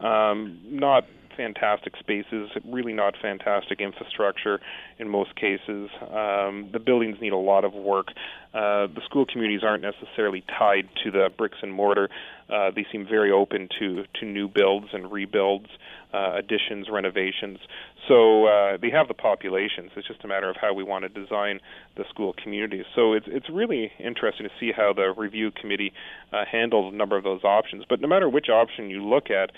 Um, 0.05 0.59
not 0.65 1.05
fantastic 1.35 1.95
spaces, 1.97 2.49
really 2.65 2.93
not 2.93 3.15
fantastic 3.21 3.81
infrastructure 3.81 4.59
in 4.99 5.09
most 5.09 5.35
cases. 5.35 5.89
Um, 6.01 6.69
the 6.71 6.81
buildings 6.83 7.17
need 7.21 7.33
a 7.33 7.37
lot 7.37 7.65
of 7.65 7.73
work. 7.73 8.07
Uh, 8.53 8.87
the 8.87 9.01
school 9.05 9.25
communities 9.25 9.61
aren't 9.63 9.83
necessarily 9.83 10.43
tied 10.57 10.87
to 11.03 11.11
the 11.11 11.29
bricks 11.37 11.57
and 11.61 11.73
mortar. 11.73 12.09
Uh, 12.49 12.71
they 12.75 12.85
seem 12.91 13.05
very 13.05 13.31
open 13.31 13.67
to, 13.79 14.03
to 14.19 14.25
new 14.25 14.47
builds 14.47 14.87
and 14.93 15.11
rebuilds, 15.11 15.67
uh, 16.13 16.33
additions, 16.35 16.87
renovations. 16.89 17.59
So 18.07 18.45
uh, 18.45 18.77
they 18.77 18.91
have 18.91 19.07
the 19.07 19.13
populations. 19.13 19.91
It's 19.95 20.07
just 20.07 20.23
a 20.23 20.27
matter 20.27 20.49
of 20.49 20.55
how 20.55 20.73
we 20.73 20.83
want 20.83 21.03
to 21.03 21.09
design 21.09 21.59
the 21.97 22.03
school 22.09 22.33
communities. 22.41 22.85
So 22.95 23.13
it's 23.13 23.25
it's 23.27 23.49
really 23.49 23.91
interesting 23.99 24.45
to 24.45 24.51
see 24.59 24.71
how 24.71 24.93
the 24.93 25.13
review 25.17 25.51
committee 25.51 25.91
uh, 26.31 26.45
handles 26.49 26.93
a 26.93 26.95
number 26.95 27.17
of 27.17 27.23
those 27.23 27.43
options. 27.43 27.83
But 27.89 27.99
no 27.99 28.07
matter 28.07 28.29
which 28.29 28.47
option 28.49 28.89
you 28.89 29.03
look 29.03 29.29
at, 29.31 29.51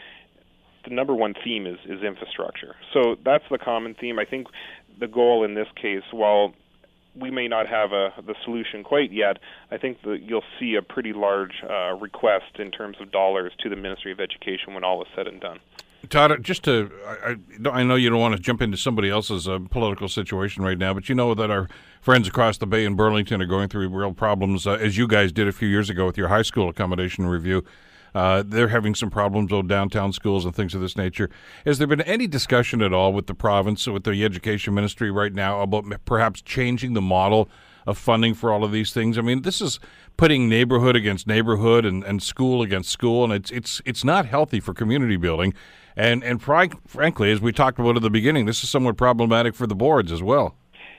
the 0.87 0.95
number 0.95 1.13
one 1.13 1.33
theme 1.43 1.67
is 1.67 1.77
is 1.85 2.01
infrastructure. 2.01 2.75
So 2.93 3.15
that's 3.23 3.43
the 3.51 3.57
common 3.57 3.93
theme. 3.93 4.19
I 4.19 4.25
think 4.25 4.47
the 4.99 5.07
goal 5.07 5.43
in 5.43 5.53
this 5.53 5.67
case, 5.75 6.03
while 6.11 6.53
we 7.15 7.31
may 7.31 7.47
not 7.47 7.67
have 7.67 7.91
a 7.91 8.13
the 8.25 8.35
solution 8.43 8.83
quite 8.83 9.11
yet, 9.11 9.37
I 9.71 9.77
think 9.77 10.01
that 10.03 10.21
you'll 10.21 10.43
see 10.59 10.75
a 10.75 10.81
pretty 10.81 11.13
large 11.13 11.63
uh, 11.69 11.95
request 11.95 12.59
in 12.59 12.71
terms 12.71 12.97
of 13.01 13.11
dollars 13.11 13.51
to 13.63 13.69
the 13.69 13.75
Ministry 13.75 14.11
of 14.11 14.19
Education 14.19 14.73
when 14.73 14.83
all 14.83 15.01
is 15.01 15.07
said 15.15 15.27
and 15.27 15.41
done. 15.41 15.59
Todd, 16.09 16.41
just 16.43 16.63
to, 16.63 16.91
I, 17.05 17.35
I 17.69 17.83
know 17.83 17.95
you 17.95 18.09
don't 18.09 18.19
want 18.19 18.35
to 18.35 18.41
jump 18.41 18.61
into 18.61 18.77
somebody 18.77 19.09
else's 19.09 19.47
uh, 19.47 19.59
political 19.69 20.07
situation 20.07 20.63
right 20.63 20.77
now, 20.77 20.93
but 20.93 21.09
you 21.09 21.15
know 21.15 21.33
that 21.33 21.49
our 21.49 21.67
friends 21.99 22.27
across 22.27 22.59
the 22.59 22.67
bay 22.67 22.85
in 22.85 22.95
Burlington 22.95 23.41
are 23.41 23.47
going 23.47 23.67
through 23.67 23.89
real 23.89 24.13
problems, 24.13 24.67
uh, 24.67 24.73
as 24.73 24.95
you 24.95 25.07
guys 25.07 25.31
did 25.31 25.47
a 25.47 25.51
few 25.51 25.67
years 25.67 25.89
ago 25.89 26.05
with 26.05 26.15
your 26.15 26.27
high 26.27 26.43
school 26.43 26.69
accommodation 26.69 27.25
review. 27.25 27.65
Uh, 28.15 28.43
they're 28.45 28.69
having 28.69 28.95
some 28.95 29.09
problems 29.09 29.51
with 29.51 29.67
downtown 29.67 30.13
schools 30.13 30.45
and 30.45 30.55
things 30.55 30.73
of 30.73 30.81
this 30.81 30.97
nature. 30.97 31.29
Has 31.65 31.77
there 31.77 31.87
been 31.87 32.01
any 32.01 32.27
discussion 32.27 32.81
at 32.81 32.93
all 32.93 33.13
with 33.13 33.27
the 33.27 33.35
province, 33.35 33.87
with 33.87 34.03
the 34.03 34.23
education 34.23 34.73
ministry 34.73 35.11
right 35.11 35.33
now, 35.33 35.61
about 35.61 35.85
perhaps 36.05 36.41
changing 36.41 36.93
the 36.93 37.01
model 37.01 37.49
of 37.85 37.97
funding 37.97 38.33
for 38.33 38.51
all 38.51 38.63
of 38.63 38.71
these 38.71 38.91
things? 38.93 39.17
I 39.17 39.21
mean, 39.21 39.43
this 39.43 39.61
is 39.61 39.79
putting 40.17 40.49
neighborhood 40.49 40.95
against 40.95 41.27
neighborhood 41.27 41.85
and, 41.85 42.03
and 42.03 42.21
school 42.21 42.61
against 42.61 42.89
school, 42.89 43.23
and 43.23 43.33
it's 43.33 43.51
it's 43.51 43.81
it's 43.85 44.03
not 44.03 44.25
healthy 44.25 44.59
for 44.59 44.73
community 44.73 45.17
building. 45.17 45.53
And 45.95 46.23
and 46.23 46.41
frankly, 46.41 47.31
as 47.31 47.41
we 47.41 47.51
talked 47.51 47.79
about 47.79 47.95
at 47.95 48.01
the 48.01 48.09
beginning, 48.09 48.45
this 48.45 48.63
is 48.63 48.69
somewhat 48.69 48.97
problematic 48.97 49.55
for 49.55 49.67
the 49.67 49.75
boards 49.75 50.11
as 50.11 50.21
well. 50.21 50.55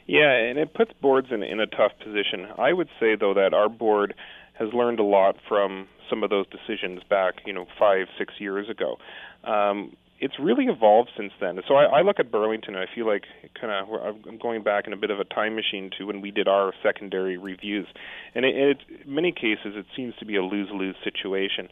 Yeah, 0.07 0.33
and 0.33 0.59
it 0.59 0.73
puts 0.73 0.93
boards 1.01 1.29
in 1.31 1.43
in 1.43 1.61
a 1.61 1.67
tough 1.67 1.93
position. 2.03 2.49
I 2.59 2.73
would 2.73 2.89
say 2.99 3.15
though 3.15 3.35
that 3.35 3.53
our 3.53 3.69
board 3.69 4.15
has 4.55 4.73
learned 4.73 4.99
a 4.99 5.05
lot 5.05 5.37
from 5.47 5.87
some 6.09 6.23
of 6.23 6.31
those 6.31 6.47
decisions 6.49 7.03
back, 7.09 7.35
you 7.47 7.53
know, 7.53 7.67
five, 7.79 8.07
six 8.19 8.35
years 8.39 8.69
ago. 8.69 8.97
Um, 9.45 9.97
it's 10.21 10.35
really 10.41 10.65
evolved 10.65 11.11
since 11.17 11.33
then. 11.41 11.61
So 11.69 11.75
I, 11.75 11.99
I 11.99 12.03
look 12.03 12.19
at 12.19 12.31
Burlington 12.31 12.75
and 12.75 12.83
I 12.83 12.93
feel 12.93 13.07
like 13.07 13.23
kind 13.61 13.73
of 13.73 14.19
I'm 14.27 14.39
going 14.39 14.63
back 14.63 14.87
in 14.87 14.93
a 14.93 14.97
bit 14.97 15.11
of 15.11 15.21
a 15.21 15.25
time 15.25 15.55
machine 15.55 15.91
to 15.99 16.05
when 16.05 16.21
we 16.21 16.31
did 16.31 16.49
our 16.49 16.73
secondary 16.83 17.39
reviews, 17.39 17.87
and 18.35 18.45
it, 18.45 18.55
it 18.57 18.79
in 19.07 19.15
many 19.15 19.33
cases 19.33 19.75
it 19.77 19.87
seems 19.97 20.15
to 20.19 20.25
be 20.25 20.37
a 20.37 20.43
lose-lose 20.43 20.97
situation. 21.05 21.69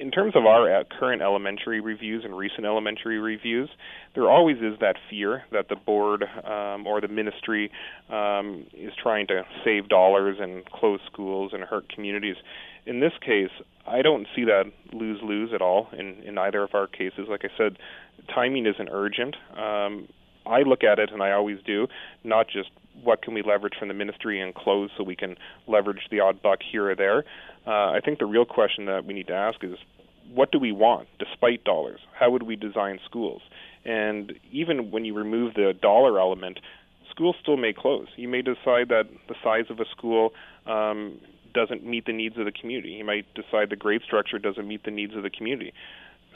In 0.00 0.10
terms 0.10 0.34
of 0.34 0.46
our 0.46 0.80
uh, 0.80 0.84
current 0.98 1.22
elementary 1.22 1.80
reviews 1.80 2.24
and 2.24 2.36
recent 2.36 2.66
elementary 2.66 3.18
reviews, 3.18 3.70
there 4.14 4.28
always 4.28 4.56
is 4.56 4.78
that 4.80 4.96
fear 5.08 5.44
that 5.52 5.68
the 5.68 5.76
board 5.76 6.24
um, 6.44 6.86
or 6.86 7.00
the 7.00 7.08
ministry 7.08 7.70
um, 8.10 8.66
is 8.74 8.92
trying 9.00 9.28
to 9.28 9.42
save 9.64 9.88
dollars 9.88 10.38
and 10.40 10.64
close 10.66 11.00
schools 11.12 11.52
and 11.54 11.62
hurt 11.62 11.88
communities 11.88 12.36
in 12.86 13.00
this 13.00 13.12
case, 13.20 13.50
I 13.86 14.02
don't 14.02 14.26
see 14.34 14.44
that 14.44 14.64
lose 14.92 15.20
lose 15.22 15.50
at 15.54 15.60
all 15.60 15.88
in 15.92 16.22
in 16.24 16.38
either 16.38 16.62
of 16.62 16.74
our 16.74 16.86
cases. 16.86 17.26
Like 17.28 17.44
I 17.44 17.50
said, 17.56 17.78
timing 18.34 18.66
isn't 18.66 18.88
urgent. 18.90 19.36
Um, 19.56 20.08
I 20.46 20.62
look 20.62 20.84
at 20.84 20.98
it, 20.98 21.10
and 21.12 21.22
I 21.22 21.32
always 21.32 21.58
do, 21.66 21.88
not 22.22 22.46
just 22.46 22.70
what 23.02 23.20
can 23.22 23.34
we 23.34 23.42
leverage 23.42 23.74
from 23.78 23.88
the 23.88 23.94
ministry 23.94 24.40
and 24.40 24.54
close 24.54 24.90
so 24.96 25.02
we 25.02 25.16
can 25.16 25.36
leverage 25.66 26.02
the 26.10 26.20
odd 26.20 26.40
buck 26.40 26.60
here 26.62 26.90
or 26.90 26.94
there. 26.94 27.24
Uh, 27.66 27.90
I 27.90 28.00
think 28.02 28.20
the 28.20 28.26
real 28.26 28.44
question 28.44 28.86
that 28.86 29.04
we 29.04 29.12
need 29.12 29.26
to 29.26 29.34
ask 29.34 29.62
is 29.62 29.74
what 30.32 30.50
do 30.50 30.58
we 30.58 30.72
want 30.72 31.08
despite 31.18 31.64
dollars? 31.64 32.00
How 32.18 32.30
would 32.30 32.44
we 32.44 32.56
design 32.56 32.98
schools? 33.04 33.42
And 33.84 34.32
even 34.50 34.90
when 34.90 35.04
you 35.04 35.14
remove 35.14 35.54
the 35.54 35.72
dollar 35.80 36.18
element, 36.18 36.58
schools 37.10 37.36
still 37.40 37.56
may 37.56 37.72
close. 37.72 38.08
You 38.16 38.28
may 38.28 38.42
decide 38.42 38.88
that 38.88 39.04
the 39.28 39.34
size 39.42 39.66
of 39.70 39.78
a 39.78 39.84
school 39.96 40.30
um, 40.66 41.20
doesn't 41.56 41.84
meet 41.84 42.04
the 42.04 42.12
needs 42.12 42.36
of 42.36 42.44
the 42.44 42.52
community. 42.52 42.94
He 42.98 43.02
might 43.02 43.26
decide 43.34 43.70
the 43.70 43.76
grade 43.76 44.02
structure 44.04 44.38
doesn't 44.38 44.68
meet 44.68 44.84
the 44.84 44.90
needs 44.90 45.16
of 45.16 45.22
the 45.22 45.30
community. 45.30 45.72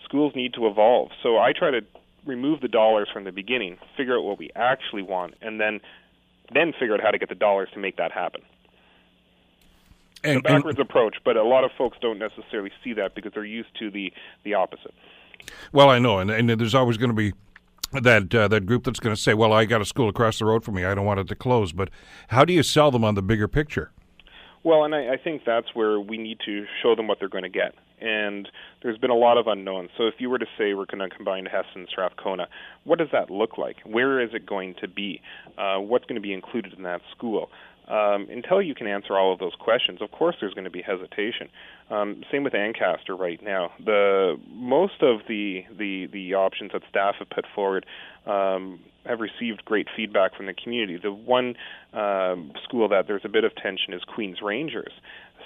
Schools 0.02 0.32
need 0.34 0.54
to 0.54 0.66
evolve. 0.66 1.10
So 1.22 1.38
I 1.38 1.52
try 1.52 1.70
to 1.70 1.82
remove 2.24 2.62
the 2.62 2.68
dollars 2.68 3.08
from 3.12 3.24
the 3.24 3.32
beginning, 3.32 3.76
figure 3.98 4.16
out 4.16 4.24
what 4.24 4.38
we 4.38 4.50
actually 4.56 5.02
want, 5.02 5.34
and 5.42 5.60
then 5.60 5.80
then 6.52 6.72
figure 6.72 6.94
out 6.94 7.00
how 7.00 7.10
to 7.10 7.18
get 7.18 7.28
the 7.28 7.34
dollars 7.36 7.68
to 7.74 7.78
make 7.78 7.96
that 7.98 8.10
happen. 8.10 8.40
And, 10.24 10.38
a 10.38 10.40
backwards 10.40 10.78
and, 10.78 10.88
approach, 10.88 11.16
but 11.24 11.36
a 11.36 11.44
lot 11.44 11.64
of 11.64 11.70
folks 11.78 11.96
don't 12.00 12.18
necessarily 12.18 12.72
see 12.82 12.94
that 12.94 13.14
because 13.14 13.32
they're 13.34 13.44
used 13.44 13.68
to 13.78 13.90
the 13.90 14.12
the 14.42 14.54
opposite. 14.54 14.94
Well, 15.72 15.90
I 15.90 15.98
know, 15.98 16.18
and, 16.18 16.30
and 16.30 16.48
there's 16.48 16.74
always 16.74 16.96
going 16.96 17.10
to 17.10 17.16
be 17.16 17.32
that 17.92 18.34
uh, 18.34 18.48
that 18.48 18.66
group 18.66 18.84
that's 18.84 19.00
going 19.00 19.14
to 19.14 19.20
say, 19.20 19.34
"Well, 19.34 19.52
I 19.52 19.66
got 19.66 19.82
a 19.82 19.84
school 19.84 20.08
across 20.08 20.38
the 20.38 20.46
road 20.46 20.64
from 20.64 20.74
me. 20.74 20.84
I 20.84 20.94
don't 20.94 21.04
want 21.04 21.20
it 21.20 21.28
to 21.28 21.34
close." 21.34 21.72
But 21.72 21.90
how 22.28 22.44
do 22.46 22.52
you 22.54 22.62
sell 22.62 22.90
them 22.90 23.04
on 23.04 23.14
the 23.14 23.22
bigger 23.22 23.48
picture? 23.48 23.92
Well, 24.62 24.84
and 24.84 24.94
I, 24.94 25.14
I 25.14 25.16
think 25.22 25.42
that's 25.46 25.68
where 25.74 25.98
we 25.98 26.18
need 26.18 26.38
to 26.44 26.66
show 26.82 26.94
them 26.94 27.08
what 27.08 27.18
they're 27.18 27.28
going 27.28 27.44
to 27.44 27.48
get. 27.50 27.74
And 28.00 28.48
there's 28.82 28.98
been 28.98 29.10
a 29.10 29.16
lot 29.16 29.36
of 29.36 29.46
unknowns. 29.46 29.90
So 29.96 30.06
if 30.06 30.14
you 30.18 30.30
were 30.30 30.38
to 30.38 30.46
say 30.58 30.74
we're 30.74 30.86
going 30.86 31.08
to 31.08 31.14
combine 31.14 31.46
Hess 31.46 31.66
and 31.74 31.86
Strathcona, 31.88 32.48
what 32.84 32.98
does 32.98 33.08
that 33.12 33.30
look 33.30 33.58
like? 33.58 33.76
Where 33.84 34.20
is 34.20 34.30
it 34.32 34.46
going 34.46 34.74
to 34.80 34.88
be? 34.88 35.20
Uh, 35.58 35.78
what's 35.78 36.04
going 36.06 36.16
to 36.16 36.22
be 36.22 36.32
included 36.32 36.72
in 36.74 36.82
that 36.84 37.02
school? 37.14 37.50
Um, 37.88 38.28
until 38.30 38.62
you 38.62 38.74
can 38.74 38.86
answer 38.86 39.18
all 39.18 39.32
of 39.32 39.40
those 39.40 39.54
questions, 39.58 40.00
of 40.00 40.12
course, 40.12 40.36
there's 40.40 40.54
going 40.54 40.64
to 40.64 40.70
be 40.70 40.80
hesitation. 40.80 41.48
Um, 41.90 42.22
same 42.30 42.44
with 42.44 42.54
Ancaster 42.54 43.16
right 43.16 43.42
now. 43.42 43.72
The 43.84 44.36
most 44.48 45.02
of 45.02 45.22
the 45.26 45.64
the 45.76 46.06
the 46.12 46.34
options 46.34 46.70
that 46.72 46.82
staff 46.88 47.16
have 47.18 47.28
put 47.30 47.46
forward 47.52 47.84
um, 48.26 48.78
have 49.06 49.20
received 49.20 49.64
great 49.64 49.88
feedback 49.96 50.36
from 50.36 50.46
the 50.46 50.54
community. 50.54 50.98
The 51.02 51.12
one 51.12 51.54
um, 51.92 52.52
school 52.64 52.88
that 52.88 53.06
there's 53.06 53.24
a 53.24 53.28
bit 53.28 53.44
of 53.44 53.54
tension 53.56 53.92
is 53.94 54.02
Queens 54.04 54.38
Rangers. 54.42 54.92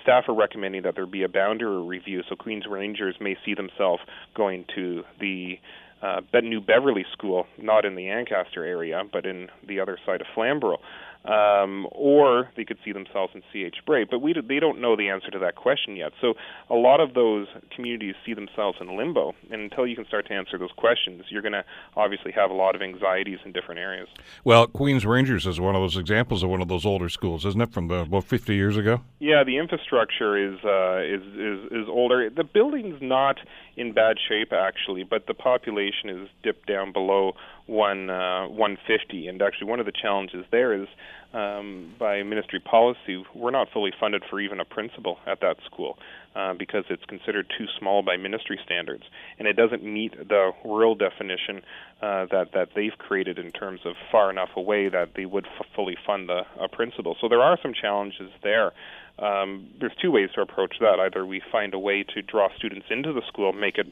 Staff 0.02 0.24
are 0.28 0.34
recommending 0.34 0.82
that 0.82 0.94
there 0.96 1.06
be 1.06 1.22
a 1.22 1.28
boundary 1.28 1.82
review, 1.82 2.22
so 2.28 2.36
Queens 2.36 2.64
Rangers 2.68 3.16
may 3.20 3.36
see 3.44 3.54
themselves 3.54 4.02
going 4.34 4.64
to 4.74 5.04
the 5.20 5.58
uh, 6.02 6.20
New 6.42 6.60
Beverly 6.60 7.06
School, 7.12 7.46
not 7.58 7.84
in 7.84 7.94
the 7.94 8.08
Ancaster 8.08 8.64
area, 8.64 9.02
but 9.10 9.24
in 9.24 9.48
the 9.66 9.80
other 9.80 9.98
side 10.04 10.20
of 10.20 10.26
Flamborough. 10.34 10.80
Um, 11.24 11.86
or 11.90 12.50
they 12.56 12.64
could 12.64 12.78
see 12.84 12.92
themselves 12.92 13.32
in 13.34 13.42
CH 13.52 13.76
Bray. 13.86 14.04
But 14.04 14.20
we 14.20 14.34
they 14.34 14.60
don't 14.60 14.80
know 14.80 14.96
the 14.96 15.08
answer 15.08 15.30
to 15.30 15.38
that 15.38 15.56
question 15.56 15.96
yet. 15.96 16.12
So 16.20 16.34
a 16.68 16.74
lot 16.74 17.00
of 17.00 17.14
those 17.14 17.46
communities 17.74 18.14
see 18.26 18.34
themselves 18.34 18.78
in 18.80 18.96
limbo, 18.96 19.34
and 19.50 19.62
until 19.62 19.86
you 19.86 19.96
can 19.96 20.06
start 20.06 20.26
to 20.28 20.34
answer 20.34 20.58
those 20.58 20.72
questions, 20.76 21.24
you're 21.28 21.42
going 21.42 21.52
to 21.52 21.64
obviously 21.96 22.32
have 22.32 22.50
a 22.50 22.54
lot 22.54 22.74
of 22.74 22.82
anxieties 22.82 23.38
in 23.44 23.52
different 23.52 23.80
areas. 23.80 24.08
Well, 24.44 24.66
Queens 24.66 25.06
Rangers 25.06 25.46
is 25.46 25.60
one 25.60 25.74
of 25.74 25.82
those 25.82 25.96
examples 25.96 26.42
of 26.42 26.50
one 26.50 26.60
of 26.60 26.68
those 26.68 26.84
older 26.84 27.08
schools, 27.08 27.44
isn't 27.44 27.60
it, 27.60 27.72
from 27.72 27.88
the, 27.88 28.00
about 28.00 28.24
50 28.24 28.54
years 28.54 28.76
ago? 28.76 29.00
Yeah, 29.18 29.44
the 29.44 29.58
infrastructure 29.58 30.36
is 30.36 30.58
uh, 30.64 30.98
is, 30.98 31.22
is 31.34 31.72
is 31.72 31.88
older. 31.88 32.28
The 32.28 32.44
building's 32.44 33.00
not 33.00 33.38
in 33.76 33.92
bad 33.92 34.16
shape 34.28 34.52
actually, 34.52 35.04
but 35.04 35.26
the 35.26 35.34
population 35.34 36.08
is 36.08 36.28
dipped 36.42 36.66
down 36.66 36.92
below 36.92 37.32
one 37.66 38.10
uh, 38.10 38.48
150. 38.48 39.28
And 39.28 39.40
actually, 39.42 39.68
one 39.68 39.80
of 39.80 39.86
the 39.86 39.92
challenges 39.92 40.44
there 40.50 40.72
is 40.72 40.88
um, 41.32 41.94
by 41.98 42.22
ministry 42.22 42.60
policy, 42.60 43.24
we're 43.34 43.50
not 43.50 43.68
fully 43.72 43.92
funded 43.98 44.22
for 44.30 44.40
even 44.40 44.60
a 44.60 44.64
principal 44.64 45.18
at 45.26 45.40
that 45.40 45.56
school 45.64 45.98
uh, 46.36 46.54
because 46.54 46.84
it's 46.90 47.04
considered 47.06 47.46
too 47.56 47.66
small 47.78 48.02
by 48.02 48.16
ministry 48.16 48.58
standards, 48.64 49.04
and 49.38 49.48
it 49.48 49.54
doesn't 49.54 49.82
meet 49.82 50.16
the 50.28 50.52
rural 50.64 50.94
definition 50.94 51.62
uh, 52.02 52.26
that 52.30 52.52
that 52.54 52.68
they've 52.76 52.96
created 52.98 53.38
in 53.38 53.50
terms 53.50 53.80
of 53.84 53.94
far 54.12 54.30
enough 54.30 54.50
away 54.56 54.88
that 54.88 55.10
they 55.16 55.26
would 55.26 55.46
f- 55.46 55.66
fully 55.74 55.96
fund 56.06 56.30
a, 56.30 56.46
a 56.60 56.68
principal. 56.68 57.16
So 57.20 57.28
there 57.28 57.42
are 57.42 57.58
some 57.62 57.74
challenges 57.74 58.30
there 58.42 58.72
um, 59.18 59.68
there's 59.78 59.94
two 60.00 60.10
ways 60.10 60.30
to 60.34 60.40
approach 60.40 60.76
that. 60.80 60.98
Either 60.98 61.24
we 61.24 61.40
find 61.52 61.72
a 61.72 61.78
way 61.78 62.02
to 62.02 62.22
draw 62.22 62.48
students 62.56 62.86
into 62.90 63.12
the 63.12 63.22
school, 63.28 63.52
make 63.52 63.78
it 63.78 63.86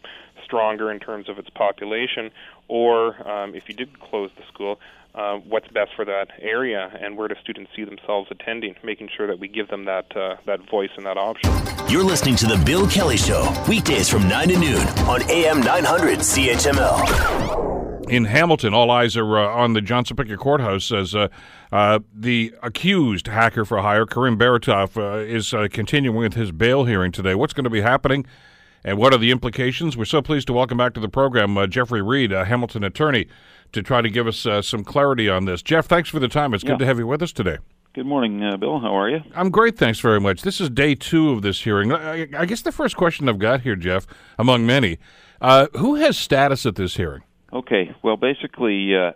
stronger 0.44 0.90
in 0.90 0.98
terms 0.98 1.28
of 1.28 1.38
its 1.38 1.48
population, 1.50 2.30
or 2.68 3.28
um, 3.28 3.54
if 3.54 3.68
you 3.68 3.74
did 3.74 4.00
close 4.00 4.30
the 4.36 4.42
school, 4.52 4.80
uh, 5.14 5.36
what's 5.38 5.68
best 5.68 5.90
for 5.94 6.04
that 6.04 6.28
area 6.40 6.90
and 7.00 7.16
where 7.16 7.28
do 7.28 7.34
students 7.40 7.70
see 7.76 7.84
themselves 7.84 8.28
attending, 8.30 8.74
making 8.82 9.08
sure 9.16 9.26
that 9.26 9.38
we 9.38 9.48
give 9.48 9.68
them 9.68 9.84
that 9.84 10.16
uh, 10.16 10.36
that 10.46 10.68
voice 10.70 10.90
and 10.96 11.06
that 11.06 11.16
option. 11.16 11.50
You're 11.88 12.04
listening 12.04 12.36
to 12.36 12.46
the 12.46 12.62
Bill 12.64 12.86
Kelly 12.88 13.16
Show 13.16 13.52
weekdays 13.68 14.08
from 14.08 14.28
nine 14.28 14.48
to 14.48 14.58
noon 14.58 14.86
on 15.08 15.22
AM 15.30 15.60
900 15.60 16.18
CHML 16.20 17.72
in 18.08 18.26
Hamilton, 18.26 18.74
all 18.74 18.90
eyes 18.90 19.16
are 19.16 19.38
uh, 19.38 19.46
on 19.46 19.72
the 19.72 19.80
John 19.80 20.04
Sopinka 20.04 20.36
Courthouse 20.36 20.92
as 20.92 21.14
uh, 21.14 21.28
uh, 21.70 22.00
the 22.14 22.52
accused 22.62 23.26
hacker 23.26 23.64
for 23.64 23.78
hire, 23.78 24.04
Karim 24.04 24.38
Baratov, 24.38 24.96
uh, 24.98 25.18
is 25.18 25.54
uh, 25.54 25.68
continuing 25.70 26.16
with 26.16 26.34
his 26.34 26.52
bail 26.52 26.84
hearing 26.84 27.10
today. 27.10 27.34
What's 27.34 27.54
going 27.54 27.64
to 27.64 27.70
be 27.70 27.80
happening 27.80 28.26
and 28.84 28.98
what 28.98 29.14
are 29.14 29.18
the 29.18 29.30
implications? 29.30 29.96
We're 29.96 30.04
so 30.04 30.20
pleased 30.20 30.48
to 30.48 30.52
welcome 30.52 30.76
back 30.76 30.92
to 30.94 31.00
the 31.00 31.08
program 31.08 31.56
uh, 31.56 31.66
Jeffrey 31.66 32.02
Reed, 32.02 32.32
a 32.32 32.44
Hamilton 32.44 32.84
attorney, 32.84 33.28
to 33.72 33.82
try 33.82 34.00
to 34.00 34.08
give 34.08 34.26
us 34.26 34.46
some 34.66 34.84
clarity 34.84 35.28
on 35.28 35.44
this. 35.44 35.62
Jeff, 35.62 35.86
thanks 35.86 36.08
for 36.08 36.20
the 36.20 36.28
time. 36.28 36.54
It's 36.54 36.64
yeah. 36.64 36.70
good 36.70 36.78
to 36.80 36.86
have 36.86 36.98
you 36.98 37.06
with 37.06 37.22
us 37.22 37.32
today. 37.32 37.58
Good 37.94 38.06
morning, 38.06 38.38
Bill. 38.58 38.80
How 38.80 38.96
are 38.96 39.10
you? 39.10 39.20
I'm 39.34 39.50
great, 39.50 39.76
thanks 39.76 40.00
very 40.00 40.20
much. 40.20 40.42
This 40.42 40.60
is 40.60 40.70
day 40.70 40.94
two 40.94 41.30
of 41.30 41.42
this 41.42 41.62
hearing. 41.62 41.92
I, 41.92 42.28
I 42.36 42.46
guess 42.46 42.62
the 42.62 42.72
first 42.72 42.96
question 42.96 43.28
I've 43.28 43.38
got 43.38 43.60
here, 43.62 43.76
Jeff, 43.76 44.06
among 44.38 44.64
many, 44.64 44.98
who 45.76 45.96
has 45.96 46.16
status 46.16 46.64
at 46.64 46.76
this 46.76 46.96
hearing? 46.96 47.22
Okay. 47.52 47.94
Well, 48.02 48.16
basically, 48.16 48.96
uh, 48.96 49.12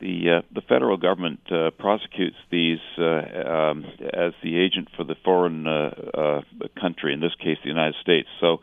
the 0.00 0.38
uh, 0.38 0.42
the 0.54 0.62
federal 0.62 0.96
government 0.96 1.40
uh, 1.50 1.70
prosecutes 1.72 2.36
these 2.50 2.78
uh, 2.98 3.02
um, 3.02 3.84
as 4.14 4.32
the 4.42 4.58
agent 4.58 4.88
for 4.96 5.04
the 5.04 5.16
foreign 5.24 5.66
uh, 5.66 5.90
uh, 6.14 6.40
country, 6.80 7.12
in 7.12 7.20
this 7.20 7.34
case, 7.34 7.58
the 7.62 7.68
United 7.68 7.96
States. 8.00 8.28
So 8.40 8.60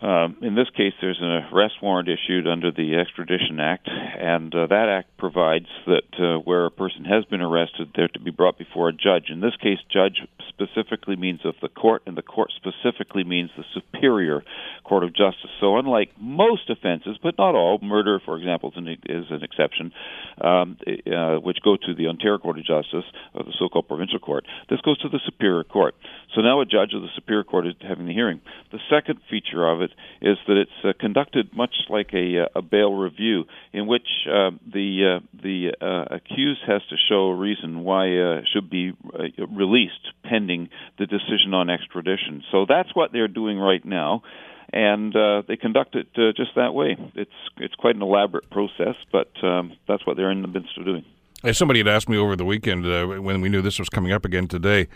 um, 0.00 0.36
in 0.40 0.54
this 0.54 0.68
case, 0.76 0.92
there's 1.00 1.18
an 1.20 1.44
arrest 1.52 1.74
warrant 1.82 2.08
issued 2.08 2.46
under 2.46 2.70
the 2.70 2.96
Extradition 2.96 3.60
Act, 3.60 3.88
and 3.88 4.54
uh, 4.54 4.66
that 4.68 4.88
act 4.88 5.16
provides 5.18 5.66
that 5.86 6.08
uh, 6.18 6.38
where 6.38 6.66
a 6.66 6.70
person 6.70 7.04
has 7.04 7.24
been 7.26 7.42
arrested, 7.42 7.90
they're 7.94 8.08
to 8.08 8.20
be 8.20 8.30
brought 8.30 8.58
before 8.58 8.88
a 8.88 8.92
judge. 8.92 9.26
In 9.28 9.40
this 9.40 9.56
case, 9.60 9.78
judge 9.92 10.22
specifically 10.48 11.16
means 11.16 11.40
of 11.44 11.54
the 11.60 11.68
court, 11.68 12.02
and 12.06 12.16
the 12.16 12.22
court 12.22 12.50
specifically 12.56 13.24
means 13.24 13.50
the 13.56 13.64
Superior 13.74 14.42
Court 14.84 15.04
of 15.04 15.10
Justice. 15.10 15.50
So, 15.60 15.76
unlike 15.76 16.10
most 16.18 16.70
offenses, 16.70 17.18
but 17.22 17.36
not 17.36 17.54
all, 17.54 17.78
murder, 17.82 18.20
for 18.24 18.38
example, 18.38 18.70
is 18.70 18.76
an, 18.78 18.88
is 19.04 19.26
an 19.30 19.42
exception, 19.42 19.92
um, 20.40 20.78
uh, 21.06 21.36
which 21.36 21.58
go 21.62 21.76
to 21.76 21.94
the 21.94 22.06
Ontario 22.06 22.38
Court 22.38 22.58
of 22.58 22.64
Justice, 22.64 23.04
or 23.34 23.44
the 23.44 23.52
so-called 23.58 23.88
provincial 23.88 24.18
court, 24.18 24.46
this 24.70 24.80
goes 24.80 24.98
to 24.98 25.08
the 25.08 25.20
Superior 25.26 25.64
Court. 25.64 25.94
So 26.34 26.40
now 26.40 26.60
a 26.60 26.64
judge 26.64 26.94
of 26.94 27.02
the 27.02 27.08
Superior 27.14 27.44
Court 27.44 27.66
is 27.66 27.74
having 27.82 28.06
the 28.06 28.14
hearing. 28.14 28.40
The 28.70 28.80
second 28.88 29.20
feature 29.28 29.66
of 29.66 29.81
it 29.82 29.90
is 30.20 30.38
that 30.46 30.56
it's 30.56 30.70
uh, 30.84 30.92
conducted 30.98 31.54
much 31.54 31.74
like 31.88 32.10
a, 32.14 32.44
uh, 32.44 32.58
a 32.58 32.62
bail 32.62 32.94
review, 32.94 33.44
in 33.72 33.86
which 33.86 34.08
uh, 34.26 34.50
the 34.72 35.18
uh, 35.18 35.26
the 35.42 35.72
uh, 35.80 36.14
accused 36.16 36.60
has 36.66 36.82
to 36.90 36.96
show 37.08 37.26
a 37.28 37.34
reason 37.34 37.84
why 37.84 38.16
uh, 38.16 38.40
should 38.52 38.70
be 38.70 38.92
uh, 39.14 39.46
released 39.46 40.12
pending 40.24 40.68
the 40.98 41.06
decision 41.06 41.54
on 41.54 41.70
extradition. 41.70 42.42
So 42.50 42.66
that's 42.68 42.94
what 42.94 43.12
they're 43.12 43.28
doing 43.28 43.58
right 43.58 43.84
now 43.84 44.22
and 44.72 45.14
uh, 45.14 45.42
they 45.46 45.56
conduct 45.56 45.94
it 45.94 46.08
uh, 46.16 46.32
just 46.34 46.54
that 46.56 46.72
way. 46.72 46.96
It's 47.14 47.30
it's 47.58 47.74
quite 47.74 47.94
an 47.94 48.02
elaborate 48.02 48.48
process, 48.50 48.94
but 49.10 49.30
um, 49.42 49.76
that's 49.86 50.06
what 50.06 50.16
they're 50.16 50.30
in 50.30 50.42
the 50.42 50.48
midst 50.48 50.78
of 50.78 50.84
doing. 50.84 51.04
As 51.44 51.58
somebody 51.58 51.80
had 51.80 51.88
asked 51.88 52.08
me 52.08 52.16
over 52.16 52.36
the 52.36 52.44
weekend 52.44 52.86
uh, 52.86 53.04
when 53.20 53.40
we 53.40 53.48
knew 53.48 53.60
this 53.60 53.78
was 53.78 53.88
coming 53.88 54.12
up 54.12 54.24
again 54.24 54.48
today, 54.48 54.88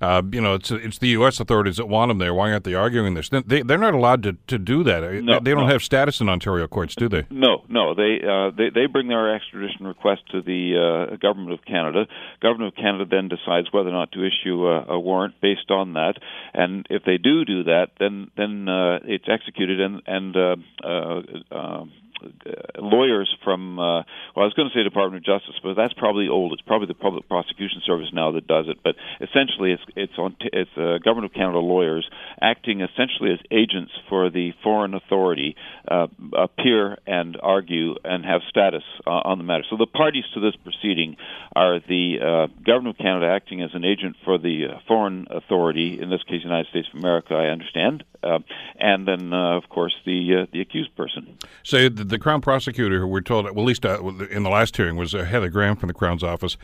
uh, 0.00 0.22
you 0.30 0.40
know, 0.40 0.54
it's 0.54 0.70
it's 0.70 0.98
the 0.98 1.08
U.S. 1.08 1.40
authorities 1.40 1.76
that 1.76 1.86
want 1.86 2.10
them 2.10 2.18
there. 2.18 2.34
Why 2.34 2.52
aren't 2.52 2.64
they 2.64 2.74
arguing 2.74 3.14
this? 3.14 3.28
They 3.28 3.62
they're 3.62 3.78
not 3.78 3.94
allowed 3.94 4.22
to, 4.24 4.36
to 4.46 4.58
do 4.58 4.84
that. 4.84 5.02
No, 5.22 5.40
they 5.40 5.52
don't 5.52 5.66
no. 5.66 5.72
have 5.72 5.82
status 5.82 6.20
in 6.20 6.28
Ontario 6.28 6.66
courts, 6.66 6.94
do 6.94 7.08
they? 7.08 7.26
No, 7.30 7.64
no. 7.68 7.94
They 7.94 8.20
uh, 8.26 8.50
they 8.56 8.70
they 8.70 8.86
bring 8.86 9.08
their 9.08 9.34
extradition 9.34 9.86
request 9.86 10.22
to 10.32 10.42
the 10.42 11.10
uh, 11.12 11.16
government 11.16 11.52
of 11.52 11.64
Canada. 11.64 12.06
Government 12.40 12.74
of 12.74 12.76
Canada 12.76 13.04
then 13.10 13.28
decides 13.28 13.72
whether 13.72 13.88
or 13.88 13.92
not 13.92 14.12
to 14.12 14.20
issue 14.24 14.66
a, 14.66 14.94
a 14.94 15.00
warrant 15.00 15.34
based 15.40 15.70
on 15.70 15.94
that. 15.94 16.14
And 16.52 16.86
if 16.90 17.02
they 17.04 17.18
do 17.18 17.44
do 17.44 17.64
that, 17.64 17.88
then 17.98 18.30
then 18.36 18.68
uh, 18.68 18.98
it's 19.04 19.26
executed 19.28 19.80
and 19.80 20.02
and 20.06 20.36
uh, 20.36 20.56
uh, 20.82 20.88
uh, 20.94 21.20
uh, 21.50 21.84
lawyers 22.78 23.34
from 23.44 23.78
uh, 23.78 24.02
well, 24.34 24.44
I 24.44 24.44
was 24.44 24.54
going 24.54 24.68
to 24.68 24.74
say 24.74 24.82
Department 24.82 25.22
of 25.22 25.24
Justice, 25.24 25.58
but 25.62 25.74
that's 25.74 25.94
probably 25.94 26.28
old. 26.28 26.52
It's 26.52 26.62
probably 26.62 26.88
the 26.88 26.94
Public 26.94 27.28
Prosecution 27.28 27.82
Service 27.84 28.08
now 28.12 28.32
that 28.32 28.46
does 28.46 28.66
it. 28.68 28.78
But 28.82 28.96
essentially, 29.20 29.72
it's 29.72 29.82
it's 29.96 30.18
on 30.18 30.36
t- 30.40 30.50
it's 30.52 30.70
uh, 30.76 30.98
Government 31.04 31.32
of 31.32 31.34
Canada 31.34 31.58
lawyers 31.58 32.08
acting 32.40 32.80
essentially 32.80 33.32
as 33.32 33.38
agents 33.50 33.92
for 34.08 34.30
the 34.30 34.52
foreign 34.62 34.94
authority 34.94 35.56
uh, 35.88 36.06
appear 36.36 36.98
and 37.06 37.36
argue 37.42 37.94
and 38.04 38.24
have 38.24 38.40
status 38.48 38.84
uh, 39.06 39.10
on 39.10 39.38
the 39.38 39.44
matter. 39.44 39.64
So 39.68 39.76
the 39.76 39.86
parties 39.86 40.24
to 40.34 40.40
this 40.40 40.54
proceeding 40.56 41.16
are 41.54 41.80
the 41.80 42.16
uh, 42.20 42.46
Government 42.64 42.96
of 42.96 42.98
Canada 42.98 43.26
acting 43.26 43.62
as 43.62 43.70
an 43.74 43.84
agent 43.84 44.16
for 44.24 44.38
the 44.38 44.66
uh, 44.66 44.78
foreign 44.88 45.26
authority, 45.30 45.98
in 46.00 46.10
this 46.10 46.22
case, 46.24 46.42
United 46.42 46.68
States 46.70 46.88
of 46.92 46.98
America, 46.98 47.34
I 47.34 47.46
understand, 47.46 48.04
uh, 48.22 48.38
and 48.84 49.08
then 49.08 49.32
uh, 49.32 49.56
of 49.56 49.68
course 49.70 49.94
the 50.04 50.42
uh, 50.42 50.46
the 50.52 50.60
accused 50.60 50.94
person. 50.94 51.38
So 51.62 51.88
the 51.88 52.04
the 52.04 52.18
Crown 52.18 52.42
prosecutor, 52.42 53.00
who 53.00 53.06
we're 53.06 53.22
told, 53.22 53.46
well, 53.46 53.64
at 53.64 53.66
least 53.66 53.86
uh, 53.86 53.98
in 54.30 54.42
the 54.42 54.50
last 54.50 54.76
hearing, 54.76 54.96
was 54.96 55.14
uh, 55.14 55.24
Heather 55.24 55.48
Graham 55.48 55.76
from 55.76 55.88
the 55.88 55.94
Crown's 55.94 56.22
office, 56.22 56.58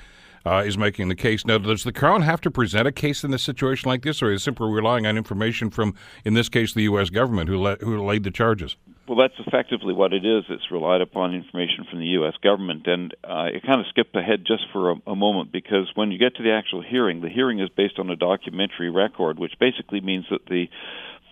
uh, 0.45 0.63
is 0.65 0.77
making 0.77 1.09
the 1.09 1.15
case. 1.15 1.47
Now, 1.47 1.59
does 1.59 1.85
the 1.85 1.93
Crown 1.93 2.23
have 2.23 2.41
to 2.43 2.51
present 2.51 2.87
a 2.87 2.93
case 2.93 3.25
in 3.25 3.33
a 3.33 3.39
situation 3.39 3.89
like 3.89 4.03
this, 4.03 4.23
or 4.23 4.31
is 4.31 4.43
it 4.43 4.45
simply 4.45 4.71
relying 4.71 5.07
on 5.07 5.17
information 5.17 5.71
from, 5.71 5.95
in 6.25 6.35
this 6.35 6.49
case, 6.49 6.75
the 6.75 6.83
U.S. 6.83 7.09
government 7.09 7.49
who, 7.49 7.59
le- 7.59 7.77
who 7.77 8.05
laid 8.05 8.25
the 8.25 8.31
charges? 8.31 8.77
Well, 9.09 9.19
that's 9.19 9.35
effectively 9.45 9.93
what 9.93 10.13
it 10.13 10.25
is. 10.25 10.45
It's 10.49 10.71
relied 10.71 11.01
upon 11.01 11.35
information 11.35 11.85
from 11.91 11.99
the 11.99 12.07
U.S. 12.21 12.35
government. 12.45 12.87
And 12.87 13.13
uh, 13.25 13.49
it 13.53 13.65
kind 13.67 13.81
of 13.81 13.87
skipped 13.89 14.15
ahead 14.15 14.45
just 14.47 14.63
for 14.73 14.93
a, 14.93 14.95
a, 15.09 15.17
moment 15.17 15.51
because 15.51 15.91
when 15.97 16.13
you 16.13 16.19
get 16.19 16.37
to 16.37 16.45
the 16.45 16.53
actual 16.53 16.81
hearing, 16.81 17.21
the 17.21 17.29
hearing 17.29 17.59
is 17.59 17.69
based 17.77 17.99
on 17.99 18.09
a 18.09 18.15
documentary 18.15 18.89
record, 18.89 19.41
which 19.41 19.55
basically 19.59 20.01
means 20.01 20.27
that 20.31 20.47
the 20.47 20.69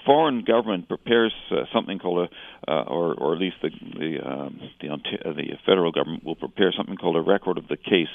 foreign 0.04 0.44
government 0.44 0.88
prepares 0.88 1.32
uh, 1.50 1.64
something 1.72 1.98
called 1.98 2.28
a, 2.28 2.70
uh, 2.70 2.82
or, 2.84 3.14
or 3.14 3.34
at 3.34 3.40
least 3.40 3.56
the 3.62 3.70
the, 3.70 4.18
um, 4.24 4.60
the 4.80 4.88
the 5.24 5.58
federal 5.66 5.92
government 5.92 6.24
will 6.24 6.36
prepare 6.36 6.72
something 6.76 6.96
called 6.96 7.16
a 7.16 7.20
record 7.20 7.58
of 7.58 7.68
the 7.68 7.76
case, 7.76 8.08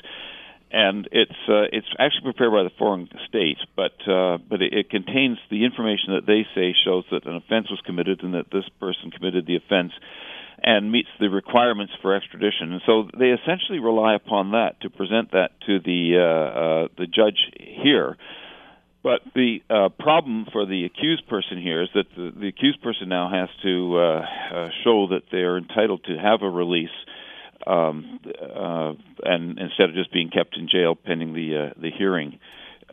and 0.72 1.08
it's 1.12 1.32
uh, 1.48 1.70
it's 1.72 1.88
actually 2.00 2.24
prepared 2.24 2.52
by 2.52 2.64
the 2.64 2.72
foreign 2.78 3.08
state, 3.28 3.58
but 3.76 3.94
uh, 4.08 4.38
but 4.50 4.62
it, 4.62 4.74
it 4.74 4.90
contains 4.90 5.38
the 5.50 5.66
information 5.66 6.16
that 6.16 6.26
they 6.26 6.46
say 6.56 6.74
shows 6.84 7.06
that 7.12 7.26
an 7.26 7.36
offense 7.36 7.70
was 7.70 7.80
committed 7.86 8.24
and 8.24 8.34
that 8.34 8.52
this 8.52 8.68
person 8.80 9.12
committed 9.12 9.46
the 9.46 9.56
offense 9.56 9.92
and 10.64 10.92
meets 10.92 11.10
the 11.20 11.30
requirements 11.30 11.94
for 12.02 12.16
extradition. 12.16 12.72
And 12.72 12.82
so 12.86 13.10
they 13.18 13.30
essentially 13.30 13.80
rely 13.80 14.16
upon 14.16 14.52
that 14.52 14.80
to 14.82 14.90
present 14.90 15.32
that 15.32 15.52
to 15.68 15.80
the 15.80 16.18
uh, 16.18 16.60
uh, 16.60 16.88
the 16.98 17.06
judge 17.06 17.52
here. 17.60 18.18
But 19.04 19.20
the 19.36 19.62
uh, 19.70 19.90
problem 20.00 20.48
for 20.52 20.66
the 20.66 20.86
accused 20.86 21.28
person 21.28 21.62
here 21.62 21.84
is 21.84 21.90
that 21.94 22.06
the, 22.16 22.32
the 22.40 22.48
accused 22.48 22.82
person 22.82 23.10
now 23.10 23.30
has 23.30 23.50
to 23.62 23.98
uh, 23.98 24.02
uh, 24.56 24.70
show 24.86 25.08
that 25.10 25.24
they 25.30 25.40
are 25.40 25.58
entitled 25.58 26.06
to 26.06 26.16
have 26.16 26.42
a 26.42 26.50
release, 26.50 26.96
um, 27.68 28.20
uh, 28.26 28.94
and 29.24 29.60
instead 29.60 29.90
of 29.90 29.96
just 29.96 30.14
being 30.14 30.30
kept 30.30 30.56
in 30.56 30.70
jail 30.70 30.96
pending 30.96 31.34
the 31.34 31.68
uh, 31.68 31.80
the 31.82 31.92
hearing. 31.92 32.40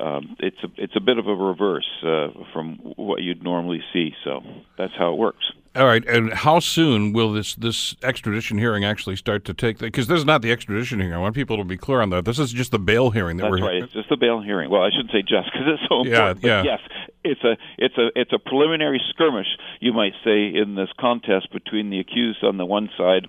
Um, 0.00 0.36
it's 0.38 0.56
a 0.62 0.68
it's 0.76 0.96
a 0.96 1.00
bit 1.00 1.18
of 1.18 1.26
a 1.26 1.34
reverse 1.34 1.88
uh, 2.02 2.28
from 2.52 2.76
what 2.96 3.22
you'd 3.22 3.42
normally 3.42 3.82
see. 3.92 4.14
So 4.24 4.42
that's 4.78 4.92
how 4.98 5.12
it 5.12 5.18
works. 5.18 5.44
All 5.76 5.86
right, 5.86 6.04
and 6.06 6.32
how 6.32 6.58
soon 6.58 7.12
will 7.12 7.32
this 7.32 7.54
this 7.54 7.94
extradition 8.02 8.58
hearing 8.58 8.84
actually 8.84 9.16
start 9.16 9.44
to 9.44 9.54
take? 9.54 9.78
Because 9.78 10.08
this 10.08 10.18
is 10.18 10.24
not 10.24 10.42
the 10.42 10.50
extradition 10.50 10.98
hearing. 10.98 11.14
I 11.14 11.18
want 11.18 11.34
people 11.34 11.56
to 11.58 11.64
be 11.64 11.76
clear 11.76 12.00
on 12.00 12.10
that. 12.10 12.24
This 12.24 12.38
is 12.38 12.52
just 12.52 12.72
the 12.72 12.78
bail 12.78 13.10
hearing 13.10 13.36
that 13.36 13.44
That's 13.44 13.60
we're. 13.60 13.66
right. 13.66 13.82
It's 13.82 13.92
just 13.92 14.08
the 14.08 14.16
bail 14.16 14.40
hearing. 14.40 14.70
Well, 14.70 14.82
I 14.82 14.90
shouldn't 14.90 15.12
say 15.12 15.22
just 15.22 15.52
because 15.52 15.68
it's 15.68 15.82
so 15.88 16.00
important. 16.00 16.42
but 16.42 16.48
yeah. 16.48 16.62
Yes, 16.64 16.80
it's 17.22 17.44
a 17.44 17.56
it's 17.78 17.96
a 17.98 18.08
it's 18.16 18.32
a 18.32 18.38
preliminary 18.38 19.00
skirmish, 19.10 19.46
you 19.80 19.92
might 19.92 20.14
say, 20.24 20.46
in 20.54 20.74
this 20.74 20.88
contest 20.98 21.52
between 21.52 21.90
the 21.90 22.00
accused 22.00 22.42
on 22.42 22.56
the 22.56 22.66
one 22.66 22.88
side 22.96 23.28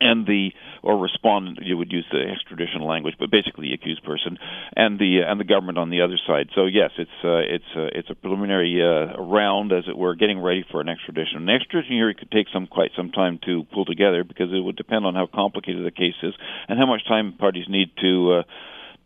and 0.00 0.26
the 0.26 0.50
or 0.82 0.98
respondent 0.98 1.58
you 1.62 1.76
would 1.76 1.92
use 1.92 2.04
the 2.10 2.20
extradition 2.20 2.82
language 2.82 3.14
but 3.18 3.30
basically 3.30 3.68
the 3.68 3.74
accused 3.74 4.02
person 4.04 4.38
and 4.76 4.98
the 4.98 5.20
and 5.26 5.38
the 5.38 5.44
government 5.44 5.78
on 5.78 5.90
the 5.90 6.00
other 6.00 6.18
side. 6.26 6.48
So 6.54 6.66
yes 6.66 6.90
it's 6.98 7.18
uh, 7.22 7.42
it's 7.46 7.70
uh, 7.76 7.88
it's 7.92 8.10
a 8.10 8.14
preliminary 8.14 8.82
uh, 8.82 9.20
round 9.22 9.72
as 9.72 9.84
it 9.88 9.96
were 9.96 10.14
getting 10.14 10.40
ready 10.40 10.64
for 10.70 10.80
an 10.80 10.88
extradition. 10.88 11.48
An 11.48 11.48
extradition 11.48 11.96
hearing 11.96 12.16
could 12.18 12.30
take 12.30 12.46
some 12.52 12.66
quite 12.66 12.90
some 12.96 13.10
time 13.10 13.38
to 13.46 13.64
pull 13.72 13.84
together 13.84 14.24
because 14.24 14.52
it 14.52 14.60
would 14.60 14.76
depend 14.76 15.06
on 15.06 15.14
how 15.14 15.26
complicated 15.32 15.84
the 15.84 15.90
case 15.90 16.18
is 16.22 16.34
and 16.68 16.78
how 16.78 16.86
much 16.86 17.06
time 17.06 17.34
parties 17.38 17.66
need 17.68 17.90
to 18.00 18.40
uh, 18.40 18.42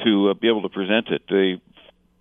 to 0.05 0.31
uh, 0.31 0.35
be 0.35 0.49
able 0.49 0.63
to 0.63 0.69
present 0.69 1.09
it. 1.09 1.23
The 1.29 1.61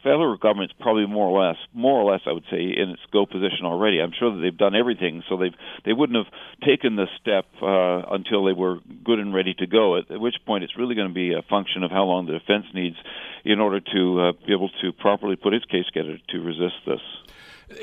federal 0.07 0.37
government's 0.37 0.73
probably 0.79 1.05
more 1.05 1.27
or 1.27 1.47
less, 1.47 1.57
more 1.73 1.99
or 1.99 2.11
less, 2.11 2.21
I 2.25 2.31
would 2.31 2.45
say, 2.49 2.61
in 2.61 2.89
its 2.89 3.01
go 3.11 3.25
position 3.25 3.65
already. 3.65 3.99
I'm 3.99 4.13
sure 4.17 4.33
that 4.33 4.41
they've 4.41 4.57
done 4.57 4.75
everything, 4.75 5.23
so 5.27 5.37
they've 5.37 5.55
they 5.85 5.93
wouldn't 5.93 6.17
have 6.17 6.33
taken 6.65 6.95
this 6.95 7.09
step 7.19 7.45
uh, 7.61 8.01
until 8.11 8.45
they 8.45 8.53
were 8.53 8.79
good 9.03 9.19
and 9.19 9.33
ready 9.33 9.53
to 9.55 9.67
go. 9.67 9.97
At, 9.97 10.09
at 10.09 10.19
which 10.19 10.35
point, 10.45 10.63
it's 10.63 10.77
really 10.77 10.95
going 10.95 11.09
to 11.09 11.13
be 11.13 11.33
a 11.33 11.41
function 11.43 11.83
of 11.83 11.91
how 11.91 12.05
long 12.05 12.25
the 12.25 12.33
defense 12.39 12.65
needs 12.73 12.95
in 13.43 13.59
order 13.59 13.79
to 13.79 14.21
uh, 14.21 14.31
be 14.45 14.53
able 14.53 14.69
to 14.81 14.91
properly 14.93 15.35
put 15.35 15.53
its 15.53 15.65
case 15.65 15.85
together 15.85 16.17
to 16.29 16.39
resist 16.39 16.75
this. 16.85 17.01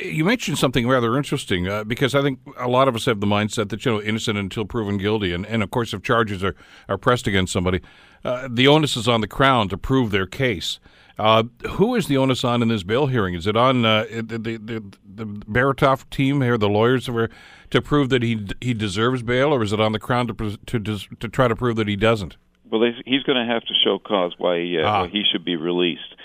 You 0.03 0.25
mentioned 0.25 0.57
something 0.57 0.89
rather 0.89 1.15
interesting 1.17 1.69
uh, 1.69 1.85
because 1.85 2.15
I 2.15 2.23
think 2.23 2.39
a 2.59 2.69
lot 2.69 2.89
of 2.89 2.97
us 2.97 3.05
have 3.05 3.21
the 3.21 3.27
mindset 3.27 3.69
that 3.69 3.85
you 3.85 3.93
know 3.93 4.01
innocent 4.01 4.39
until 4.39 4.65
proven 4.65 4.97
guilty, 4.97 5.33
and, 5.33 5.45
and 5.45 5.63
of 5.63 5.71
course 5.71 5.93
if 5.93 6.03
charges 6.03 6.43
are, 6.43 6.57
are 6.89 6.97
pressed 6.97 7.27
against 7.27 7.53
somebody, 7.53 7.81
uh, 8.25 8.49
the 8.51 8.67
onus 8.67 8.97
is 8.97 9.07
on 9.07 9.21
the 9.21 9.29
crown 9.29 9.69
to 9.69 9.77
prove 9.77 10.11
their 10.11 10.27
case. 10.27 10.79
Uh, 11.19 11.45
who 11.73 11.95
is 11.95 12.07
the 12.09 12.17
onus 12.17 12.43
on 12.45 12.61
in 12.63 12.69
this 12.69 12.83
bail 12.83 13.07
hearing? 13.07 13.35
Is 13.35 13.47
it 13.47 13.57
on 13.57 13.85
uh, 13.85 14.05
the, 14.11 14.23
the 14.39 14.57
the 14.57 14.83
the 15.15 15.25
Baratov 15.27 16.09
team 16.11 16.41
here, 16.41 16.59
the 16.59 16.69
lawyers 16.69 17.09
were 17.09 17.31
to 17.71 17.81
prove 17.81 18.09
that 18.09 18.23
he 18.23 18.47
he 18.61 18.75
deserves 18.75 19.23
bail, 19.23 19.53
or 19.55 19.63
is 19.63 19.73
it 19.73 19.81
on 19.81 19.93
the 19.93 20.01
crown 20.01 20.27
to 20.27 20.35
to 20.35 20.81
to, 20.81 20.99
to 21.21 21.29
try 21.29 21.47
to 21.47 21.55
prove 21.55 21.77
that 21.77 21.87
he 21.87 21.97
doesn't? 21.97 22.37
Well, 22.71 22.83
he's 23.05 23.23
going 23.23 23.39
to 23.47 23.53
have 23.53 23.63
to 23.63 23.75
show 23.85 24.01
cause 24.01 24.33
why, 24.39 24.59
uh, 24.83 24.83
Ah. 24.85 25.01
why 25.03 25.09
he 25.09 25.23
should 25.31 25.45
be 25.45 25.55
released, 25.55 26.17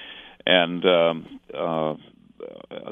and 0.48 0.84
um, 0.86 1.40
uh, 1.54 1.94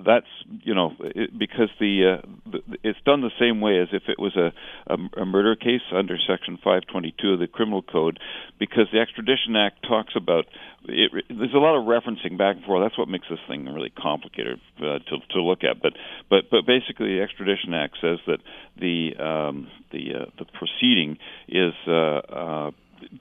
that's 0.05 0.27
you 0.63 0.73
know 0.73 0.93
it, 0.99 1.37
because 1.37 1.69
the, 1.79 2.19
uh, 2.19 2.27
the 2.51 2.77
it's 2.83 2.99
done 3.05 3.21
the 3.21 3.31
same 3.39 3.61
way 3.61 3.79
as 3.79 3.89
if 3.91 4.03
it 4.07 4.19
was 4.19 4.35
a, 4.35 4.51
a, 4.91 5.21
a 5.21 5.25
murder 5.25 5.55
case 5.55 5.81
under 5.93 6.17
Section 6.17 6.57
522 6.57 7.33
of 7.33 7.39
the 7.39 7.47
Criminal 7.47 7.81
Code, 7.81 8.19
because 8.59 8.87
the 8.91 8.99
Extradition 8.99 9.55
Act 9.55 9.83
talks 9.87 10.13
about 10.15 10.45
it, 10.85 11.11
there's 11.29 11.53
a 11.53 11.57
lot 11.57 11.77
of 11.77 11.85
referencing 11.85 12.37
back 12.37 12.57
and 12.57 12.65
forth. 12.65 12.83
That's 12.83 12.97
what 12.97 13.09
makes 13.09 13.27
this 13.29 13.39
thing 13.47 13.65
really 13.65 13.91
complicated 13.91 14.59
uh, 14.79 14.99
to 14.99 15.17
to 15.31 15.41
look 15.41 15.63
at. 15.63 15.81
But 15.81 15.93
but 16.29 16.49
but 16.49 16.65
basically, 16.65 17.15
the 17.15 17.21
Extradition 17.21 17.73
Act 17.73 17.97
says 18.01 18.19
that 18.27 18.39
the 18.79 19.15
um, 19.21 19.67
the 19.91 20.21
uh, 20.21 20.25
the 20.37 20.45
proceeding 20.45 21.17
is. 21.47 21.73
Uh, 21.87 21.91
uh, 21.91 22.71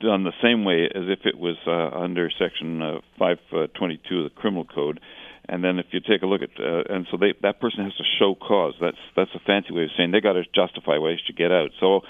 done 0.01 0.25
the 0.25 0.33
same 0.43 0.65
way 0.65 0.85
as 0.85 1.05
if 1.07 1.21
it 1.25 1.39
was 1.39 1.57
uh, 1.67 1.97
under 1.97 2.31
Section 2.39 2.83
uh, 2.83 2.99
522 3.19 4.19
of 4.19 4.25
the 4.25 4.31
Criminal 4.31 4.65
Code. 4.65 5.01
And 5.49 5.63
then 5.63 5.79
if 5.79 5.87
you 5.93 6.01
take 6.01 6.23
a 6.23 6.27
look 6.27 6.43
at, 6.43 6.51
uh, 6.59 6.83
and 6.89 7.07
so 7.11 7.17
they, 7.17 7.35
that 7.43 7.61
person 7.61 7.85
has 7.85 7.95
to 7.97 8.05
show 8.19 8.35
cause. 8.35 8.75
That's 8.81 8.97
that's 9.15 9.31
a 9.35 9.41
fancy 9.47 9.73
way 9.73 9.85
of 9.85 9.91
saying 9.97 10.11
they 10.11 10.21
got 10.21 10.35
to 10.35 10.45
justify 10.55 10.99
ways 10.99 11.19
to 11.27 11.33
get 11.33 11.53
out. 11.53 11.71
So, 11.81 12.01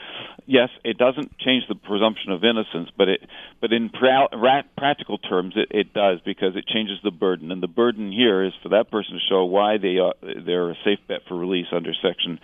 yes, 0.47 0.71
it 0.85 0.97
doesn't 0.99 1.39
change 1.39 1.65
the 1.69 1.75
presumption 1.75 2.33
of 2.33 2.45
innocence, 2.45 2.91
but 2.97 3.09
it, 3.09 3.21
but 3.61 3.73
in 3.73 3.91
pra- 3.91 4.29
ra- 4.33 4.63
practical 4.77 5.19
terms, 5.19 5.55
it, 5.57 5.69
it 5.71 5.93
does 5.93 6.21
because 6.25 6.57
it 6.57 6.67
changes 6.67 6.99
the 7.05 7.11
burden. 7.11 7.53
And 7.53 7.63
the 7.63 7.69
burden 7.69 8.11
here 8.11 8.45
is 8.45 8.53
for 8.63 8.71
that 8.71 8.91
person 8.91 9.15
to 9.15 9.21
show 9.29 9.45
why 9.45 9.79
they 9.79 9.99
are 9.99 10.15
they're 10.23 10.71
a 10.71 10.77
safe 10.85 11.01
bet 11.09 11.21
for 11.29 11.37
release 11.37 11.69
under 11.73 11.93
Section 12.03 12.41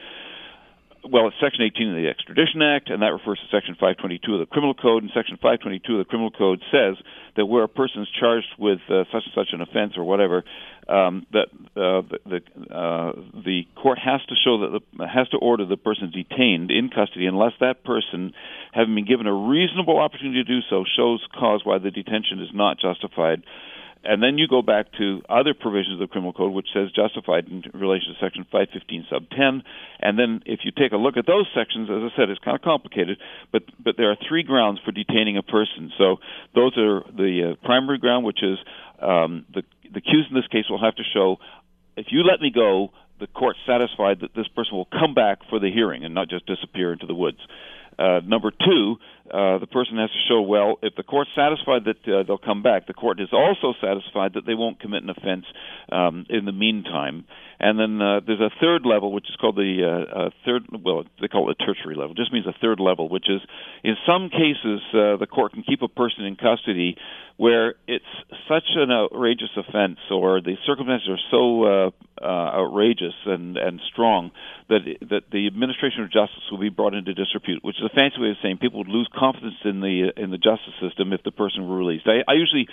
well, 1.09 1.27
it's 1.29 1.37
Section 1.41 1.63
18 1.63 1.91
of 1.91 1.97
the 1.97 2.09
Extradition 2.09 2.63
Act, 2.63 2.91
and 2.91 3.03
that 3.03 3.11
refers 3.11 3.39
to 3.41 3.47
Section 3.51 3.75
522 3.75 4.35
of 4.35 4.41
the 4.41 4.47
Criminal 4.47 4.75
Code. 4.75 5.03
And 5.03 5.11
Section 5.15 5.37
522 5.37 5.99
of 5.99 5.99
the 5.99 6.05
Criminal 6.05 6.31
Code 6.31 6.63
says 6.71 6.95
that 7.37 7.47
where 7.47 7.65
a 7.65 7.69
person 7.69 8.03
is 8.03 8.09
charged 8.19 8.55
with 8.59 8.79
uh, 8.89 9.05
such 9.11 9.25
and 9.27 9.35
such 9.35 9.49
an 9.53 9.61
offense 9.61 9.95
or 9.97 10.05
whatever, 10.05 10.45
um, 10.89 11.27
that 11.33 11.51
uh, 11.75 12.07
the 12.07 12.19
the, 12.27 12.41
uh, 12.71 13.13
the 13.45 13.63
court 13.75 13.99
has 13.99 14.21
to 14.29 14.35
show 14.39 14.63
that 14.63 14.79
the, 14.79 15.07
has 15.07 15.29
to 15.31 15.39
order 15.39 15.67
the 15.67 15.77
person 15.77 16.13
detained 16.15 16.71
in 16.71 16.89
custody 16.89 17.27
unless 17.27 17.53
that 17.61 17.83
person, 17.85 18.33
having 18.73 18.95
been 18.95 19.07
given 19.07 19.27
a 19.27 19.35
reasonable 19.35 19.99
opportunity 19.99 20.45
to 20.45 20.49
do 20.49 20.61
so, 20.71 20.85
shows 20.97 21.25
cause 21.35 21.63
why 21.65 21.79
the 21.79 21.91
detention 21.91 22.41
is 22.41 22.51
not 22.55 22.79
justified. 22.79 23.43
And 24.05 24.23
then 24.23 24.37
you 24.37 24.49
go 24.49 24.63
back 24.63 24.87
to 24.99 25.23
other 25.29 25.55
provisions 25.55 25.95
of 25.95 25.99
the 26.01 26.07
criminal 26.11 26.33
code, 26.33 26.53
which 26.53 26.69
says 26.75 26.91
justified 26.91 27.47
in 27.47 27.63
relation 27.73 28.15
to 28.15 28.19
section 28.21 28.45
515 28.51 29.07
sub 29.09 29.31
10. 29.31 29.63
And 30.01 30.19
then 30.19 30.43
if 30.45 30.61
you 30.65 30.73
take 30.73 30.93
a 30.93 30.97
look 30.97 31.17
at 31.17 31.27
those 31.27 31.47
sections, 31.55 31.89
as 31.89 32.11
I 32.11 32.17
said, 32.17 32.29
it's 32.29 32.43
kind 32.43 32.57
of 32.57 32.63
complicated, 32.63 33.19
but 33.53 33.63
but 33.79 33.97
there 33.97 34.11
are 34.11 34.17
three 34.29 34.43
grounds 34.43 34.81
for 34.85 34.91
detaining 34.91 35.37
a 35.37 35.43
person. 35.43 35.93
So 35.99 36.17
those 36.55 36.77
are 36.77 37.05
the 37.15 37.53
uh, 37.53 37.67
primary 37.67 37.99
ground, 37.99 38.25
which 38.25 38.43
is 38.43 38.59
um, 39.01 39.47
the 39.55 39.63
the 39.93 39.99
accused 39.99 40.31
in 40.31 40.35
this 40.35 40.49
case 40.49 40.65
will 40.69 40.83
have 40.83 40.97
to 40.97 41.05
show 41.15 41.39
if 41.97 42.07
you 42.11 42.23
let 42.23 42.41
me 42.41 42.51
go, 42.51 42.91
the 43.21 43.27
court 43.27 43.57
satisfied 43.67 44.21
that 44.21 44.35
this 44.35 44.49
person 44.49 44.77
will 44.77 44.87
come 44.87 45.15
back 45.15 45.39
for 45.49 45.59
the 45.59 45.71
hearing 45.71 46.05
and 46.05 46.15
not 46.15 46.29
just 46.29 46.47
disappear 46.47 46.93
into 46.93 47.07
the 47.07 47.15
woods. 47.15 47.39
Uh, 47.99 48.21
number 48.25 48.51
two, 48.51 48.97
uh, 49.33 49.59
the 49.59 49.67
person 49.67 49.97
has 49.97 50.11
to 50.11 50.19
show, 50.29 50.43
well, 50.43 50.79
if 50.83 50.95
the 50.95 51.03
court's 51.03 51.31
satisfied 51.35 51.85
that 51.85 52.01
uh, 52.07 52.23
they'll 52.23 52.37
come 52.37 52.63
back, 52.63 52.87
the 52.87 52.93
court 52.93 53.19
is 53.21 53.29
also 53.33 53.73
satisfied 53.81 54.35
that 54.35 54.45
they 54.47 54.55
won't 54.55 54.79
commit 54.79 55.03
an 55.03 55.11
offense 55.11 55.47
um, 55.91 56.27
in 56.29 56.45
the 56.45 56.53
meantime. 56.53 57.25
And 57.59 57.79
then 57.79 58.03
uh, 58.03 58.21
there's 58.27 58.41
a 58.41 58.51
third 58.61 58.85
level, 58.85 59.13
which 59.13 59.31
is 59.31 59.37
called 59.41 59.57
the 59.57 59.81
uh, 59.81 60.19
uh, 60.19 60.31
third, 60.45 60.65
well, 60.85 61.05
they 61.21 61.29
call 61.29 61.49
it 61.49 61.57
a 61.59 61.65
tertiary 61.65 61.95
level. 61.95 62.13
It 62.13 62.17
just 62.19 62.33
means 62.33 62.47
a 62.47 62.55
third 62.61 62.81
level, 62.81 63.09
which 63.09 63.31
is 63.31 63.41
in 63.83 63.95
some 64.05 64.29
cases 64.29 64.81
uh, 64.93 65.17
the 65.17 65.29
court 65.31 65.53
can 65.53 65.63
keep 65.63 65.81
a 65.81 65.89
person 65.89 66.25
in 66.25 66.37
custody 66.37 66.97
where 67.37 67.75
it's 67.89 68.05
such 68.49 68.65
an 68.77 68.91
outrageous 68.91 69.51
offense 69.57 69.99
or 70.11 70.41
the 70.41 70.57
circumstances 70.67 71.09
are 71.09 71.23
so 71.31 71.65
uh, 71.65 71.91
uh, 72.21 72.61
outrageous 72.61 73.15
and, 73.27 73.57
and 73.57 73.81
strong 73.93 74.31
that 74.69 74.81
that 75.11 75.23
the 75.33 75.47
administration 75.47 76.03
of 76.03 76.13
justice 76.13 76.43
will 76.51 76.59
be 76.59 76.69
brought 76.69 76.95
into 76.95 77.15
disrepute, 77.15 77.65
which 77.65 77.77
is 77.77 77.85
a 77.85 77.95
fancy 77.95 78.21
way 78.21 78.31
of 78.31 78.37
saying 78.43 78.59
people 78.59 78.79
would 78.79 78.89
lose 78.89 79.09
confidence 79.23 79.61
in 79.65 79.79
the 79.87 79.97
in 80.17 80.29
the 80.35 80.43
justice 80.51 80.75
system 80.83 81.13
if 81.13 81.23
the 81.23 81.31
person 81.31 81.69
were 81.69 81.79
released. 81.85 82.07
I, 82.11 82.19
I 82.27 82.35
usually, 82.35 82.67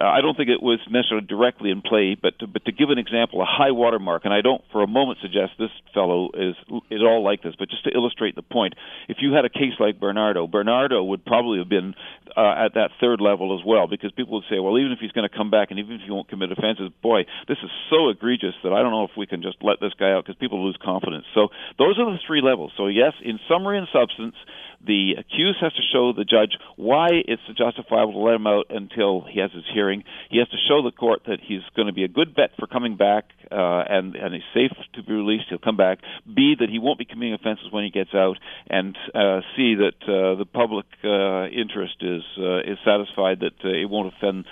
uh, 0.00 0.06
I 0.16 0.20
don't 0.22 0.36
think 0.38 0.48
it 0.48 0.62
was 0.62 0.78
necessarily 0.86 1.26
directly 1.26 1.70
in 1.74 1.82
play, 1.82 2.14
but 2.14 2.38
to, 2.38 2.46
but 2.46 2.62
to 2.68 2.72
give 2.72 2.90
an 2.94 2.98
example, 3.04 3.42
a 3.42 3.50
high 3.60 3.74
watermark, 3.82 4.22
and 4.26 4.32
I 4.38 4.40
don't 4.40 4.62
for 4.70 4.80
a 4.82 4.90
moment 4.98 5.18
suggest 5.26 5.58
this 5.58 5.74
fellow 5.92 6.30
is 6.46 6.54
is 6.94 7.02
all 7.02 7.24
like 7.30 7.42
this, 7.42 7.54
but 7.58 7.68
just 7.74 7.82
to 7.88 7.90
illustrate 7.90 8.34
the 8.38 8.46
point, 8.46 8.72
if 9.08 9.18
you 9.22 9.34
had 9.34 9.44
a 9.44 9.52
case 9.62 9.74
like 9.82 9.98
Bernardo, 9.98 10.46
Bernardo 10.46 11.02
would 11.10 11.24
probably 11.26 11.58
have 11.58 11.68
been 11.68 11.94
uh, 12.36 12.64
at 12.64 12.74
that 12.78 12.90
third 13.02 13.20
level 13.20 13.58
as 13.58 13.66
well, 13.66 13.90
because 13.90 14.12
people 14.14 14.34
would 14.38 14.48
say, 14.48 14.62
well, 14.62 14.78
even 14.78 14.92
if 14.92 15.00
he's 15.02 15.10
going 15.10 15.28
to 15.28 15.36
come 15.36 15.50
back 15.50 15.70
and 15.70 15.78
even 15.82 15.98
if 15.98 16.02
he 16.06 16.12
won't 16.14 16.28
commit 16.30 16.52
offenses, 16.52 16.88
boy, 17.02 17.26
this 17.50 17.58
is 17.66 17.70
so 17.90 18.08
egregious 18.14 18.54
that 18.62 18.72
I 18.72 18.82
don't 18.82 18.94
know 18.94 19.04
if 19.10 19.16
we 19.18 19.26
can 19.26 19.42
just 19.42 19.58
let 19.62 19.80
this 19.80 19.94
guy 19.98 20.14
out 20.14 20.22
because 20.22 20.38
people 20.38 20.62
lose 20.62 20.78
confidence. 20.78 21.26
So 21.34 21.48
those 21.82 21.98
are 21.98 22.06
the 22.06 22.22
three 22.26 22.42
levels. 22.42 22.70
So 22.78 22.86
yes, 22.86 23.14
in 23.24 23.40
summary 23.50 23.78
and 23.78 23.88
substance, 23.92 24.36
the 24.86 25.12
accused 25.18 25.58
has 25.60 25.72
to 25.74 25.82
show 25.92 26.12
the 26.12 26.24
judge 26.24 26.56
why 26.76 27.08
it's 27.12 27.42
justifiable 27.56 28.12
to 28.12 28.18
let 28.18 28.34
him 28.34 28.46
out 28.46 28.66
until 28.70 29.22
he 29.28 29.40
has 29.40 29.50
his 29.52 29.64
hearing. 29.72 30.04
He 30.30 30.38
has 30.38 30.48
to 30.48 30.56
show 30.68 30.82
the 30.82 30.92
court 30.92 31.22
that 31.26 31.38
he's 31.40 31.62
going 31.76 31.86
to 31.86 31.92
be 31.92 32.04
a 32.04 32.08
good 32.08 32.34
bet 32.34 32.50
for 32.58 32.66
coming 32.66 32.96
back 32.96 33.24
uh, 33.50 33.82
and 33.88 34.14
and 34.14 34.34
he's 34.34 34.42
safe 34.54 34.76
to 34.94 35.02
be 35.02 35.12
released. 35.12 35.44
He'll 35.48 35.58
come 35.58 35.76
back. 35.76 35.98
B 36.26 36.54
that 36.58 36.68
he 36.68 36.78
won't 36.78 36.98
be 36.98 37.04
committing 37.04 37.34
offenses 37.34 37.66
when 37.70 37.84
he 37.84 37.90
gets 37.90 38.14
out, 38.14 38.38
and 38.68 38.96
uh, 39.14 39.40
C 39.56 39.74
that 39.74 40.00
uh, 40.04 40.36
the 40.36 40.46
public 40.46 40.86
uh, 41.02 41.46
interest 41.48 41.96
is 42.00 42.22
uh, 42.38 42.60
is 42.60 42.78
satisfied 42.84 43.40
that 43.40 43.58
uh, 43.64 43.68
it 43.68 43.90
won't 43.90 44.14
offend 44.14 44.46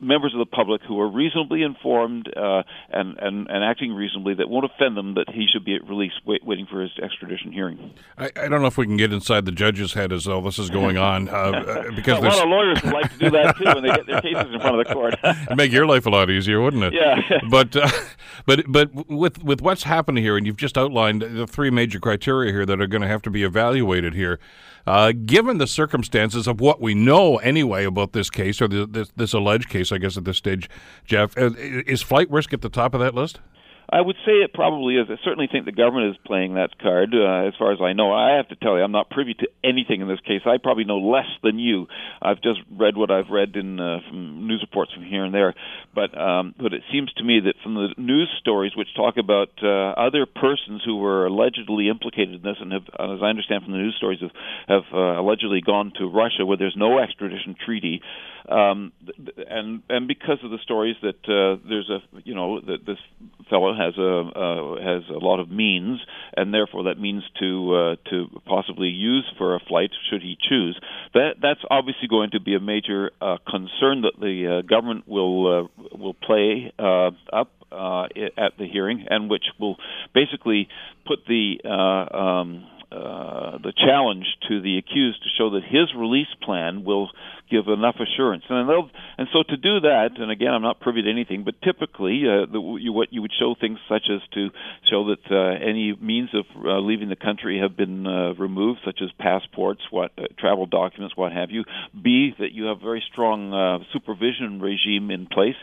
members 0.00 0.34
of 0.34 0.38
the 0.38 0.46
public 0.46 0.82
who 0.86 1.00
are 1.00 1.08
reasonably 1.08 1.62
informed 1.62 2.28
uh, 2.36 2.62
and, 2.90 3.18
and 3.18 3.48
and 3.48 3.64
acting 3.64 3.92
reasonably 3.92 4.34
that 4.34 4.48
won't 4.48 4.66
offend 4.66 4.96
them. 4.96 5.14
That 5.14 5.30
he 5.32 5.46
should 5.50 5.64
be 5.64 5.78
released, 5.80 6.20
wait, 6.26 6.44
waiting 6.44 6.66
for 6.70 6.82
his 6.82 6.92
extradition 7.02 7.52
hearing. 7.52 7.94
I, 8.18 8.30
I 8.36 8.48
don't 8.48 8.60
know 8.60 8.68
if 8.68 8.76
we 8.76 8.86
can 8.86 8.96
get 8.96 9.12
inside 9.12 9.46
the 9.46 9.52
judge's 9.56 9.94
head 9.94 10.12
as 10.12 10.28
all 10.28 10.42
this 10.42 10.58
is 10.58 10.70
going 10.70 10.96
on, 10.96 11.28
uh, 11.28 11.32
uh, 11.32 11.90
because 11.96 12.18
a 12.18 12.22
lot 12.22 12.42
of 12.42 12.48
lawyers 12.48 12.82
would 12.82 12.92
like 12.92 13.12
to 13.12 13.18
do 13.18 13.30
that 13.30 13.56
too 13.56 13.64
when 13.64 13.82
they 13.82 13.88
get 13.88 14.06
their 14.06 14.20
cases 14.20 14.52
in 14.52 14.60
front 14.60 14.80
of 14.80 14.86
the 14.86 14.92
court. 14.92 15.14
It'd 15.24 15.56
make 15.56 15.72
your 15.72 15.86
life 15.86 16.06
a 16.06 16.10
lot 16.10 16.30
easier, 16.30 16.60
wouldn't 16.60 16.84
it? 16.84 16.94
Yeah. 16.94 17.20
but 17.50 17.74
uh, 17.74 17.88
but 18.46 18.70
but 18.70 19.08
with 19.08 19.42
with 19.42 19.60
what's 19.62 19.82
happening 19.82 20.22
here, 20.22 20.36
and 20.36 20.46
you've 20.46 20.56
just 20.56 20.78
outlined 20.78 21.22
the 21.22 21.46
three 21.46 21.70
major 21.70 21.98
criteria 21.98 22.52
here 22.52 22.66
that 22.66 22.80
are 22.80 22.86
going 22.86 23.02
to 23.02 23.08
have 23.08 23.22
to 23.22 23.30
be 23.30 23.42
evaluated 23.42 24.14
here. 24.14 24.38
Uh, 24.86 25.12
given 25.24 25.58
the 25.58 25.66
circumstances 25.66 26.46
of 26.46 26.60
what 26.60 26.80
we 26.80 26.94
know 26.94 27.38
anyway 27.38 27.84
about 27.84 28.12
this 28.12 28.30
case 28.30 28.62
or 28.62 28.68
the, 28.68 28.86
this, 28.86 29.10
this 29.16 29.32
alleged 29.32 29.68
case, 29.68 29.90
I 29.90 29.98
guess 29.98 30.16
at 30.16 30.24
this 30.24 30.36
stage, 30.36 30.70
Jeff, 31.04 31.36
uh, 31.36 31.50
is 31.56 32.02
flight 32.02 32.30
risk 32.30 32.52
at 32.52 32.60
the 32.60 32.68
top 32.68 32.94
of 32.94 33.00
that 33.00 33.12
list? 33.12 33.40
I 33.88 34.00
would 34.00 34.16
say 34.26 34.32
it 34.42 34.52
probably 34.52 34.96
is. 34.96 35.06
I 35.08 35.14
certainly 35.24 35.48
think 35.50 35.64
the 35.64 35.72
government 35.72 36.10
is 36.10 36.16
playing 36.26 36.54
that 36.54 36.76
card. 36.78 37.14
Uh, 37.14 37.46
as 37.46 37.54
far 37.56 37.72
as 37.72 37.78
I 37.80 37.92
know, 37.92 38.12
I 38.12 38.36
have 38.36 38.48
to 38.48 38.56
tell 38.56 38.76
you, 38.76 38.82
I'm 38.82 38.92
not 38.92 39.10
privy 39.10 39.34
to 39.34 39.48
anything 39.62 40.00
in 40.00 40.08
this 40.08 40.18
case. 40.20 40.42
I 40.44 40.58
probably 40.58 40.84
know 40.84 40.98
less 40.98 41.30
than 41.42 41.58
you. 41.58 41.86
I've 42.20 42.42
just 42.42 42.60
read 42.70 42.96
what 42.96 43.12
I've 43.12 43.30
read 43.30 43.54
in 43.54 43.78
uh, 43.78 43.98
from 44.08 44.48
news 44.48 44.60
reports 44.62 44.92
from 44.92 45.04
here 45.04 45.24
and 45.24 45.32
there. 45.32 45.54
But 45.94 46.18
um, 46.18 46.54
but 46.58 46.74
it 46.74 46.82
seems 46.90 47.12
to 47.14 47.24
me 47.24 47.40
that 47.46 47.54
from 47.62 47.74
the 47.74 47.94
news 47.96 48.28
stories 48.40 48.72
which 48.76 48.88
talk 48.96 49.16
about 49.18 49.50
uh, 49.62 49.94
other 49.94 50.26
persons 50.26 50.82
who 50.84 50.96
were 50.96 51.26
allegedly 51.26 51.88
implicated 51.88 52.34
in 52.34 52.42
this, 52.42 52.56
and 52.60 52.72
have, 52.72 52.88
as 52.98 53.22
I 53.22 53.26
understand 53.26 53.62
from 53.62 53.72
the 53.72 53.78
news 53.78 53.94
stories, 53.96 54.20
have 54.20 54.34
have 54.66 54.92
uh, 54.92 55.20
allegedly 55.20 55.60
gone 55.64 55.92
to 55.98 56.10
Russia 56.10 56.44
where 56.44 56.56
there's 56.56 56.76
no 56.76 56.98
extradition 56.98 57.54
treaty. 57.64 58.02
Um, 58.48 58.92
and 59.48 59.82
and 59.88 60.06
because 60.06 60.38
of 60.44 60.50
the 60.50 60.58
stories 60.62 60.96
that 61.02 61.18
uh, 61.26 61.62
there's 61.68 61.90
a 61.90 61.98
you 62.24 62.34
know 62.34 62.60
that 62.60 62.86
this 62.86 62.98
fellow 63.50 63.75
has 63.76 63.96
a 63.98 64.20
uh, 64.20 64.82
has 64.82 65.02
a 65.10 65.18
lot 65.24 65.40
of 65.40 65.50
means, 65.50 66.00
and 66.36 66.52
therefore 66.52 66.84
that 66.84 66.98
means 66.98 67.22
to 67.40 67.74
uh, 67.74 68.10
to 68.10 68.26
possibly 68.46 68.88
use 68.88 69.24
for 69.38 69.54
a 69.54 69.60
flight 69.60 69.90
should 70.10 70.22
he 70.22 70.36
choose. 70.48 70.78
That 71.14 71.34
that's 71.40 71.60
obviously 71.70 72.08
going 72.08 72.30
to 72.30 72.40
be 72.40 72.54
a 72.54 72.60
major 72.60 73.10
uh, 73.20 73.36
concern 73.48 74.02
that 74.02 74.14
the 74.18 74.58
uh, 74.58 74.66
government 74.66 75.06
will 75.06 75.68
uh, 75.68 75.96
will 75.96 76.14
play 76.14 76.72
uh, 76.78 77.10
up 77.32 77.50
uh, 77.72 78.04
at 78.36 78.56
the 78.58 78.66
hearing, 78.70 79.06
and 79.08 79.28
which 79.28 79.44
will 79.58 79.76
basically 80.14 80.68
put 81.06 81.20
the 81.26 81.60
uh, 81.64 82.16
um, 82.16 82.66
uh, 82.92 83.58
the 83.58 83.72
challenge 83.76 84.26
to 84.48 84.60
the 84.60 84.78
accused 84.78 85.22
to 85.22 85.28
show 85.36 85.50
that 85.50 85.64
his 85.64 85.92
release 85.96 86.30
plan 86.42 86.84
will 86.84 87.10
give 87.50 87.68
enough 87.68 87.96
assurance. 88.00 88.44
And 88.48 88.68
and 89.18 89.28
so 89.32 89.42
to 89.42 89.56
do 89.56 89.80
that, 89.80 90.10
and 90.18 90.30
again, 90.30 90.52
I'm 90.52 90.62
not 90.62 90.80
privy 90.80 91.02
to 91.02 91.10
anything, 91.10 91.44
but 91.44 91.54
typically, 91.62 92.22
uh, 92.26 92.46
the, 92.50 92.78
you, 92.80 92.92
what 92.92 93.12
you 93.12 93.22
would 93.22 93.32
show 93.38 93.54
things 93.60 93.78
such 93.88 94.04
as 94.10 94.20
to 94.34 94.50
show 94.90 95.14
that 95.14 95.30
uh, 95.30 95.64
any 95.64 95.94
means 96.00 96.30
of 96.34 96.44
uh, 96.64 96.78
leaving 96.78 97.08
the 97.08 97.16
country 97.16 97.58
have 97.60 97.76
been 97.76 98.06
uh, 98.06 98.34
removed, 98.34 98.80
such 98.84 99.00
as 99.02 99.10
passports, 99.18 99.80
what 99.90 100.12
uh, 100.18 100.22
travel 100.38 100.66
documents, 100.66 101.16
what 101.16 101.32
have 101.32 101.50
you. 101.50 101.64
B, 101.92 102.34
that 102.38 102.52
you 102.52 102.66
have 102.66 102.80
very 102.80 103.02
strong 103.12 103.52
uh, 103.52 103.78
supervision 103.92 104.60
regime 104.60 105.10
in 105.10 105.26
place 105.26 105.56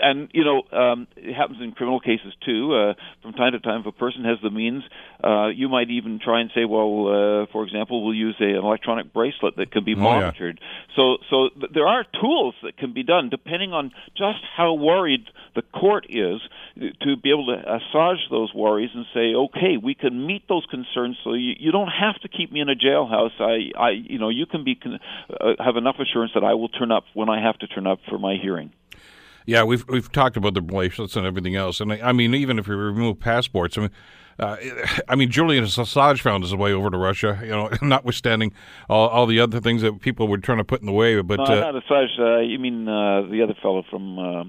and 0.00 0.28
you 0.32 0.44
know 0.44 0.62
um, 0.76 1.06
it 1.16 1.34
happens 1.34 1.58
in 1.62 1.72
criminal 1.72 2.00
cases 2.00 2.34
too. 2.44 2.74
Uh, 2.74 2.94
from 3.22 3.32
time 3.32 3.52
to 3.52 3.60
time, 3.60 3.80
if 3.80 3.86
a 3.86 3.92
person 3.92 4.24
has 4.24 4.38
the 4.42 4.50
means, 4.50 4.82
uh, 5.22 5.48
you 5.48 5.68
might 5.68 5.90
even 5.90 6.20
try 6.22 6.40
and 6.40 6.50
say, 6.54 6.64
well, 6.64 7.08
uh, 7.08 7.46
for 7.52 7.64
example, 7.64 8.04
we'll 8.04 8.14
use 8.14 8.36
a, 8.40 8.44
an 8.44 8.64
electronic 8.64 9.12
bracelet 9.12 9.56
that 9.56 9.70
can 9.70 9.84
be 9.84 9.94
oh, 9.94 10.00
monitored. 10.00 10.60
Yeah. 10.60 10.94
So 10.96 11.16
so 11.30 11.48
th- 11.54 11.72
there 11.72 11.86
are 11.86 12.04
tools 12.20 12.54
that 12.62 12.76
can 12.76 12.92
be 12.92 13.02
done 13.02 13.28
depending 13.30 13.72
on 13.72 13.92
just 14.16 14.38
how 14.56 14.74
worried 14.74 15.24
the 15.54 15.62
court 15.62 16.06
is 16.08 16.40
to 17.02 17.16
be 17.16 17.30
able 17.30 17.46
to 17.46 17.58
assuage 17.58 18.20
those 18.30 18.52
worries 18.54 18.90
and 18.94 19.04
say, 19.12 19.34
okay, 19.34 19.76
we 19.82 19.94
can 19.94 20.26
meet 20.26 20.46
those 20.48 20.64
concerns. 20.70 21.16
So 21.24 21.34
you, 21.34 21.54
you 21.58 21.72
don't 21.72 21.88
have 21.88 22.20
to 22.22 22.28
keep 22.28 22.52
me 22.52 22.60
in 22.60 22.68
a 22.68 22.74
jailhouse. 22.74 23.40
I, 23.40 23.78
I, 23.78 23.90
you 23.90 24.18
know, 24.18 24.28
you 24.28 24.46
can 24.46 24.64
be 24.64 24.76
con- 24.76 25.00
uh, 25.28 25.62
have 25.62 25.76
enough 25.76 25.96
assurance 25.98 26.32
that 26.34 26.44
I 26.44 26.54
will 26.54 26.68
turn 26.68 26.92
up 26.92 27.04
when 27.14 27.28
I 27.28 27.42
have 27.42 27.58
to 27.58 27.66
turn 27.66 27.86
up 27.86 27.98
for 28.08 28.18
my 28.18 28.36
hearing. 28.40 28.72
Yeah, 29.48 29.64
we've 29.64 29.82
we've 29.88 30.12
talked 30.12 30.36
about 30.36 30.52
the 30.52 30.60
bracelets 30.60 31.16
and 31.16 31.26
everything 31.26 31.56
else, 31.56 31.80
and 31.80 31.90
I, 31.90 32.10
I 32.10 32.12
mean, 32.12 32.34
even 32.34 32.58
if 32.58 32.68
we 32.68 32.74
remove 32.74 33.18
passports, 33.18 33.78
I 33.78 33.80
mean, 33.80 33.90
uh, 34.38 34.56
I 35.08 35.16
mean, 35.16 35.30
Julian 35.30 35.64
Assange 35.64 36.20
found 36.20 36.44
his 36.44 36.54
way 36.54 36.70
over 36.74 36.90
to 36.90 36.98
Russia, 36.98 37.40
you 37.42 37.48
know, 37.48 37.70
notwithstanding 37.82 38.52
all, 38.90 39.08
all 39.08 39.24
the 39.24 39.40
other 39.40 39.58
things 39.58 39.80
that 39.80 40.00
people 40.00 40.28
were 40.28 40.36
trying 40.36 40.58
to 40.58 40.64
put 40.64 40.80
in 40.80 40.86
the 40.86 40.92
way. 40.92 41.18
But 41.22 41.38
no, 41.38 41.44
uh, 41.44 41.72
not 41.72 41.82
Assange. 41.82 42.20
Uh, 42.20 42.40
you 42.40 42.58
mean 42.58 42.86
uh, 42.86 43.22
the 43.22 43.42
other 43.42 43.54
fellow 43.62 43.84
from 43.88 44.18
uh, 44.18 44.44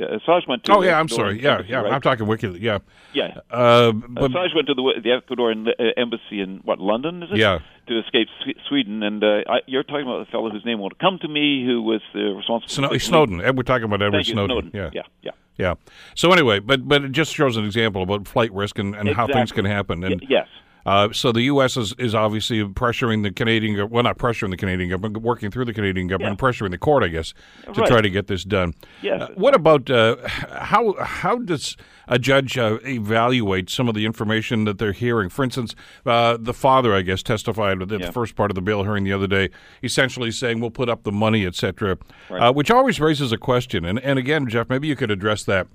Assange 0.00 0.48
went 0.48 0.64
to? 0.64 0.74
Oh 0.74 0.82
yeah, 0.82 0.98
I'm 0.98 1.08
sorry. 1.08 1.40
Yeah, 1.40 1.62
yeah. 1.64 1.76
Right? 1.76 1.92
I'm 1.92 2.00
talking 2.00 2.26
WikiLeaks. 2.26 2.60
Yeah, 2.60 2.78
yeah. 3.14 3.38
Uh, 3.48 3.92
but, 3.92 4.32
Assange 4.32 4.56
went 4.56 4.66
to 4.66 4.74
the, 4.74 5.00
the 5.02 5.10
Ecuadorian 5.10 5.68
embassy 5.96 6.40
in 6.40 6.62
what 6.64 6.80
London? 6.80 7.22
Is 7.22 7.30
it? 7.30 7.38
Yeah. 7.38 7.60
To 7.88 7.98
escape 7.98 8.28
Sweden, 8.68 9.02
and 9.02 9.24
uh, 9.24 9.40
I, 9.48 9.58
you're 9.66 9.82
talking 9.82 10.06
about 10.06 10.24
the 10.24 10.30
fellow 10.30 10.50
whose 10.50 10.64
name 10.64 10.78
won't 10.78 10.98
come 11.00 11.18
to 11.20 11.26
me, 11.28 11.66
who 11.66 11.82
was 11.82 12.00
the 12.14 12.32
responsible. 12.32 12.68
Snow- 12.68 12.96
Snowden. 12.96 13.38
We're 13.56 13.64
talking 13.64 13.84
about 13.84 14.00
Edward 14.02 14.24
Snowden. 14.24 14.70
Snowden. 14.70 14.70
Yeah, 14.72 14.90
yeah, 14.92 15.02
yeah. 15.22 15.30
Yeah. 15.58 15.74
So 16.14 16.32
anyway, 16.32 16.60
but 16.60 16.88
but 16.88 17.02
it 17.04 17.12
just 17.12 17.34
shows 17.34 17.56
an 17.56 17.64
example 17.64 18.02
about 18.02 18.28
flight 18.28 18.52
risk 18.52 18.78
and, 18.78 18.94
and 18.94 19.08
exactly. 19.08 19.34
how 19.34 19.38
things 19.40 19.52
can 19.52 19.64
happen. 19.64 20.04
And 20.04 20.20
y- 20.20 20.26
yes. 20.30 20.48
Uh, 20.84 21.12
so 21.12 21.32
the 21.32 21.42
U.S. 21.42 21.76
is, 21.76 21.94
is 21.98 22.14
obviously 22.14 22.62
pressuring 22.64 23.22
the 23.22 23.30
Canadian, 23.30 23.88
well, 23.88 24.02
not 24.02 24.18
pressuring 24.18 24.50
the 24.50 24.56
Canadian 24.56 24.90
government, 24.90 25.22
working 25.22 25.50
through 25.50 25.64
the 25.64 25.72
Canadian 25.72 26.06
government, 26.06 26.40
yeah. 26.40 26.48
pressuring 26.48 26.70
the 26.70 26.78
court, 26.78 27.02
I 27.02 27.08
guess, 27.08 27.34
to 27.72 27.80
right. 27.80 27.88
try 27.88 28.00
to 28.00 28.10
get 28.10 28.26
this 28.26 28.44
done. 28.44 28.74
Yes. 29.00 29.22
Uh, 29.22 29.28
what 29.34 29.54
about 29.54 29.90
uh, 29.90 30.16
how 30.28 30.94
how 31.00 31.38
does 31.38 31.76
a 32.08 32.18
judge 32.18 32.58
uh, 32.58 32.78
evaluate 32.84 33.70
some 33.70 33.88
of 33.88 33.94
the 33.94 34.04
information 34.04 34.64
that 34.64 34.78
they're 34.78 34.92
hearing? 34.92 35.28
For 35.28 35.44
instance, 35.44 35.74
uh, 36.04 36.36
the 36.40 36.54
father, 36.54 36.94
I 36.94 37.02
guess, 37.02 37.22
testified 37.22 37.80
at 37.82 37.90
yeah. 37.90 38.06
the 38.06 38.12
first 38.12 38.34
part 38.34 38.50
of 38.50 38.54
the 38.54 38.62
bail 38.62 38.82
hearing 38.82 39.04
the 39.04 39.12
other 39.12 39.26
day, 39.26 39.50
essentially 39.82 40.30
saying 40.30 40.60
we'll 40.60 40.70
put 40.70 40.88
up 40.88 41.04
the 41.04 41.12
money, 41.12 41.46
etc., 41.46 41.98
right. 42.28 42.42
Uh, 42.42 42.52
which 42.52 42.70
always 42.70 43.00
raises 43.00 43.32
a 43.32 43.38
question. 43.38 43.84
And 43.84 43.98
and 44.00 44.18
again, 44.18 44.48
Jeff, 44.48 44.68
maybe 44.68 44.88
you 44.88 44.96
could 44.96 45.10
address 45.10 45.44
that 45.44 45.68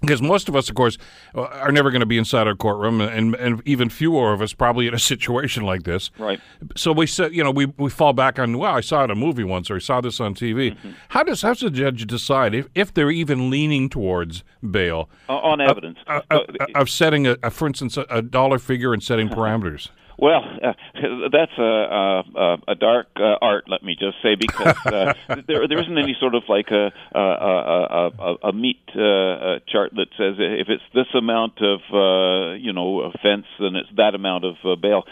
because 0.00 0.22
most 0.22 0.48
of 0.48 0.54
us, 0.54 0.68
of 0.68 0.76
course, 0.76 0.96
uh, 1.34 1.42
are 1.42 1.72
never 1.72 1.90
going 1.90 2.00
to 2.00 2.06
be 2.06 2.18
inside 2.18 2.46
our 2.46 2.54
courtroom, 2.54 3.00
and, 3.00 3.34
and 3.34 3.62
even 3.66 3.88
fewer 3.88 4.32
of 4.32 4.40
us 4.40 4.52
probably 4.52 4.86
in 4.86 4.94
a 4.94 4.98
situation 5.12 5.64
like 5.64 5.82
this. 5.82 6.10
Right. 6.18 6.40
So 6.76 6.92
we 6.92 7.06
say, 7.06 7.30
you 7.30 7.42
know, 7.42 7.50
we, 7.50 7.66
we 7.66 7.90
fall 7.90 8.12
back 8.12 8.38
on, 8.38 8.58
well, 8.58 8.74
I 8.74 8.80
saw 8.80 9.02
it 9.02 9.04
in 9.04 9.10
a 9.10 9.14
movie 9.16 9.44
once, 9.44 9.70
or 9.70 9.76
I 9.76 9.80
saw 9.80 10.00
this 10.00 10.20
on 10.20 10.34
TV. 10.34 10.72
Mm-hmm. 10.72 10.90
How 11.08 11.22
does 11.22 11.42
how 11.42 11.50
does 11.50 11.60
the 11.60 11.70
judge 11.70 12.06
decide 12.06 12.54
if, 12.54 12.68
if 12.74 12.94
they're 12.94 13.10
even 13.10 13.50
leaning 13.50 13.88
towards 13.88 14.44
bail 14.68 15.08
uh, 15.28 15.36
on 15.36 15.60
evidence 15.60 15.98
uh, 16.06 16.20
of 16.74 16.88
setting 16.88 17.26
a, 17.26 17.36
a, 17.42 17.50
for 17.50 17.66
instance, 17.66 17.96
a, 17.96 18.06
a 18.10 18.22
dollar 18.22 18.58
figure 18.58 18.92
and 18.92 19.02
setting 19.02 19.28
parameters? 19.28 19.88
Well, 20.18 20.42
uh, 20.42 20.72
that's 21.32 21.56
a, 21.58 21.62
a, 21.62 22.56
a 22.68 22.74
dark 22.74 23.06
uh, 23.16 23.36
art, 23.40 23.64
let 23.68 23.84
me 23.84 23.96
just 23.98 24.16
say, 24.20 24.34
because 24.34 24.74
uh, 24.86 25.14
there 25.46 25.68
there 25.68 25.80
isn't 25.80 25.96
any 25.96 26.16
sort 26.18 26.34
of 26.34 26.42
like 26.48 26.70
a 26.70 26.90
a, 27.14 27.20
a, 27.20 28.10
a, 28.18 28.34
a 28.48 28.52
meat 28.52 28.82
uh, 28.90 29.62
chart 29.68 29.92
that 29.94 30.08
says 30.18 30.34
if 30.38 30.68
it's 30.68 30.82
this 30.92 31.06
amount 31.14 31.62
of 31.62 31.80
uh, 31.92 32.54
you 32.54 32.72
know 32.72 33.02
offense, 33.02 33.46
then 33.60 33.76
it's 33.76 33.88
that 33.96 34.14
amount 34.16 34.44
of 34.44 34.56
uh, 34.64 34.74
bail. 34.74 35.04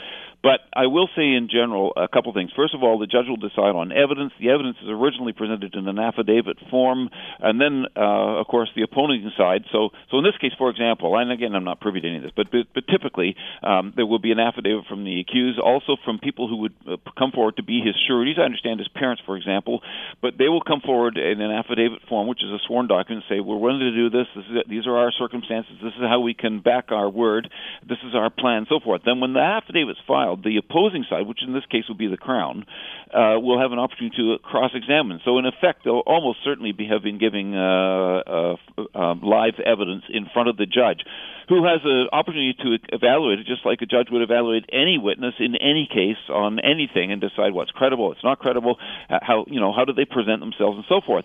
But 0.42 0.60
I 0.72 0.86
will 0.86 1.08
say 1.16 1.34
in 1.34 1.48
general 1.50 1.92
a 1.96 2.06
couple 2.06 2.32
things. 2.32 2.52
First 2.54 2.74
of 2.74 2.82
all, 2.82 2.98
the 2.98 3.06
judge 3.06 3.26
will 3.26 3.36
decide 3.40 3.74
on 3.74 3.90
evidence. 3.90 4.32
The 4.38 4.50
evidence 4.50 4.76
is 4.82 4.88
originally 4.88 5.32
presented 5.32 5.74
in 5.74 5.88
an 5.88 5.98
affidavit 5.98 6.58
form, 6.70 7.10
and 7.40 7.60
then, 7.60 7.86
uh, 7.96 8.38
of 8.38 8.46
course, 8.46 8.70
the 8.76 8.82
opposing 8.82 9.26
side. 9.36 9.64
So, 9.72 9.90
so 10.10 10.18
in 10.18 10.24
this 10.24 10.38
case, 10.40 10.52
for 10.56 10.70
example, 10.70 11.16
and 11.18 11.32
again, 11.32 11.54
I'm 11.56 11.64
not 11.64 11.80
privy 11.80 12.00
to 12.00 12.06
any 12.06 12.18
of 12.18 12.22
this, 12.22 12.32
but 12.36 12.52
but, 12.52 12.66
but 12.74 12.84
typically 12.86 13.34
um, 13.62 13.92
there 13.96 14.06
will 14.06 14.20
be 14.20 14.30
an 14.30 14.38
affidavit 14.38 14.86
from 14.88 15.04
the 15.04 15.18
accused, 15.18 15.58
also 15.58 15.96
from 16.04 16.18
people 16.18 16.46
who 16.46 16.68
would 16.68 16.74
uh, 16.86 16.96
come 17.18 17.32
forward 17.32 17.56
to 17.56 17.64
be 17.64 17.80
his 17.80 17.96
sureties. 18.06 18.36
I 18.38 18.42
understand 18.42 18.78
his 18.78 18.88
parents, 18.88 19.22
for 19.26 19.36
example, 19.36 19.82
but 20.22 20.38
they 20.38 20.48
will 20.48 20.62
come 20.62 20.80
forward 20.80 21.18
in 21.18 21.40
an 21.40 21.50
affidavit 21.50 22.06
form, 22.08 22.28
which 22.28 22.44
is 22.44 22.50
a 22.50 22.62
sworn 22.66 22.86
document, 22.86 23.24
and 23.26 23.36
say 23.36 23.40
we're 23.40 23.58
willing 23.58 23.80
to 23.80 23.90
do 23.90 24.10
this. 24.10 24.26
This 24.36 24.44
is. 24.46 24.56
These 24.68 24.86
are 24.86 24.96
our 24.96 25.10
circumstances. 25.10 25.74
This 25.82 25.94
is 25.94 26.06
how 26.06 26.20
we 26.20 26.34
can 26.34 26.60
back 26.60 26.92
our 26.92 27.10
word. 27.10 27.50
This 27.82 27.98
is 28.06 28.14
our 28.14 28.30
plan, 28.30 28.66
so 28.68 28.78
forth. 28.78 29.02
Then, 29.04 29.18
when 29.18 29.32
the 29.32 29.40
affidavit's 29.40 29.98
filed 30.06 30.25
the 30.34 30.56
opposing 30.56 31.04
side, 31.08 31.26
which 31.28 31.38
in 31.46 31.52
this 31.52 31.64
case 31.70 31.84
would 31.88 31.98
be 31.98 32.08
the 32.08 32.16
Crown, 32.16 32.66
uh, 33.14 33.38
will 33.38 33.60
have 33.60 33.70
an 33.70 33.78
opportunity 33.78 34.16
to 34.16 34.38
cross-examine. 34.42 35.20
So, 35.24 35.38
in 35.38 35.46
effect, 35.46 35.84
they'll 35.84 36.02
almost 36.06 36.38
certainly 36.42 36.72
be, 36.72 36.88
have 36.88 37.02
been 37.02 37.18
giving 37.18 37.54
uh, 37.54 38.22
uh, 38.26 38.56
um, 38.98 39.20
live 39.22 39.54
evidence 39.64 40.04
in 40.10 40.26
front 40.32 40.48
of 40.48 40.56
the 40.56 40.66
judge, 40.66 41.04
who 41.48 41.64
has 41.64 41.80
an 41.84 42.08
opportunity 42.12 42.54
to 42.58 42.78
evaluate 42.92 43.38
it, 43.38 43.46
just 43.46 43.64
like 43.64 43.80
a 43.82 43.86
judge 43.86 44.08
would 44.10 44.22
evaluate 44.22 44.64
any 44.72 44.98
witness 44.98 45.34
in 45.38 45.54
any 45.54 45.86
case 45.86 46.18
on 46.28 46.58
anything, 46.58 47.12
and 47.12 47.20
decide 47.20 47.52
what's 47.52 47.70
credible, 47.70 48.08
what's 48.08 48.24
not 48.24 48.40
credible, 48.40 48.76
how 49.08 49.44
you 49.46 49.60
know 49.60 49.72
how 49.72 49.84
do 49.84 49.92
they 49.92 50.04
present 50.04 50.40
themselves, 50.40 50.76
and 50.76 50.84
so 50.88 51.00
forth. 51.06 51.24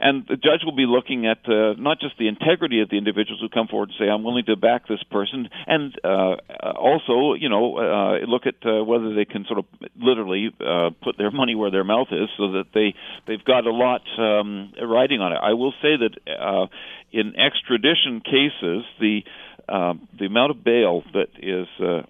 And 0.00 0.24
the 0.28 0.36
judge 0.36 0.62
will 0.64 0.76
be 0.76 0.86
looking 0.86 1.26
at 1.26 1.38
uh, 1.48 1.74
not 1.76 1.98
just 2.00 2.16
the 2.18 2.28
integrity 2.28 2.80
of 2.80 2.88
the 2.88 2.96
individuals 2.96 3.40
who 3.40 3.48
come 3.48 3.66
forward 3.66 3.90
and 3.90 3.98
say, 3.98 4.08
"I'm 4.08 4.22
willing 4.22 4.44
to 4.46 4.56
back 4.56 4.86
this 4.86 5.02
person," 5.10 5.48
and 5.66 5.92
uh, 6.04 6.36
also, 6.78 7.34
you 7.34 7.48
know, 7.48 7.76
uh, 7.76 8.26
look 8.38 8.46
at 8.46 8.66
uh, 8.66 8.84
whether 8.84 9.14
they 9.14 9.24
can 9.24 9.44
sort 9.44 9.58
of 9.58 9.66
literally 9.96 10.50
uh, 10.60 10.90
put 11.02 11.16
their 11.18 11.30
money 11.30 11.54
where 11.54 11.70
their 11.70 11.84
mouth 11.84 12.08
is, 12.10 12.28
so 12.36 12.52
that 12.52 12.66
they 12.74 12.94
they've 13.26 13.44
got 13.44 13.66
a 13.66 13.70
lot 13.70 14.02
um, 14.18 14.72
riding 14.80 15.20
on 15.20 15.32
it. 15.32 15.40
I 15.42 15.52
will 15.54 15.74
say 15.82 15.96
that 15.96 16.14
uh, 16.30 16.66
in 17.12 17.34
extradition 17.36 18.20
cases, 18.20 18.84
the 19.00 19.22
uh, 19.68 19.94
the 20.18 20.26
amount 20.26 20.50
of 20.52 20.64
bail 20.64 21.02
that 21.12 21.28
is 21.38 21.68
uh, 21.80 22.02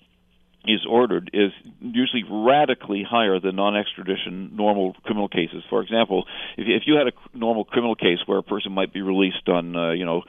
is 0.64 0.84
ordered 0.88 1.30
is 1.32 1.52
usually 1.80 2.24
radically 2.28 3.02
higher 3.08 3.40
than 3.40 3.56
non-extradition 3.56 4.50
normal 4.54 4.94
criminal 5.02 5.28
cases. 5.28 5.62
For 5.70 5.82
example, 5.82 6.24
if, 6.56 6.66
if 6.68 6.82
you 6.86 6.96
had 6.96 7.08
a 7.08 7.12
normal 7.36 7.64
criminal 7.64 7.94
case 7.94 8.18
where 8.26 8.38
a 8.38 8.42
person 8.42 8.72
might 8.72 8.92
be 8.92 9.00
released 9.00 9.48
on, 9.48 9.74
uh, 9.74 9.92
you 9.92 10.04
know, 10.04 10.22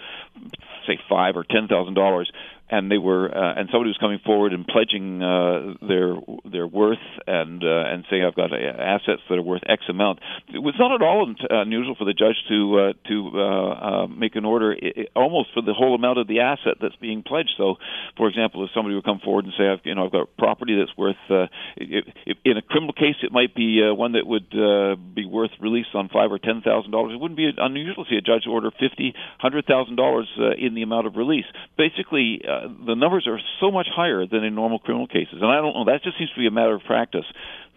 say 0.87 0.97
five 1.09 1.35
or 1.35 1.43
ten 1.43 1.67
thousand 1.67 1.95
dollars, 1.95 2.31
and 2.69 2.91
they 2.91 2.97
were 2.97 3.25
uh, 3.25 3.53
and 3.57 3.69
somebody 3.71 3.89
was 3.89 3.97
coming 3.99 4.19
forward 4.23 4.53
and 4.53 4.65
pledging 4.67 5.21
uh, 5.23 5.73
their 5.81 6.15
their 6.45 6.67
worth 6.67 7.01
and 7.25 7.63
uh, 7.63 7.89
and 7.89 8.05
saying 8.09 8.23
I've 8.23 8.35
got 8.35 8.53
uh, 8.53 8.57
assets 8.57 9.21
that 9.29 9.35
are 9.35 9.41
worth 9.41 9.63
X 9.67 9.83
amount. 9.89 10.19
It 10.53 10.59
was 10.59 10.75
not 10.77 10.93
at 10.93 11.01
all 11.01 11.33
unusual 11.49 11.95
for 11.97 12.05
the 12.05 12.13
judge 12.13 12.37
to 12.49 12.79
uh, 12.79 12.93
to 13.09 13.15
uh, 13.33 13.39
uh, 13.41 14.07
make 14.07 14.35
an 14.35 14.45
order 14.45 14.75
almost 15.15 15.49
for 15.53 15.61
the 15.61 15.73
whole 15.73 15.95
amount 15.95 16.19
of 16.19 16.27
the 16.27 16.41
asset 16.41 16.77
that's 16.81 16.95
being 16.97 17.23
pledged. 17.23 17.51
So, 17.57 17.75
for 18.17 18.27
example, 18.29 18.63
if 18.63 18.69
somebody 18.73 18.95
would 18.95 19.05
come 19.05 19.19
forward 19.23 19.45
and 19.45 19.53
say 19.57 19.67
I've 19.67 19.81
you 19.83 19.95
know 19.95 20.05
I've 20.05 20.11
got 20.11 20.29
property 20.37 20.77
that's 20.77 20.95
worth 20.97 21.17
uh, 21.29 21.47
it, 21.75 22.05
it, 22.25 22.37
in 22.45 22.57
a 22.57 22.61
criminal 22.61 22.93
case 22.93 23.17
it 23.23 23.31
might 23.31 23.55
be 23.55 23.81
uh, 23.81 23.93
one 23.93 24.13
that 24.13 24.27
would 24.27 24.53
uh, 24.53 24.95
be 24.95 25.25
worth 25.25 25.51
release 25.59 25.89
on 25.95 26.09
five 26.09 26.31
or 26.31 26.37
ten 26.37 26.61
thousand 26.61 26.91
dollars. 26.91 27.13
It 27.13 27.19
wouldn't 27.19 27.37
be 27.37 27.49
unusual 27.57 28.05
to 28.05 28.09
see 28.09 28.17
a 28.17 28.21
judge 28.21 28.45
order 28.45 28.69
fifty, 28.69 29.13
hundred 29.39 29.65
thousand 29.65 29.95
dollars 29.95 30.29
uh, 30.37 30.53
in 30.53 30.75
the 30.75 30.83
amount 30.83 31.07
of 31.07 31.15
release. 31.15 31.49
Basically. 31.77 32.41
Uh, 32.45 32.58
the 32.85 32.95
numbers 32.95 33.27
are 33.27 33.39
so 33.59 33.71
much 33.71 33.87
higher 33.93 34.25
than 34.25 34.43
in 34.43 34.55
normal 34.55 34.79
criminal 34.79 35.07
cases, 35.07 35.35
and 35.41 35.45
I 35.45 35.55
don't 35.55 35.73
know. 35.73 35.85
That 35.85 36.03
just 36.03 36.17
seems 36.17 36.31
to 36.31 36.39
be 36.39 36.47
a 36.47 36.51
matter 36.51 36.73
of 36.73 36.83
practice 36.83 37.25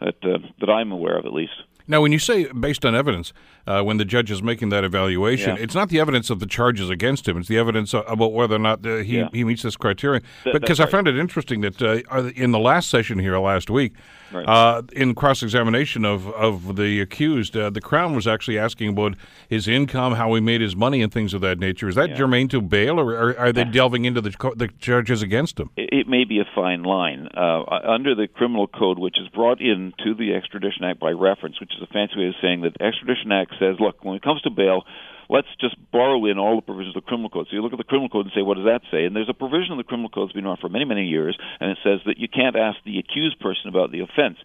that 0.01 0.17
uh, 0.23 0.39
that 0.61 0.71
I'm 0.71 0.93
aware 0.93 1.19
of, 1.19 1.27
at 1.27 1.33
least. 1.33 1.53
Now, 1.87 2.01
when 2.01 2.13
you 2.13 2.19
say 2.19 2.51
based 2.53 2.85
on 2.85 2.95
evidence, 2.95 3.33
uh, 3.67 3.83
when 3.83 3.97
the 3.97 4.05
judge 4.05 4.31
is 4.31 4.43
making 4.43 4.71
that 4.71 4.85
evaluation, 4.85 5.57
yeah. 5.57 5.63
it's 5.63 5.75
not 5.75 5.89
the 5.89 6.01
evidence 6.01 6.31
of 6.31 6.41
the 6.41 6.47
charges 6.47 6.91
against 6.91 7.29
him; 7.29 7.39
it's 7.39 7.49
the 7.49 7.59
evidence 7.59 7.95
about 7.95 8.33
whether 8.33 8.57
or 8.57 8.61
not 8.61 8.85
uh, 8.85 8.97
he 8.97 9.19
yeah. 9.19 9.29
he 9.33 9.45
meets 9.45 9.63
this 9.63 9.77
criteria. 9.77 10.21
Th- 10.45 10.61
because 10.61 10.81
I 10.81 10.87
found 10.87 11.09
it 11.09 11.17
interesting 11.17 11.61
that 11.63 11.81
uh, 11.81 12.31
in 12.35 12.51
the 12.51 12.59
last 12.59 12.91
session 12.91 13.19
here 13.19 13.39
last 13.39 13.71
week, 13.71 13.95
right. 14.33 14.47
Uh, 14.49 14.83
in 14.93 15.15
cross 15.15 15.43
examination 15.43 16.05
of 16.05 16.29
of 16.31 16.77
the 16.77 17.01
accused, 17.01 17.57
uh, 17.57 17.71
the 17.71 17.81
Crown 17.81 18.15
was 18.15 18.27
actually 18.27 18.59
asking 18.59 18.89
about 18.89 19.15
his 19.49 19.69
income, 19.69 20.15
how 20.15 20.35
he 20.35 20.41
made 20.41 20.61
his 20.61 20.75
money, 20.75 21.03
and 21.03 21.13
things 21.13 21.35
of 21.35 21.41
that 21.43 21.59
nature. 21.59 21.89
Is 21.89 21.95
that 21.95 22.11
yeah. 22.11 22.17
germane 22.17 22.49
to 22.49 22.61
bail, 22.61 22.99
or, 22.99 23.13
or 23.13 23.39
are 23.39 23.53
they 23.53 23.65
delving 23.65 24.05
into 24.05 24.21
the 24.21 24.31
the 24.57 24.69
charges 24.81 25.23
against 25.23 25.61
him? 25.61 25.71
It, 25.77 25.91
it 25.93 26.09
may 26.09 26.25
be 26.25 26.41
a 26.41 26.47
fine 26.55 26.83
line 26.83 27.29
uh, 27.37 27.63
under 27.87 28.15
the 28.15 28.27
criminal 28.27 28.67
code, 28.67 28.99
which 28.99 29.19
is 29.21 29.29
brought 29.29 29.61
into 29.61 30.15
the 30.15 30.35
Extradition 30.35 30.85
Act 30.85 30.99
by 30.99 31.11
reference, 31.11 31.61
which 31.61 31.72
which 31.73 31.83
is 31.83 31.89
a 31.89 31.93
fancy 31.93 32.19
way 32.19 32.29
of 32.29 32.35
saying 32.43 32.63
that 32.63 32.75
the 32.79 32.85
Extradition 32.85 33.33
Act 33.33 33.55
says, 33.59 33.77
look, 33.81 34.05
when 34.05 34.17
it 34.17 34.23
comes 34.23 34.43
to 34.43 34.51
bail, 34.51 34.85
let's 35.29 35.49
just 35.61 35.77
borrow 35.91 36.27
in 36.27 36.39
all 36.39 36.57
the 36.57 36.63
provisions 36.63 36.97
of 36.97 37.03
the 37.05 37.09
criminal 37.09 37.31
code. 37.31 37.47
So 37.49 37.57
you 37.57 37.63
look 37.63 37.73
at 37.73 37.79
the 37.79 37.85
criminal 37.85 38.09
code 38.09 38.27
and 38.27 38.33
say, 38.35 38.43
what 38.43 38.57
does 38.57 38.67
that 38.67 38.83
say? 38.91 39.05
And 39.05 39.17
there's 39.17 39.31
a 39.31 39.35
provision 39.35 39.73
in 39.73 39.79
the 39.79 39.85
criminal 39.85 40.11
code 40.11 40.29
that's 40.29 40.35
been 40.35 40.45
around 40.45 40.61
for 40.61 40.69
many, 40.69 40.85
many 40.85 41.07
years, 41.07 41.37
and 41.61 41.71
it 41.71 41.79
says 41.83 42.01
that 42.07 42.19
you 42.19 42.29
can't 42.29 42.57
ask 42.57 42.79
the 42.85 42.99
accused 42.99 43.41
person 43.41 43.69
about 43.69 43.93
the 43.93 44.01
offense. 44.01 44.37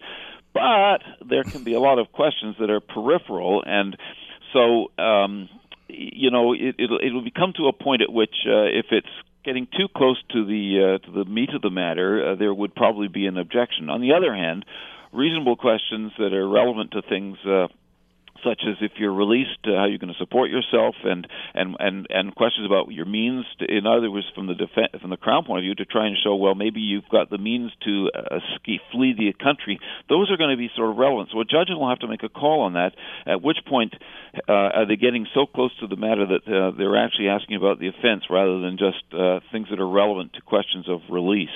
But 0.54 1.04
there 1.28 1.44
can 1.44 1.62
be 1.62 1.74
a 1.74 1.80
lot 1.80 1.98
of 1.98 2.10
questions 2.12 2.56
that 2.58 2.70
are 2.70 2.80
peripheral, 2.80 3.62
and 3.66 3.96
so 4.52 4.90
um, 4.98 5.48
you 5.88 6.30
know 6.30 6.54
it, 6.54 6.76
it'll, 6.78 6.98
it'll 7.04 7.22
become 7.22 7.52
to 7.58 7.68
a 7.68 7.72
point 7.72 8.00
at 8.00 8.10
which, 8.10 8.34
uh, 8.46 8.64
if 8.64 8.86
it's 8.90 9.12
getting 9.44 9.68
too 9.76 9.88
close 9.94 10.20
to 10.32 10.46
the 10.46 10.98
uh, 11.00 11.06
to 11.06 11.12
the 11.12 11.24
meat 11.30 11.50
of 11.54 11.60
the 11.60 11.70
matter, 11.70 12.32
uh, 12.32 12.34
there 12.34 12.52
would 12.52 12.74
probably 12.74 13.08
be 13.08 13.26
an 13.26 13.36
objection. 13.36 13.90
On 13.90 14.00
the 14.00 14.14
other 14.14 14.34
hand, 14.34 14.64
reasonable 15.12 15.56
questions 15.56 16.12
that 16.18 16.32
are 16.32 16.48
relevant 16.48 16.92
to 16.92 17.02
things 17.02 17.38
uh, 17.46 17.68
such 18.44 18.62
as 18.68 18.76
if 18.80 18.92
you're 18.98 19.12
released, 19.12 19.58
uh, 19.66 19.74
how 19.74 19.86
you're 19.86 19.98
going 19.98 20.12
to 20.12 20.18
support 20.18 20.50
yourself, 20.50 20.94
and 21.04 21.26
and 21.54 21.76
and 21.78 22.06
and 22.10 22.34
questions 22.34 22.66
about 22.66 22.90
your 22.92 23.06
means. 23.06 23.44
To, 23.58 23.64
in 23.64 23.86
other 23.86 24.10
words, 24.10 24.26
from 24.34 24.46
the 24.46 24.54
defense, 24.54 24.90
from 25.00 25.10
the 25.10 25.16
crown 25.16 25.44
point 25.44 25.60
of 25.60 25.62
view, 25.62 25.74
to 25.76 25.84
try 25.84 26.06
and 26.06 26.16
show 26.22 26.36
well 26.36 26.54
maybe 26.54 26.80
you've 26.80 27.08
got 27.10 27.30
the 27.30 27.38
means 27.38 27.72
to 27.84 28.10
uh, 28.14 28.38
ski, 28.56 28.80
flee 28.92 29.14
the 29.16 29.32
country. 29.32 29.80
Those 30.08 30.30
are 30.30 30.36
going 30.36 30.50
to 30.50 30.56
be 30.56 30.70
sort 30.76 30.90
of 30.90 30.96
relevant. 30.96 31.30
So 31.32 31.40
a 31.40 31.44
judge 31.44 31.68
will 31.70 31.88
have 31.88 32.00
to 32.00 32.08
make 32.08 32.22
a 32.22 32.28
call 32.28 32.62
on 32.62 32.74
that. 32.74 32.92
At 33.26 33.42
which 33.42 33.58
point 33.66 33.94
uh, 34.48 34.52
are 34.52 34.86
they 34.86 34.96
getting 34.96 35.26
so 35.34 35.46
close 35.46 35.76
to 35.80 35.86
the 35.86 35.96
matter 35.96 36.26
that 36.26 36.44
uh, 36.46 36.76
they're 36.76 36.96
actually 36.96 37.28
asking 37.28 37.56
about 37.56 37.78
the 37.78 37.88
offense 37.88 38.24
rather 38.30 38.60
than 38.60 38.78
just 38.78 39.02
uh, 39.12 39.40
things 39.52 39.68
that 39.70 39.80
are 39.80 39.88
relevant 39.88 40.34
to 40.34 40.40
questions 40.42 40.88
of 40.88 41.00
release? 41.10 41.54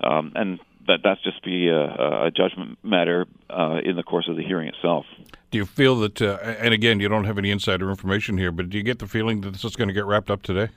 Um, 0.00 0.32
and 0.36 0.60
that 0.88 1.00
that's 1.04 1.22
just 1.22 1.42
be 1.44 1.68
a, 1.68 2.26
a 2.26 2.30
judgment 2.34 2.78
matter 2.82 3.26
uh, 3.48 3.78
in 3.84 3.96
the 3.96 4.02
course 4.02 4.26
of 4.28 4.36
the 4.36 4.42
hearing 4.42 4.68
itself. 4.68 5.06
Do 5.50 5.58
you 5.58 5.64
feel 5.64 5.96
that, 6.00 6.20
uh, 6.20 6.38
and 6.42 6.74
again, 6.74 7.00
you 7.00 7.08
don't 7.08 7.24
have 7.24 7.38
any 7.38 7.50
insider 7.50 7.88
information 7.88 8.36
here, 8.36 8.52
but 8.52 8.68
do 8.68 8.76
you 8.76 8.82
get 8.82 8.98
the 8.98 9.06
feeling 9.06 9.40
that 9.42 9.52
this 9.52 9.64
is 9.64 9.76
going 9.76 9.88
to 9.88 9.94
get 9.94 10.04
wrapped 10.04 10.30
up 10.30 10.42
today? 10.42 10.68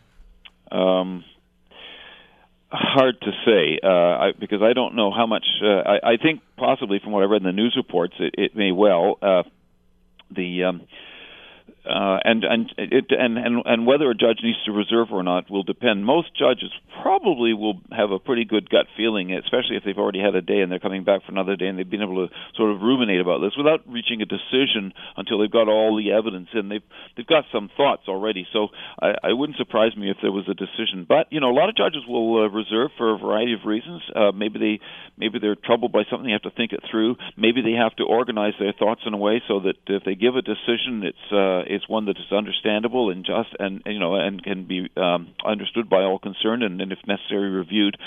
Um, 0.71 1.25
hard 2.71 3.19
to 3.21 3.31
say 3.45 3.79
uh, 3.83 3.87
I, 3.87 4.31
because 4.39 4.61
I 4.61 4.73
don't 4.73 4.95
know 4.95 5.11
how 5.11 5.25
much. 5.25 5.45
Uh, 5.61 5.67
I, 5.67 6.13
I 6.13 6.17
think 6.17 6.41
possibly 6.57 6.99
from 6.99 7.11
what 7.11 7.21
I 7.21 7.25
read 7.25 7.41
in 7.41 7.47
the 7.47 7.51
news 7.51 7.73
reports, 7.75 8.13
it, 8.19 8.35
it 8.37 8.55
may 8.55 8.71
well. 8.71 9.17
Uh, 9.21 9.43
the 10.33 10.63
um, 10.63 10.81
uh, 11.85 12.19
and 12.23 12.43
and 12.43 12.73
it 12.77 13.05
and, 13.09 13.37
and 13.37 13.63
and 13.65 13.87
whether 13.87 14.09
a 14.09 14.13
judge 14.13 14.39
needs 14.43 14.57
to 14.65 14.71
reserve 14.71 15.07
or 15.11 15.23
not 15.23 15.49
will 15.49 15.63
depend. 15.63 16.05
Most 16.05 16.29
judges 16.37 16.71
probably 17.01 17.53
will 17.53 17.81
have 17.91 18.11
a 18.11 18.19
pretty 18.19 18.45
good 18.45 18.69
gut 18.69 18.85
feeling, 18.95 19.33
especially 19.33 19.77
if 19.77 19.83
they've 19.83 19.97
already 19.97 20.19
had 20.19 20.35
a 20.35 20.41
day 20.41 20.61
and 20.61 20.71
they're 20.71 20.79
coming 20.79 21.03
back 21.03 21.25
for 21.25 21.31
another 21.31 21.55
day 21.55 21.65
and 21.65 21.79
they've 21.79 21.89
been 21.89 22.03
able 22.03 22.27
to 22.27 22.33
sort 22.55 22.71
of 22.71 22.81
ruminate 22.81 23.19
about 23.19 23.39
this 23.39 23.53
without 23.57 23.81
reaching 23.87 24.21
a 24.21 24.25
decision 24.25 24.93
until 25.17 25.39
they've 25.39 25.51
got 25.51 25.67
all 25.67 25.97
the 25.97 26.11
evidence 26.11 26.49
and 26.53 26.69
they've 26.69 26.85
they've 27.17 27.27
got 27.27 27.45
some 27.51 27.69
thoughts 27.75 28.03
already. 28.07 28.45
So 28.53 28.67
I, 29.01 29.31
I 29.31 29.33
wouldn't 29.33 29.57
surprise 29.57 29.95
me 29.97 30.11
if 30.11 30.17
there 30.21 30.31
was 30.31 30.45
a 30.49 30.53
decision. 30.53 31.05
But 31.07 31.33
you 31.33 31.39
know, 31.39 31.49
a 31.49 31.57
lot 31.57 31.69
of 31.69 31.75
judges 31.75 32.03
will 32.07 32.45
uh, 32.45 32.49
reserve 32.49 32.91
for 32.97 33.15
a 33.15 33.17
variety 33.17 33.53
of 33.53 33.65
reasons. 33.65 34.01
Uh, 34.15 34.31
maybe 34.31 34.59
they 34.59 34.79
maybe 35.17 35.39
they're 35.39 35.55
troubled 35.55 35.91
by 35.91 36.03
something, 36.09 36.27
they 36.27 36.33
have 36.33 36.43
to 36.43 36.51
think 36.51 36.73
it 36.73 36.81
through. 36.89 37.15
Maybe 37.37 37.61
they 37.61 37.73
have 37.73 37.95
to 37.97 38.03
organize 38.03 38.53
their 38.59 38.73
thoughts 38.73 39.01
in 39.05 39.13
a 39.13 39.17
way 39.17 39.41
so 39.47 39.61
that 39.61 39.75
if 39.87 40.03
they 40.03 40.15
give 40.15 40.35
a 40.35 40.41
decision, 40.41 41.03
it's 41.03 41.31
uh, 41.31 41.63
it's 41.71 41.87
one 41.87 42.05
that 42.05 42.17
is 42.17 42.31
understandable 42.31 43.09
and 43.09 43.25
just 43.25 43.49
and 43.59 43.81
you 43.85 43.99
know 43.99 44.15
and 44.15 44.43
can 44.43 44.65
be 44.65 44.89
um, 44.97 45.33
understood 45.45 45.89
by 45.89 46.03
all 46.03 46.19
concerned 46.19 46.63
and, 46.63 46.81
and 46.81 46.91
if 46.91 46.99
necessary 47.07 47.49
reviewed. 47.49 47.97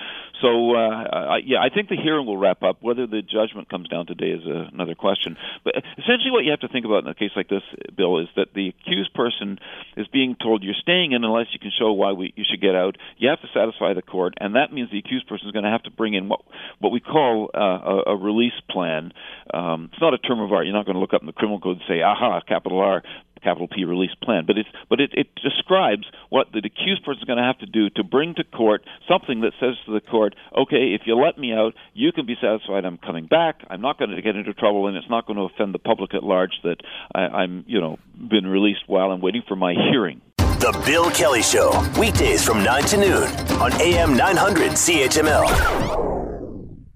So 0.40 0.74
uh, 0.76 1.34
I, 1.34 1.36
yeah, 1.44 1.58
I 1.60 1.70
think 1.70 1.88
the 1.88 1.96
hearing 1.96 2.26
will 2.26 2.36
wrap 2.36 2.62
up. 2.62 2.82
Whether 2.82 3.06
the 3.06 3.22
judgment 3.22 3.70
comes 3.70 3.88
down 3.88 4.06
today 4.06 4.30
is 4.30 4.44
a, 4.46 4.68
another 4.72 4.94
question. 4.94 5.36
But 5.64 5.74
essentially, 5.98 6.30
what 6.30 6.44
you 6.44 6.50
have 6.50 6.60
to 6.60 6.68
think 6.68 6.84
about 6.84 7.04
in 7.04 7.08
a 7.08 7.14
case 7.14 7.30
like 7.34 7.48
this, 7.48 7.62
Bill, 7.96 8.18
is 8.18 8.28
that 8.36 8.52
the 8.54 8.68
accused 8.68 9.14
person 9.14 9.58
is 9.96 10.06
being 10.08 10.36
told 10.36 10.62
you're 10.62 10.74
staying 10.74 11.12
in 11.12 11.24
unless 11.24 11.46
you 11.52 11.58
can 11.58 11.72
show 11.76 11.92
why 11.92 12.12
we, 12.12 12.32
you 12.36 12.44
should 12.48 12.60
get 12.60 12.74
out. 12.74 12.96
You 13.16 13.30
have 13.30 13.40
to 13.40 13.48
satisfy 13.54 13.94
the 13.94 14.02
court, 14.02 14.34
and 14.38 14.56
that 14.56 14.72
means 14.72 14.90
the 14.90 14.98
accused 14.98 15.28
person 15.28 15.46
is 15.46 15.52
going 15.52 15.64
to 15.64 15.70
have 15.70 15.84
to 15.84 15.90
bring 15.90 16.14
in 16.14 16.28
what 16.28 16.40
what 16.80 16.92
we 16.92 17.00
call 17.00 17.50
uh, 17.54 17.60
a, 17.60 18.12
a 18.12 18.16
release 18.16 18.58
plan. 18.70 19.12
Um, 19.52 19.90
it's 19.92 20.00
not 20.00 20.14
a 20.14 20.18
term 20.18 20.40
of 20.40 20.52
art. 20.52 20.66
You're 20.66 20.74
not 20.74 20.84
going 20.84 20.96
to 20.96 21.00
look 21.00 21.14
up 21.14 21.22
in 21.22 21.26
the 21.26 21.32
criminal 21.32 21.60
code 21.60 21.76
and 21.76 21.84
say, 21.88 22.02
"Aha, 22.02 22.40
capital 22.46 22.80
R." 22.80 23.02
capital 23.44 23.68
P 23.68 23.84
release 23.84 24.14
plan. 24.22 24.44
But 24.46 24.58
it's 24.58 24.68
but 24.88 25.00
it, 25.00 25.10
it 25.12 25.28
describes 25.42 26.06
what 26.30 26.48
the 26.52 26.58
accused 26.64 27.04
person 27.04 27.22
is 27.22 27.24
going 27.24 27.38
to 27.38 27.44
have 27.44 27.58
to 27.58 27.66
do 27.66 27.90
to 27.90 28.02
bring 28.02 28.34
to 28.36 28.44
court 28.44 28.82
something 29.08 29.42
that 29.42 29.52
says 29.60 29.74
to 29.86 29.92
the 29.92 30.00
court, 30.00 30.34
okay, 30.56 30.94
if 30.96 31.02
you 31.06 31.14
let 31.14 31.38
me 31.38 31.52
out, 31.52 31.74
you 31.92 32.10
can 32.12 32.26
be 32.26 32.36
satisfied 32.40 32.84
I'm 32.84 32.98
coming 32.98 33.26
back. 33.26 33.60
I'm 33.68 33.80
not 33.80 33.98
going 33.98 34.10
to 34.10 34.22
get 34.22 34.36
into 34.36 34.54
trouble, 34.54 34.88
and 34.88 34.96
it's 34.96 35.10
not 35.10 35.26
going 35.26 35.36
to 35.36 35.44
offend 35.44 35.74
the 35.74 35.78
public 35.78 36.14
at 36.14 36.24
large 36.24 36.52
that 36.64 36.78
I, 37.14 37.20
I'm 37.20 37.64
you 37.66 37.80
know 37.80 37.98
been 38.16 38.46
released 38.46 38.82
while 38.86 39.10
I'm 39.10 39.20
waiting 39.20 39.42
for 39.46 39.56
my 39.56 39.74
hearing. 39.74 40.20
The 40.38 40.72
Bill 40.86 41.10
Kelly 41.10 41.42
Show, 41.42 41.70
weekdays 41.98 42.42
from 42.42 42.64
9 42.64 42.84
to 42.84 42.96
noon 42.96 43.24
on 43.60 43.72
AM 43.82 44.16
900 44.16 44.72
CHML. 44.72 46.23